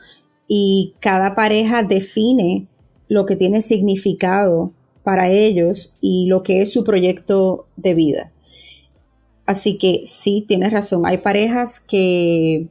y 0.47 0.93
cada 0.99 1.35
pareja 1.35 1.83
define 1.83 2.67
lo 3.07 3.25
que 3.25 3.35
tiene 3.35 3.61
significado 3.61 4.71
para 5.03 5.29
ellos 5.29 5.95
y 6.01 6.25
lo 6.27 6.43
que 6.43 6.61
es 6.61 6.71
su 6.71 6.83
proyecto 6.83 7.67
de 7.75 7.93
vida. 7.93 8.31
Así 9.45 9.77
que 9.77 10.03
sí, 10.05 10.43
tienes 10.47 10.73
razón. 10.73 11.05
Hay 11.05 11.17
parejas 11.19 11.79
que 11.79 12.67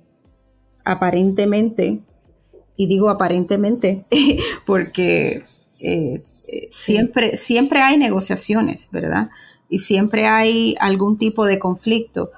aparentemente 0.85 2.01
y 2.77 2.87
digo 2.87 3.09
aparentemente 3.09 4.05
porque 4.66 5.43
eh, 5.81 6.20
siempre, 6.68 7.37
siempre 7.37 7.81
hay 7.81 7.97
negociaciones, 7.97 8.91
¿verdad? 8.93 9.31
Y 9.68 9.81
siempre 9.81 10.27
hay 10.27 10.77
algún 10.79 11.18
tipo 11.18 11.45
de 11.47 11.59
conflicto. 11.59 12.31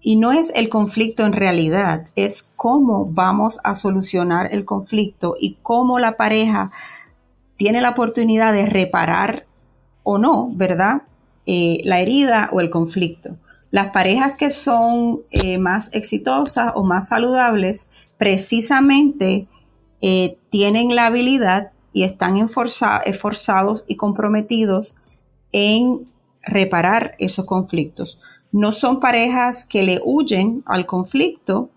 Y 0.00 0.16
no 0.16 0.32
es 0.32 0.52
el 0.54 0.68
conflicto 0.68 1.24
en 1.24 1.32
realidad, 1.32 2.06
es 2.14 2.42
cómo 2.56 3.06
vamos 3.06 3.60
a 3.64 3.74
solucionar 3.74 4.52
el 4.52 4.64
conflicto 4.64 5.36
y 5.40 5.54
cómo 5.62 5.98
la 5.98 6.16
pareja 6.16 6.70
tiene 7.56 7.80
la 7.80 7.90
oportunidad 7.90 8.52
de 8.52 8.66
reparar 8.66 9.46
o 10.04 10.18
no, 10.18 10.50
¿verdad? 10.52 11.02
Eh, 11.46 11.80
la 11.84 12.00
herida 12.00 12.48
o 12.52 12.60
el 12.60 12.70
conflicto. 12.70 13.36
Las 13.70 13.88
parejas 13.88 14.36
que 14.36 14.50
son 14.50 15.20
eh, 15.30 15.58
más 15.58 15.90
exitosas 15.92 16.72
o 16.74 16.84
más 16.84 17.08
saludables 17.08 17.90
precisamente 18.16 19.46
eh, 20.00 20.38
tienen 20.50 20.94
la 20.94 21.06
habilidad 21.06 21.72
y 21.92 22.04
están 22.04 22.36
esforzados 22.36 23.84
y 23.88 23.96
comprometidos 23.96 24.96
en 25.52 26.08
reparar 26.42 27.14
esos 27.18 27.46
conflictos. 27.46 28.20
No 28.52 28.72
son 28.72 29.00
parejas 29.00 29.64
que 29.64 29.82
le 29.82 30.00
huyen 30.02 30.62
al 30.66 30.86
conflicto, 30.86 31.70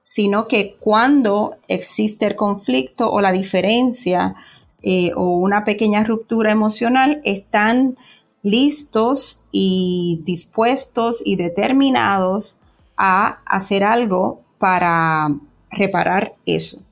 sino 0.00 0.48
que 0.48 0.76
cuando 0.80 1.56
existe 1.68 2.26
el 2.26 2.36
conflicto 2.36 3.10
o 3.10 3.20
la 3.20 3.32
diferencia 3.32 4.34
eh, 4.82 5.12
o 5.14 5.36
una 5.38 5.64
pequeña 5.64 6.04
ruptura 6.04 6.52
emocional, 6.52 7.20
están 7.24 7.96
listos 8.42 9.42
y 9.52 10.22
dispuestos 10.24 11.22
y 11.24 11.36
determinados 11.36 12.62
a 12.96 13.42
hacer 13.44 13.84
algo 13.84 14.42
para 14.58 15.34
reparar 15.70 16.32
eso. 16.46 16.82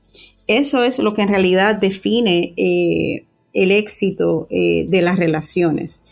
Eso 0.47 0.83
es 0.83 0.99
lo 0.99 1.13
que 1.13 1.23
en 1.23 1.29
realidad 1.29 1.75
define 1.75 2.53
eh, 2.57 3.25
el 3.53 3.71
éxito 3.71 4.47
eh, 4.49 4.85
de 4.87 5.01
las 5.01 5.17
relaciones. 5.17 6.03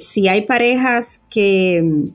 Si 0.00 0.26
hay 0.26 0.40
parejas 0.40 1.24
que 1.30 2.10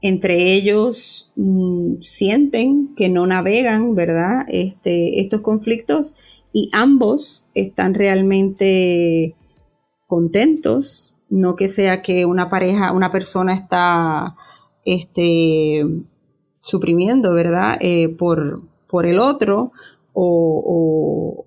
entre 0.00 0.52
ellos 0.54 1.32
mm, 1.36 2.00
sienten 2.00 2.94
que 2.94 3.08
no 3.08 3.26
navegan, 3.26 3.94
¿verdad? 3.94 4.44
Este, 4.48 5.20
estos 5.20 5.40
conflictos 5.40 6.14
y 6.52 6.70
ambos 6.72 7.46
están 7.54 7.94
realmente 7.94 9.34
contentos, 10.06 11.16
no 11.28 11.56
que 11.56 11.68
sea 11.68 12.02
que 12.02 12.24
una 12.24 12.48
pareja, 12.48 12.92
una 12.92 13.12
persona 13.12 13.54
está 13.54 14.36
este, 14.84 15.84
suprimiendo, 16.60 17.34
¿verdad? 17.34 17.78
por, 18.18 18.62
por 18.88 19.06
el 19.06 19.18
otro 19.18 19.72
o, 20.12 21.44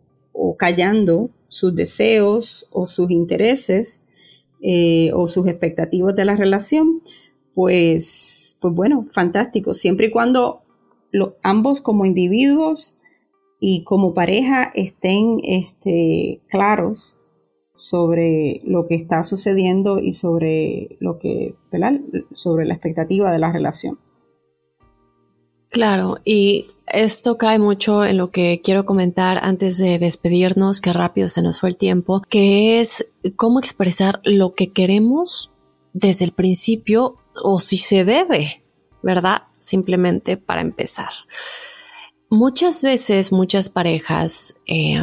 callando 0.57 1.29
sus 1.47 1.75
deseos 1.75 2.67
o 2.71 2.87
sus 2.87 3.09
intereses 3.11 4.05
eh, 4.61 5.11
o 5.13 5.27
sus 5.27 5.47
expectativas 5.47 6.15
de 6.15 6.25
la 6.25 6.35
relación, 6.35 7.01
pues, 7.53 8.57
pues 8.59 8.73
bueno, 8.73 9.05
fantástico, 9.11 9.73
siempre 9.73 10.07
y 10.07 10.11
cuando 10.11 10.61
ambos 11.43 11.81
como 11.81 12.05
individuos 12.05 12.99
y 13.59 13.83
como 13.83 14.13
pareja 14.13 14.71
estén 14.73 15.39
este, 15.43 16.41
claros 16.47 17.19
sobre 17.75 18.61
lo 18.63 18.85
que 18.85 18.95
está 18.95 19.23
sucediendo 19.23 19.99
y 19.99 20.13
sobre 20.13 20.97
lo 20.99 21.19
que, 21.19 21.55
sobre 22.31 22.65
la 22.65 22.73
expectativa 22.73 23.31
de 23.31 23.39
la 23.39 23.51
relación. 23.51 23.99
Claro, 25.69 26.17
y 26.25 26.67
esto 26.87 27.37
cae 27.37 27.57
mucho 27.57 28.03
en 28.03 28.17
lo 28.17 28.29
que 28.29 28.61
quiero 28.63 28.85
comentar 28.85 29.39
antes 29.41 29.77
de 29.77 29.99
despedirnos, 29.99 30.81
que 30.81 30.91
rápido 30.91 31.29
se 31.29 31.41
nos 31.41 31.61
fue 31.61 31.69
el 31.69 31.77
tiempo, 31.77 32.21
que 32.29 32.81
es 32.81 33.07
cómo 33.37 33.59
expresar 33.59 34.19
lo 34.25 34.53
que 34.53 34.73
queremos 34.73 35.51
desde 35.93 36.25
el 36.25 36.33
principio 36.33 37.15
o 37.35 37.59
si 37.59 37.77
se 37.77 38.05
debe, 38.05 38.63
¿verdad? 39.01 39.43
Simplemente 39.59 40.37
para 40.37 40.61
empezar. 40.61 41.11
Muchas 42.29 42.81
veces, 42.81 43.31
muchas 43.31 43.69
parejas, 43.69 44.55
eh, 44.65 44.99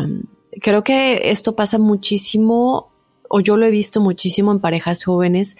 creo 0.61 0.83
que 0.83 1.31
esto 1.31 1.55
pasa 1.57 1.79
muchísimo 1.79 2.93
o 3.29 3.41
yo 3.41 3.57
lo 3.57 3.67
he 3.67 3.71
visto 3.71 4.01
muchísimo 4.01 4.53
en 4.53 4.61
parejas 4.61 5.05
jóvenes 5.05 5.57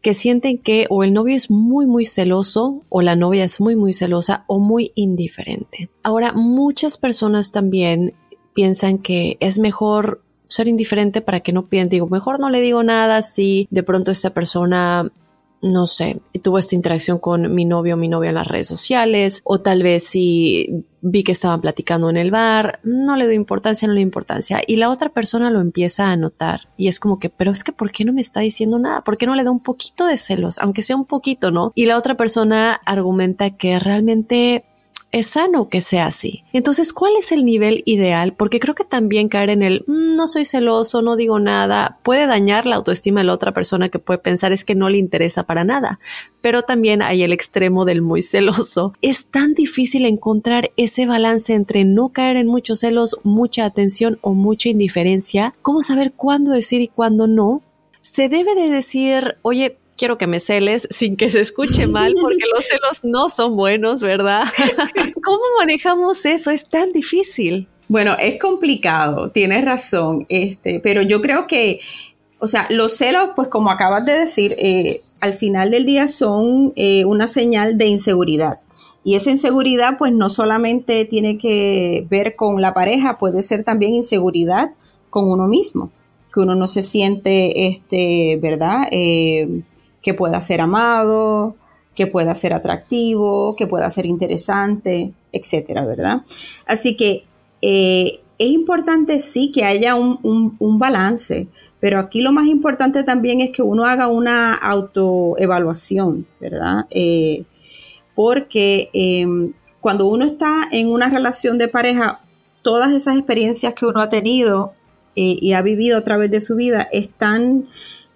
que 0.00 0.14
sienten 0.14 0.58
que 0.58 0.86
o 0.88 1.04
el 1.04 1.12
novio 1.12 1.36
es 1.36 1.50
muy 1.50 1.86
muy 1.86 2.04
celoso 2.04 2.82
o 2.88 3.02
la 3.02 3.16
novia 3.16 3.44
es 3.44 3.60
muy 3.60 3.76
muy 3.76 3.92
celosa 3.92 4.44
o 4.46 4.58
muy 4.58 4.92
indiferente. 4.94 5.90
Ahora, 6.02 6.32
muchas 6.32 6.96
personas 6.96 7.52
también 7.52 8.14
piensan 8.54 8.98
que 8.98 9.36
es 9.40 9.58
mejor 9.58 10.22
ser 10.48 10.66
indiferente 10.66 11.20
para 11.20 11.40
que 11.40 11.52
no 11.52 11.68
piensen, 11.68 11.90
digo, 11.90 12.08
mejor 12.08 12.40
no 12.40 12.50
le 12.50 12.60
digo 12.60 12.82
nada 12.82 13.22
si 13.22 13.68
de 13.70 13.82
pronto 13.82 14.10
esta 14.10 14.34
persona 14.34 15.12
no 15.62 15.86
sé, 15.86 16.20
tuvo 16.42 16.58
esta 16.58 16.74
interacción 16.74 17.18
con 17.18 17.54
mi 17.54 17.64
novio 17.64 17.94
o 17.94 17.98
mi 17.98 18.08
novia 18.08 18.30
en 18.30 18.36
las 18.36 18.48
redes 18.48 18.66
sociales, 18.66 19.42
o 19.44 19.60
tal 19.60 19.82
vez 19.82 20.04
si 20.04 20.84
vi 21.02 21.22
que 21.22 21.32
estaban 21.32 21.60
platicando 21.60 22.10
en 22.10 22.16
el 22.16 22.30
bar, 22.30 22.80
no 22.82 23.16
le 23.16 23.26
doy 23.26 23.34
importancia, 23.34 23.86
no 23.86 23.94
le 23.94 24.00
doy 24.00 24.04
importancia. 24.04 24.62
Y 24.66 24.76
la 24.76 24.90
otra 24.90 25.10
persona 25.10 25.50
lo 25.50 25.60
empieza 25.60 26.10
a 26.10 26.16
notar 26.16 26.68
y 26.76 26.88
es 26.88 27.00
como 27.00 27.18
que, 27.18 27.30
pero 27.30 27.50
es 27.50 27.64
que, 27.64 27.72
¿por 27.72 27.90
qué 27.90 28.04
no 28.04 28.12
me 28.12 28.20
está 28.20 28.40
diciendo 28.40 28.78
nada? 28.78 29.02
¿Por 29.02 29.16
qué 29.16 29.26
no 29.26 29.34
le 29.34 29.44
da 29.44 29.50
un 29.50 29.62
poquito 29.62 30.06
de 30.06 30.16
celos? 30.16 30.58
Aunque 30.58 30.82
sea 30.82 30.96
un 30.96 31.06
poquito, 31.06 31.50
¿no? 31.50 31.72
Y 31.74 31.86
la 31.86 31.96
otra 31.96 32.16
persona 32.16 32.80
argumenta 32.84 33.56
que 33.56 33.78
realmente 33.78 34.64
es 35.12 35.26
sano 35.26 35.68
que 35.68 35.80
sea 35.80 36.06
así. 36.06 36.44
Entonces, 36.52 36.92
¿cuál 36.92 37.12
es 37.18 37.32
el 37.32 37.44
nivel 37.44 37.82
ideal? 37.84 38.34
Porque 38.34 38.60
creo 38.60 38.74
que 38.74 38.84
también 38.84 39.28
caer 39.28 39.50
en 39.50 39.62
el 39.62 39.84
mm, 39.86 40.16
no 40.16 40.28
soy 40.28 40.44
celoso, 40.44 41.02
no 41.02 41.16
digo 41.16 41.38
nada, 41.38 41.98
puede 42.02 42.26
dañar 42.26 42.66
la 42.66 42.76
autoestima 42.76 43.20
de 43.20 43.24
la 43.24 43.34
otra 43.34 43.52
persona 43.52 43.88
que 43.88 43.98
puede 43.98 44.18
pensar 44.18 44.52
es 44.52 44.64
que 44.64 44.74
no 44.74 44.88
le 44.88 44.98
interesa 44.98 45.44
para 45.44 45.64
nada. 45.64 45.98
Pero 46.40 46.62
también 46.62 47.02
hay 47.02 47.22
el 47.22 47.32
extremo 47.32 47.84
del 47.84 48.02
muy 48.02 48.22
celoso. 48.22 48.94
Es 49.02 49.26
tan 49.26 49.54
difícil 49.54 50.06
encontrar 50.06 50.70
ese 50.76 51.06
balance 51.06 51.54
entre 51.54 51.84
no 51.84 52.10
caer 52.10 52.36
en 52.36 52.46
muchos 52.46 52.80
celos, 52.80 53.16
mucha 53.24 53.64
atención 53.64 54.18
o 54.22 54.34
mucha 54.34 54.68
indiferencia. 54.68 55.54
¿Cómo 55.62 55.82
saber 55.82 56.12
cuándo 56.12 56.52
decir 56.52 56.80
y 56.80 56.88
cuándo 56.88 57.26
no? 57.26 57.62
Se 58.00 58.28
debe 58.28 58.54
de 58.54 58.70
decir, 58.70 59.36
oye, 59.42 59.76
quiero 60.00 60.16
que 60.16 60.26
me 60.26 60.40
celes 60.40 60.88
sin 60.90 61.14
que 61.14 61.28
se 61.28 61.40
escuche 61.40 61.86
mal, 61.86 62.14
porque 62.18 62.44
los 62.54 62.64
celos 62.64 63.04
no 63.04 63.28
son 63.28 63.54
buenos, 63.54 64.00
¿verdad? 64.00 64.44
¿Cómo 65.22 65.42
manejamos 65.58 66.24
eso? 66.24 66.50
Es 66.50 66.66
tan 66.66 66.90
difícil. 66.94 67.68
Bueno, 67.86 68.16
es 68.18 68.40
complicado, 68.40 69.30
tienes 69.30 69.62
razón, 69.62 70.24
este, 70.30 70.80
pero 70.80 71.02
yo 71.02 71.20
creo 71.20 71.46
que, 71.46 71.80
o 72.38 72.46
sea, 72.46 72.66
los 72.70 72.96
celos, 72.96 73.30
pues 73.36 73.48
como 73.48 73.70
acabas 73.70 74.06
de 74.06 74.20
decir, 74.20 74.54
eh, 74.56 75.00
al 75.20 75.34
final 75.34 75.70
del 75.70 75.84
día 75.84 76.06
son 76.08 76.72
eh, 76.76 77.04
una 77.04 77.26
señal 77.26 77.76
de 77.76 77.88
inseguridad. 77.88 78.54
Y 79.04 79.16
esa 79.16 79.28
inseguridad, 79.28 79.98
pues 79.98 80.14
no 80.14 80.30
solamente 80.30 81.04
tiene 81.04 81.36
que 81.36 82.06
ver 82.08 82.36
con 82.36 82.62
la 82.62 82.72
pareja, 82.72 83.18
puede 83.18 83.42
ser 83.42 83.64
también 83.64 83.94
inseguridad 83.94 84.70
con 85.10 85.30
uno 85.30 85.46
mismo, 85.46 85.90
que 86.32 86.40
uno 86.40 86.54
no 86.54 86.68
se 86.68 86.80
siente, 86.80 87.68
este, 87.68 88.38
¿verdad? 88.40 88.84
Eh, 88.90 89.62
que 90.02 90.14
pueda 90.14 90.40
ser 90.40 90.60
amado, 90.60 91.56
que 91.94 92.06
pueda 92.06 92.34
ser 92.34 92.52
atractivo, 92.52 93.54
que 93.56 93.66
pueda 93.66 93.90
ser 93.90 94.06
interesante, 94.06 95.12
etcétera, 95.32 95.86
¿verdad? 95.86 96.22
Así 96.66 96.96
que 96.96 97.24
eh, 97.62 98.20
es 98.38 98.48
importante 98.48 99.20
sí 99.20 99.52
que 99.52 99.64
haya 99.64 99.94
un, 99.94 100.78
balance, 100.78 101.48
pero 101.78 101.98
aquí 101.98 102.22
lo 102.22 102.32
más 102.32 102.46
importante 102.46 103.02
también 103.02 103.42
es 103.42 103.50
que 103.50 103.60
uno 103.60 103.84
haga 103.84 104.08
una 104.08 104.54
autoevaluación, 104.54 106.26
¿verdad? 106.40 106.86
Eh, 106.88 107.44
porque 108.14 108.88
em, 108.94 109.52
cuando 109.80 110.06
uno 110.06 110.24
está 110.24 110.68
en 110.72 110.88
una 110.88 111.10
relación 111.10 111.58
de 111.58 111.68
pareja, 111.68 112.18
todas 112.62 112.92
esas 112.92 113.18
experiencias 113.18 113.74
que 113.74 113.84
uno 113.84 114.00
ha 114.00 114.08
tenido 114.08 114.72
eh, 115.16 115.36
y 115.38 115.52
ha 115.52 115.60
vivido 115.60 115.98
a 115.98 116.04
través 116.04 116.30
de 116.30 116.40
su 116.40 116.56
vida 116.56 116.88
están 116.92 117.66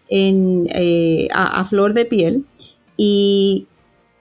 eh, 0.08 1.28
a, 1.32 1.64
flor 1.64 1.94
de 1.94 2.04
piel. 2.04 2.44
Y 2.96 3.66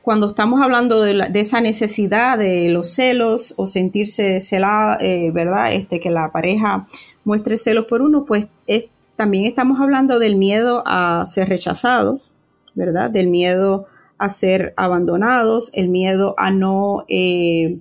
cuando 0.01 0.27
estamos 0.27 0.61
hablando 0.61 1.01
de, 1.01 1.29
esa 1.35 1.61
necesidad 1.61 2.37
de 2.37 2.69
los 2.69 2.89
celos 2.89 3.53
o 3.57 3.67
sentirse 3.67 4.39
celada, 4.39 4.97
eh, 5.01 5.31
¿verdad? 5.31 5.73
Este, 5.73 5.99
que 5.99 6.11
la 6.11 6.31
pareja 6.31 6.85
muestre 7.23 7.57
celos 7.57 7.85
por 7.85 8.01
uno, 8.01 8.25
pues 8.25 8.47
también 9.15 9.45
estamos 9.45 9.79
hablando 9.79 10.19
del 10.19 10.35
miedo 10.35 10.83
a 10.85 11.25
ser 11.27 11.49
rechazados, 11.49 12.35
¿verdad? 12.73 13.11
Del 13.11 13.29
miedo 13.29 13.85
a 14.17 14.29
ser 14.29 14.73
abandonados, 14.77 15.69
el 15.73 15.89
miedo 15.89 16.33
a 16.37 16.49
no 16.51 17.05
eh, 17.07 17.79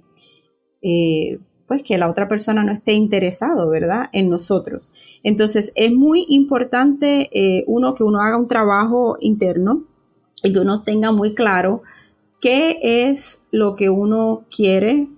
pues 1.66 1.82
que 1.82 1.98
la 1.98 2.10
otra 2.10 2.28
persona 2.28 2.62
no 2.64 2.72
esté 2.72 2.92
interesado, 2.92 3.68
¿verdad? 3.68 4.08
En 4.12 4.28
nosotros. 4.28 4.92
Entonces 5.22 5.72
es 5.76 5.92
muy 5.92 6.26
importante, 6.28 7.30
eh, 7.32 7.64
uno, 7.66 7.94
que 7.94 8.04
uno 8.04 8.20
haga 8.20 8.38
un 8.38 8.48
trabajo 8.48 9.16
interno 9.20 9.84
y 10.42 10.52
que 10.52 10.58
uno 10.58 10.82
tenga 10.82 11.12
muy 11.12 11.34
claro 11.34 11.82
qué 12.40 12.78
es 12.82 13.46
lo 13.52 13.74
que 13.74 13.88
uno 13.88 14.44
quiere 14.54 15.08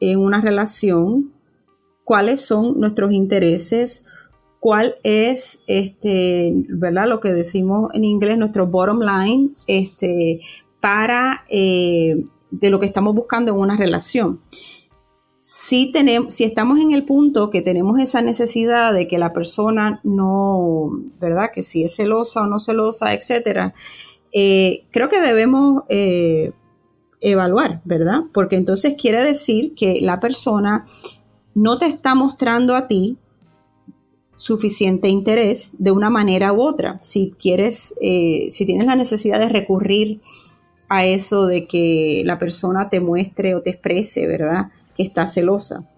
en 0.00 0.18
una 0.18 0.40
relación, 0.40 1.32
cuáles 2.04 2.40
son 2.40 2.78
nuestros 2.78 3.12
intereses, 3.12 4.06
cuál 4.60 4.96
es 5.02 5.64
este, 5.66 6.52
¿verdad? 6.68 7.08
Lo 7.08 7.20
que 7.20 7.32
decimos 7.32 7.90
en 7.94 8.04
inglés, 8.04 8.38
nuestro 8.38 8.66
bottom 8.66 9.00
line, 9.00 9.50
este, 9.66 10.40
para 10.80 11.44
eh, 11.48 12.24
de 12.50 12.70
lo 12.70 12.78
que 12.80 12.86
estamos 12.86 13.14
buscando 13.14 13.52
en 13.52 13.58
una 13.58 13.76
relación. 13.76 14.40
Si, 15.58 15.90
tenemos, 15.90 16.34
si 16.34 16.44
estamos 16.44 16.78
en 16.80 16.92
el 16.92 17.06
punto 17.06 17.48
que 17.48 17.62
tenemos 17.62 17.98
esa 17.98 18.20
necesidad 18.20 18.92
de 18.92 19.06
que 19.06 19.16
la 19.16 19.32
persona 19.32 20.00
no, 20.04 20.90
¿verdad? 21.18 21.50
Que 21.50 21.62
si 21.62 21.82
es 21.82 21.96
celosa 21.96 22.42
o 22.42 22.46
no 22.46 22.60
celosa, 22.60 23.14
etcétera, 23.14 23.72
eh, 24.32 24.84
creo 24.90 25.08
que 25.08 25.22
debemos 25.22 25.84
eh, 25.88 26.52
evaluar, 27.22 27.80
¿verdad? 27.86 28.24
Porque 28.34 28.56
entonces 28.56 28.98
quiere 29.00 29.24
decir 29.24 29.74
que 29.74 30.00
la 30.02 30.20
persona 30.20 30.84
no 31.54 31.78
te 31.78 31.86
está 31.86 32.14
mostrando 32.14 32.76
a 32.76 32.86
ti 32.86 33.16
suficiente 34.36 35.08
interés 35.08 35.76
de 35.78 35.90
una 35.90 36.10
manera 36.10 36.52
u 36.52 36.60
otra. 36.60 36.98
Si 37.00 37.34
quieres, 37.40 37.94
eh, 38.02 38.48
si 38.50 38.66
tienes 38.66 38.86
la 38.86 38.94
necesidad 38.94 39.40
de 39.40 39.48
recurrir 39.48 40.20
a 40.90 41.06
eso 41.06 41.46
de 41.46 41.66
que 41.66 42.22
la 42.26 42.38
persona 42.38 42.90
te 42.90 43.00
muestre 43.00 43.54
o 43.54 43.62
te 43.62 43.70
exprese, 43.70 44.26
¿verdad? 44.26 44.66
Que 44.96 45.02
está 45.02 45.26
celosa. 45.26 45.88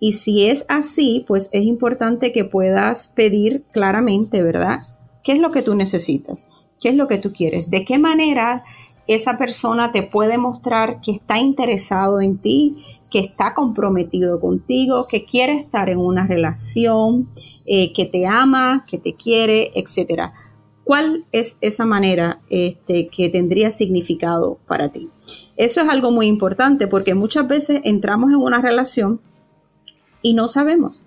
Y 0.00 0.12
si 0.12 0.46
es 0.46 0.66
así, 0.68 1.24
pues 1.26 1.48
es 1.52 1.64
importante 1.64 2.32
que 2.32 2.44
puedas 2.44 3.08
pedir 3.08 3.64
claramente, 3.72 4.42
¿verdad? 4.42 4.80
¿Qué 5.22 5.32
es 5.32 5.38
lo 5.38 5.50
que 5.50 5.62
tú 5.62 5.74
necesitas? 5.74 6.48
¿Qué 6.80 6.90
es 6.90 6.94
lo 6.94 7.08
que 7.08 7.18
tú 7.18 7.32
quieres? 7.32 7.70
¿De 7.70 7.84
qué 7.84 7.98
manera 7.98 8.62
esa 9.06 9.36
persona 9.36 9.92
te 9.92 10.02
puede 10.02 10.38
mostrar 10.38 11.00
que 11.00 11.12
está 11.12 11.38
interesado 11.38 12.20
en 12.20 12.38
ti, 12.38 12.76
que 13.10 13.18
está 13.20 13.54
comprometido 13.54 14.40
contigo, 14.40 15.06
que 15.08 15.24
quiere 15.24 15.54
estar 15.54 15.90
en 15.90 15.98
una 15.98 16.26
relación, 16.26 17.28
eh, 17.66 17.92
que 17.92 18.06
te 18.06 18.26
ama, 18.26 18.84
que 18.88 18.98
te 18.98 19.14
quiere, 19.14 19.70
etcétera. 19.74 20.32
¿Cuál 20.84 21.24
es 21.32 21.58
esa 21.62 21.86
manera 21.86 22.40
este, 22.50 23.08
que 23.08 23.30
tendría 23.30 23.70
significado 23.70 24.58
para 24.66 24.90
ti? 24.90 25.08
Eso 25.56 25.80
es 25.80 25.88
algo 25.88 26.10
muy 26.10 26.26
importante 26.26 26.86
porque 26.86 27.14
muchas 27.14 27.48
veces 27.48 27.80
entramos 27.84 28.30
en 28.30 28.36
una 28.36 28.60
relación 28.60 29.20
y 30.20 30.34
no 30.34 30.48
sabemos, 30.48 31.02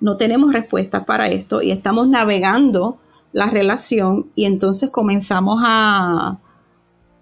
no 0.00 0.16
tenemos 0.16 0.52
respuestas 0.52 1.04
para 1.04 1.28
esto 1.28 1.62
y 1.62 1.70
estamos 1.70 2.08
navegando 2.08 2.98
la 3.32 3.46
relación 3.46 4.30
y 4.34 4.46
entonces 4.46 4.90
comenzamos 4.90 5.60
a, 5.64 6.38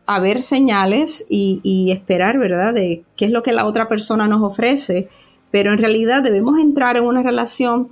a 0.08 0.20
ver 0.20 0.42
señales 0.42 1.26
y, 1.28 1.90
esperar, 1.92 2.38
¿verdad?, 2.38 2.72
de 2.72 3.04
qué 3.14 3.26
es 3.26 3.30
lo 3.30 3.42
que 3.42 3.52
la 3.52 3.66
otra 3.66 3.88
persona 3.88 4.26
nos 4.26 4.40
ofrece, 4.40 5.10
pero 5.50 5.70
en 5.70 5.78
realidad 5.78 6.22
debemos 6.22 6.58
entrar 6.58 6.96
en 6.96 7.04
una 7.04 7.22
relación 7.22 7.90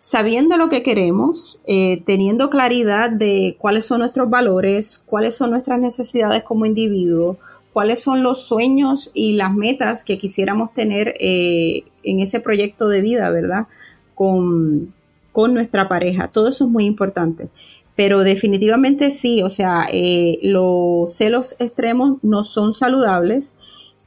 sabiendo 0.00 0.56
lo 0.56 0.68
que 0.68 0.82
queremos, 0.82 1.60
eh, 1.66 2.02
teniendo 2.06 2.50
claridad 2.50 3.10
de 3.10 3.56
cuáles 3.58 3.86
son 3.86 4.00
nuestros 4.00 4.30
valores, 4.30 4.98
cuáles 4.98 5.36
son 5.36 5.50
nuestras 5.50 5.80
necesidades 5.80 6.42
como 6.42 6.66
individuo, 6.66 7.36
cuáles 7.72 8.00
son 8.02 8.22
los 8.22 8.42
sueños 8.42 9.10
y 9.14 9.32
las 9.32 9.54
metas 9.54 10.04
que 10.04 10.18
quisiéramos 10.18 10.72
tener 10.72 11.14
eh, 11.20 11.84
en 12.02 12.20
ese 12.20 12.40
proyecto 12.40 12.88
de 12.88 13.00
vida, 13.00 13.30
¿verdad? 13.30 13.66
Con, 14.14 14.94
con 15.32 15.54
nuestra 15.54 15.88
pareja. 15.88 16.28
Todo 16.28 16.48
eso 16.48 16.64
es 16.64 16.70
muy 16.70 16.84
importante. 16.86 17.50
Pero 17.94 18.20
definitivamente 18.20 19.10
sí, 19.10 19.42
o 19.42 19.50
sea, 19.50 19.86
eh, 19.92 20.38
los 20.42 21.12
celos 21.12 21.56
extremos 21.58 22.18
no 22.22 22.44
son 22.44 22.72
saludables 22.72 23.56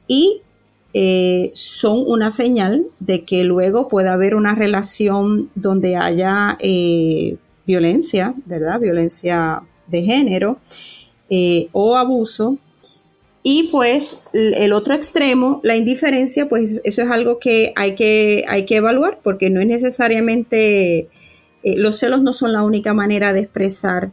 y 0.08 0.40
eh, 0.94 1.50
son 1.54 2.02
una 2.06 2.30
señal 2.30 2.84
de 3.00 3.24
que 3.24 3.44
luego 3.44 3.88
puede 3.88 4.08
haber 4.08 4.34
una 4.34 4.54
relación 4.54 5.50
donde 5.54 5.96
haya 5.96 6.56
eh, 6.60 7.36
violencia, 7.66 8.34
¿verdad? 8.46 8.80
Violencia 8.80 9.62
de 9.86 10.02
género 10.02 10.58
o 11.72 11.96
abuso. 11.96 12.58
Y 13.42 13.70
pues 13.72 14.28
el 14.34 14.72
otro 14.72 14.94
extremo, 14.94 15.60
la 15.64 15.76
indiferencia, 15.76 16.48
pues 16.48 16.80
eso 16.84 17.02
es 17.02 17.10
algo 17.10 17.38
que 17.38 17.72
hay 17.74 17.94
que, 17.96 18.44
hay 18.46 18.66
que 18.66 18.76
evaluar 18.76 19.18
porque 19.22 19.50
no 19.50 19.60
es 19.60 19.66
necesariamente 19.66 21.08
eh, 21.62 21.76
los 21.76 21.98
celos 21.98 22.22
no 22.22 22.32
son 22.32 22.52
la 22.52 22.62
única 22.62 22.92
manera 22.92 23.32
de 23.32 23.40
expresar, 23.40 24.10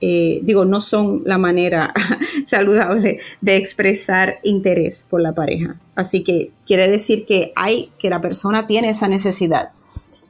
eh, 0.00 0.40
digo, 0.42 0.64
no 0.64 0.80
son 0.80 1.22
la 1.24 1.38
manera 1.38 1.94
saludable 2.44 3.18
de 3.40 3.56
expresar 3.56 4.38
interés 4.42 5.06
por 5.08 5.20
la 5.20 5.34
pareja. 5.34 5.80
Así 5.94 6.22
que 6.22 6.52
quiere 6.66 6.88
decir 6.88 7.24
que 7.24 7.52
hay, 7.56 7.90
que 7.98 8.10
la 8.10 8.20
persona 8.20 8.66
tiene 8.66 8.90
esa 8.90 9.08
necesidad 9.08 9.70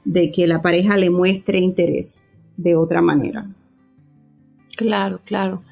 de 0.05 0.31
que 0.31 0.47
la 0.47 0.63
pareja 0.63 0.97
le 0.97 1.11
muestre 1.11 1.59
interés 1.59 2.25
de 2.57 2.77
otra 2.77 3.03
manera. 3.03 3.47
Claro, 4.77 5.21
claro. 5.25 5.63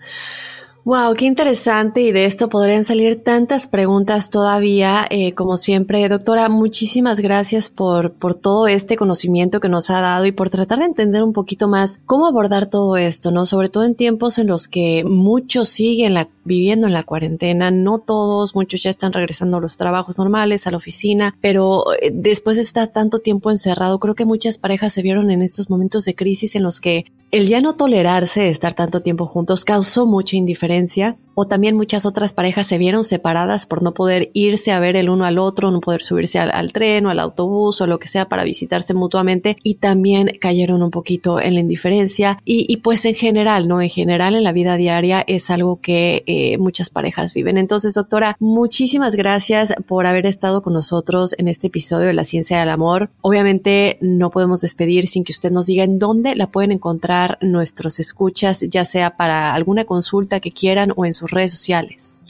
Wow, 0.86 1.14
qué 1.14 1.24
interesante 1.24 2.02
y 2.02 2.12
de 2.12 2.26
esto 2.26 2.50
podrían 2.50 2.84
salir 2.84 3.24
tantas 3.24 3.66
preguntas 3.66 4.28
todavía. 4.28 5.06
Eh, 5.08 5.32
como 5.32 5.56
siempre, 5.56 6.06
doctora, 6.10 6.50
muchísimas 6.50 7.20
gracias 7.20 7.70
por, 7.70 8.12
por 8.12 8.34
todo 8.34 8.66
este 8.66 8.96
conocimiento 8.96 9.60
que 9.60 9.70
nos 9.70 9.88
ha 9.88 10.02
dado 10.02 10.26
y 10.26 10.32
por 10.32 10.50
tratar 10.50 10.80
de 10.80 10.84
entender 10.84 11.22
un 11.22 11.32
poquito 11.32 11.68
más 11.68 12.02
cómo 12.04 12.26
abordar 12.26 12.68
todo 12.68 12.98
esto, 12.98 13.30
¿no? 13.30 13.46
Sobre 13.46 13.70
todo 13.70 13.84
en 13.84 13.94
tiempos 13.94 14.36
en 14.36 14.46
los 14.46 14.68
que 14.68 15.04
muchos 15.08 15.70
siguen 15.70 16.12
la, 16.12 16.28
viviendo 16.44 16.86
en 16.86 16.92
la 16.92 17.04
cuarentena, 17.04 17.70
no 17.70 17.98
todos, 17.98 18.54
muchos 18.54 18.82
ya 18.82 18.90
están 18.90 19.14
regresando 19.14 19.56
a 19.56 19.60
los 19.60 19.78
trabajos 19.78 20.18
normales, 20.18 20.66
a 20.66 20.70
la 20.70 20.76
oficina, 20.76 21.34
pero 21.40 21.94
eh, 22.02 22.10
después 22.12 22.58
de 22.58 22.62
estar 22.62 22.88
tanto 22.88 23.20
tiempo 23.20 23.50
encerrado, 23.50 23.98
creo 23.98 24.14
que 24.14 24.26
muchas 24.26 24.58
parejas 24.58 24.92
se 24.92 25.00
vieron 25.00 25.30
en 25.30 25.40
estos 25.40 25.70
momentos 25.70 26.04
de 26.04 26.14
crisis 26.14 26.56
en 26.56 26.62
los 26.62 26.82
que 26.82 27.06
el 27.30 27.48
ya 27.48 27.60
no 27.60 27.72
tolerarse 27.72 28.48
estar 28.48 28.74
tanto 28.74 29.00
tiempo 29.00 29.26
juntos 29.26 29.64
causó 29.64 30.06
mucha 30.06 30.36
indiferencia 30.36 30.73
referencia 30.74 31.16
o 31.34 31.46
también 31.46 31.76
muchas 31.76 32.06
otras 32.06 32.32
parejas 32.32 32.66
se 32.66 32.78
vieron 32.78 33.04
separadas 33.04 33.66
por 33.66 33.82
no 33.82 33.94
poder 33.94 34.30
irse 34.34 34.72
a 34.72 34.80
ver 34.80 34.96
el 34.96 35.10
uno 35.10 35.24
al 35.24 35.38
otro, 35.38 35.70
no 35.70 35.80
poder 35.80 36.02
subirse 36.02 36.38
al, 36.38 36.72
tren 36.72 37.06
o 37.06 37.10
al 37.10 37.20
autobús 37.20 37.80
o 37.80 37.86
lo 37.86 37.98
que 37.98 38.08
sea 38.08 38.28
para 38.28 38.44
visitarse 38.44 38.94
mutuamente 38.94 39.56
y 39.62 39.76
también 39.76 40.32
cayeron 40.40 40.82
un 40.82 40.90
poquito 40.90 41.40
en 41.40 41.54
la 41.54 41.60
indiferencia 41.60 42.38
y, 42.44 42.76
pues 42.78 43.04
en 43.04 43.14
general, 43.14 43.68
¿no? 43.68 43.80
En 43.80 43.88
general 43.88 44.34
en 44.34 44.44
la 44.44 44.52
vida 44.52 44.76
diaria 44.76 45.24
es 45.26 45.50
algo 45.50 45.80
que 45.80 46.22
eh, 46.26 46.58
muchas 46.58 46.90
parejas 46.90 47.34
viven. 47.34 47.58
Entonces, 47.58 47.94
doctora, 47.94 48.36
muchísimas 48.38 49.16
gracias 49.16 49.74
por 49.86 50.06
haber 50.06 50.26
estado 50.26 50.62
con 50.62 50.72
nosotros 50.72 51.34
en 51.38 51.48
este 51.48 51.68
episodio 51.68 52.06
de 52.06 52.12
La 52.12 52.24
Ciencia 52.24 52.60
del 52.60 52.70
Amor. 52.70 53.10
Obviamente 53.20 53.98
no 54.00 54.30
podemos 54.30 54.60
despedir 54.60 55.06
sin 55.06 55.24
que 55.24 55.32
usted 55.32 55.50
nos 55.50 55.66
diga 55.66 55.84
en 55.84 55.98
dónde 55.98 56.34
la 56.34 56.50
pueden 56.50 56.72
encontrar 56.72 57.38
nuestros 57.40 58.00
escuchas, 58.00 58.64
ya 58.68 58.84
sea 58.84 59.16
para 59.16 59.54
alguna 59.54 59.84
consulta 59.84 60.40
que 60.40 60.52
quieran 60.52 60.92
o 60.96 61.04
en 61.04 61.14
su 61.14 61.23
redes 61.30 61.52
sociales. 61.52 62.20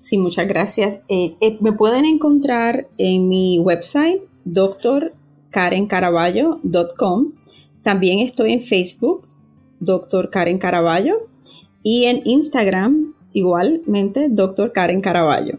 Sí, 0.00 0.18
muchas 0.18 0.48
gracias. 0.48 1.00
Eh, 1.08 1.34
eh, 1.40 1.56
me 1.60 1.72
pueden 1.72 2.04
encontrar 2.04 2.88
en 2.98 3.28
mi 3.28 3.58
website, 3.58 4.20
drkarencaraballo.com. 4.44 7.32
También 7.82 8.18
estoy 8.18 8.52
en 8.52 8.60
Facebook, 8.62 9.26
Dr. 9.80 10.28
Karen 10.30 10.58
Caraballo, 10.58 11.28
y 11.82 12.04
en 12.04 12.20
Instagram, 12.24 13.14
igualmente, 13.32 14.28
Dr. 14.28 14.72
Karen 14.72 15.00
Caraballo. 15.00 15.58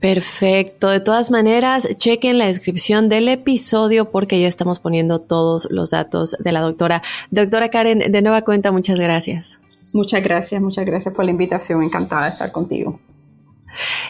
Perfecto. 0.00 0.90
De 0.90 1.00
todas 1.00 1.30
maneras, 1.30 1.88
chequen 1.96 2.38
la 2.38 2.46
descripción 2.46 3.08
del 3.08 3.28
episodio 3.28 4.10
porque 4.10 4.40
ya 4.40 4.46
estamos 4.46 4.78
poniendo 4.78 5.20
todos 5.20 5.68
los 5.70 5.90
datos 5.90 6.36
de 6.38 6.52
la 6.52 6.60
doctora. 6.60 7.02
Doctora 7.30 7.70
Karen, 7.70 8.12
de 8.12 8.22
nueva 8.22 8.42
cuenta, 8.42 8.72
muchas 8.72 8.98
gracias. 8.98 9.58
Muchas 9.92 10.22
gracias, 10.22 10.60
muchas 10.60 10.84
gracias 10.84 11.14
por 11.14 11.24
la 11.24 11.30
invitación. 11.30 11.82
Encantada 11.82 12.24
de 12.24 12.30
estar 12.30 12.52
contigo. 12.52 12.98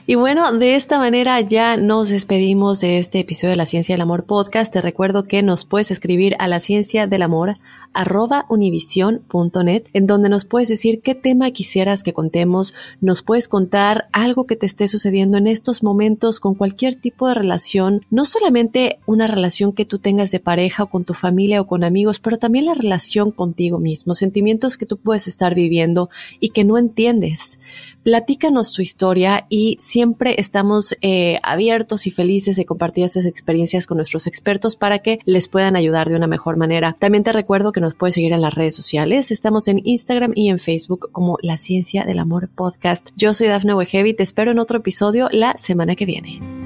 Y 0.07 0.15
bueno, 0.15 0.53
de 0.53 0.77
esta 0.77 0.99
manera 0.99 1.41
ya 1.41 1.77
nos 1.77 2.09
despedimos 2.09 2.81
de 2.81 2.99
este 2.99 3.21
episodio 3.21 3.51
de 3.51 3.57
la 3.57 3.67
Ciencia 3.67 3.95
del 3.95 4.03
Amor 4.03 4.25
podcast. 4.25 4.73
Te 4.73 4.81
recuerdo 4.81 5.25
que 5.25 5.43
nos 5.43 5.65
puedes 5.65 5.91
escribir 5.91 6.37
a 6.39 6.49
la 6.49 6.61
ciencia 6.61 7.07
del 7.07 7.23
amor 7.23 7.55
arroba 7.93 8.45
univision.net 8.49 9.85
en 9.93 10.07
donde 10.07 10.29
nos 10.29 10.45
puedes 10.45 10.69
decir 10.69 11.01
qué 11.01 11.15
tema 11.15 11.51
quisieras 11.51 12.03
que 12.03 12.13
contemos, 12.13 12.75
nos 13.01 13.23
puedes 13.23 13.49
contar 13.49 14.09
algo 14.13 14.47
que 14.47 14.57
te 14.57 14.67
esté 14.67 14.87
sucediendo 14.87 15.39
en 15.39 15.47
estos 15.47 15.83
momentos 15.83 16.39
con 16.39 16.55
cualquier 16.55 16.95
tipo 16.95 17.27
de 17.29 17.35
relación, 17.35 18.05
no 18.11 18.25
solamente 18.27 18.99
una 19.07 19.27
relación 19.27 19.73
que 19.73 19.87
tú 19.87 19.99
tengas 19.99 20.31
de 20.31 20.41
pareja 20.41 20.85
o 20.85 20.91
con 20.91 21.05
tu 21.05 21.15
familia 21.15 21.61
o 21.61 21.67
con 21.67 21.85
amigos, 21.85 22.21
pero 22.21 22.37
también 22.37 22.67
la 22.67 22.75
relación 22.75 23.31
contigo 23.33 23.79
mismo, 23.79 24.15
sentimientos 24.15 24.77
que 24.77 24.87
tú 24.87 24.99
puedes 24.99 25.27
estar 25.27 25.55
viviendo 25.55 26.11
y 26.39 26.51
que 26.51 26.65
no 26.65 26.79
entiendes. 26.79 27.59
Platícanos 28.07 28.73
tu 28.73 28.83
historia 28.83 29.47
y 29.49 29.79
siempre 29.81 30.37
estamos 30.39 30.97
eh, 31.01 31.41
abiertos 31.43 32.07
y 32.07 32.13
felices 32.13 32.55
de 32.55 32.65
compartir 32.65 33.05
estas 33.05 33.27
experiencias 33.27 33.85
con 33.85 33.97
nuestros 33.97 34.29
expertos 34.29 34.77
para 34.77 35.01
que 35.01 35.19
les 35.25 35.49
puedan 35.49 35.75
ayudar 35.75 36.09
de 36.09 36.15
una 36.15 36.29
mejor 36.29 36.57
manera. 36.57 36.95
También 37.01 37.25
te 37.25 37.33
recuerdo 37.33 37.73
que 37.73 37.81
nos 37.81 37.97
puedes 37.97 38.15
seguir 38.15 38.33
en 38.33 38.43
las 38.43 38.55
redes 38.55 38.77
sociales. 38.77 39.33
Estamos 39.33 39.67
en 39.67 39.81
Instagram 39.83 40.31
y 40.37 40.51
en 40.51 40.61
Facebook 40.61 41.11
como 41.11 41.37
La 41.43 41.57
Ciencia 41.57 42.05
del 42.05 42.21
Amor 42.21 42.49
Podcast. 42.49 43.09
Yo 43.17 43.35
soy 43.35 43.49
Dafne 43.49 43.75
Wegevi, 43.75 44.15
te 44.15 44.23
espero 44.23 44.53
en 44.53 44.61
otro 44.61 44.79
episodio 44.79 45.29
la 45.33 45.59
semana 45.59 45.97
que 45.97 46.07
viene. 46.07 46.66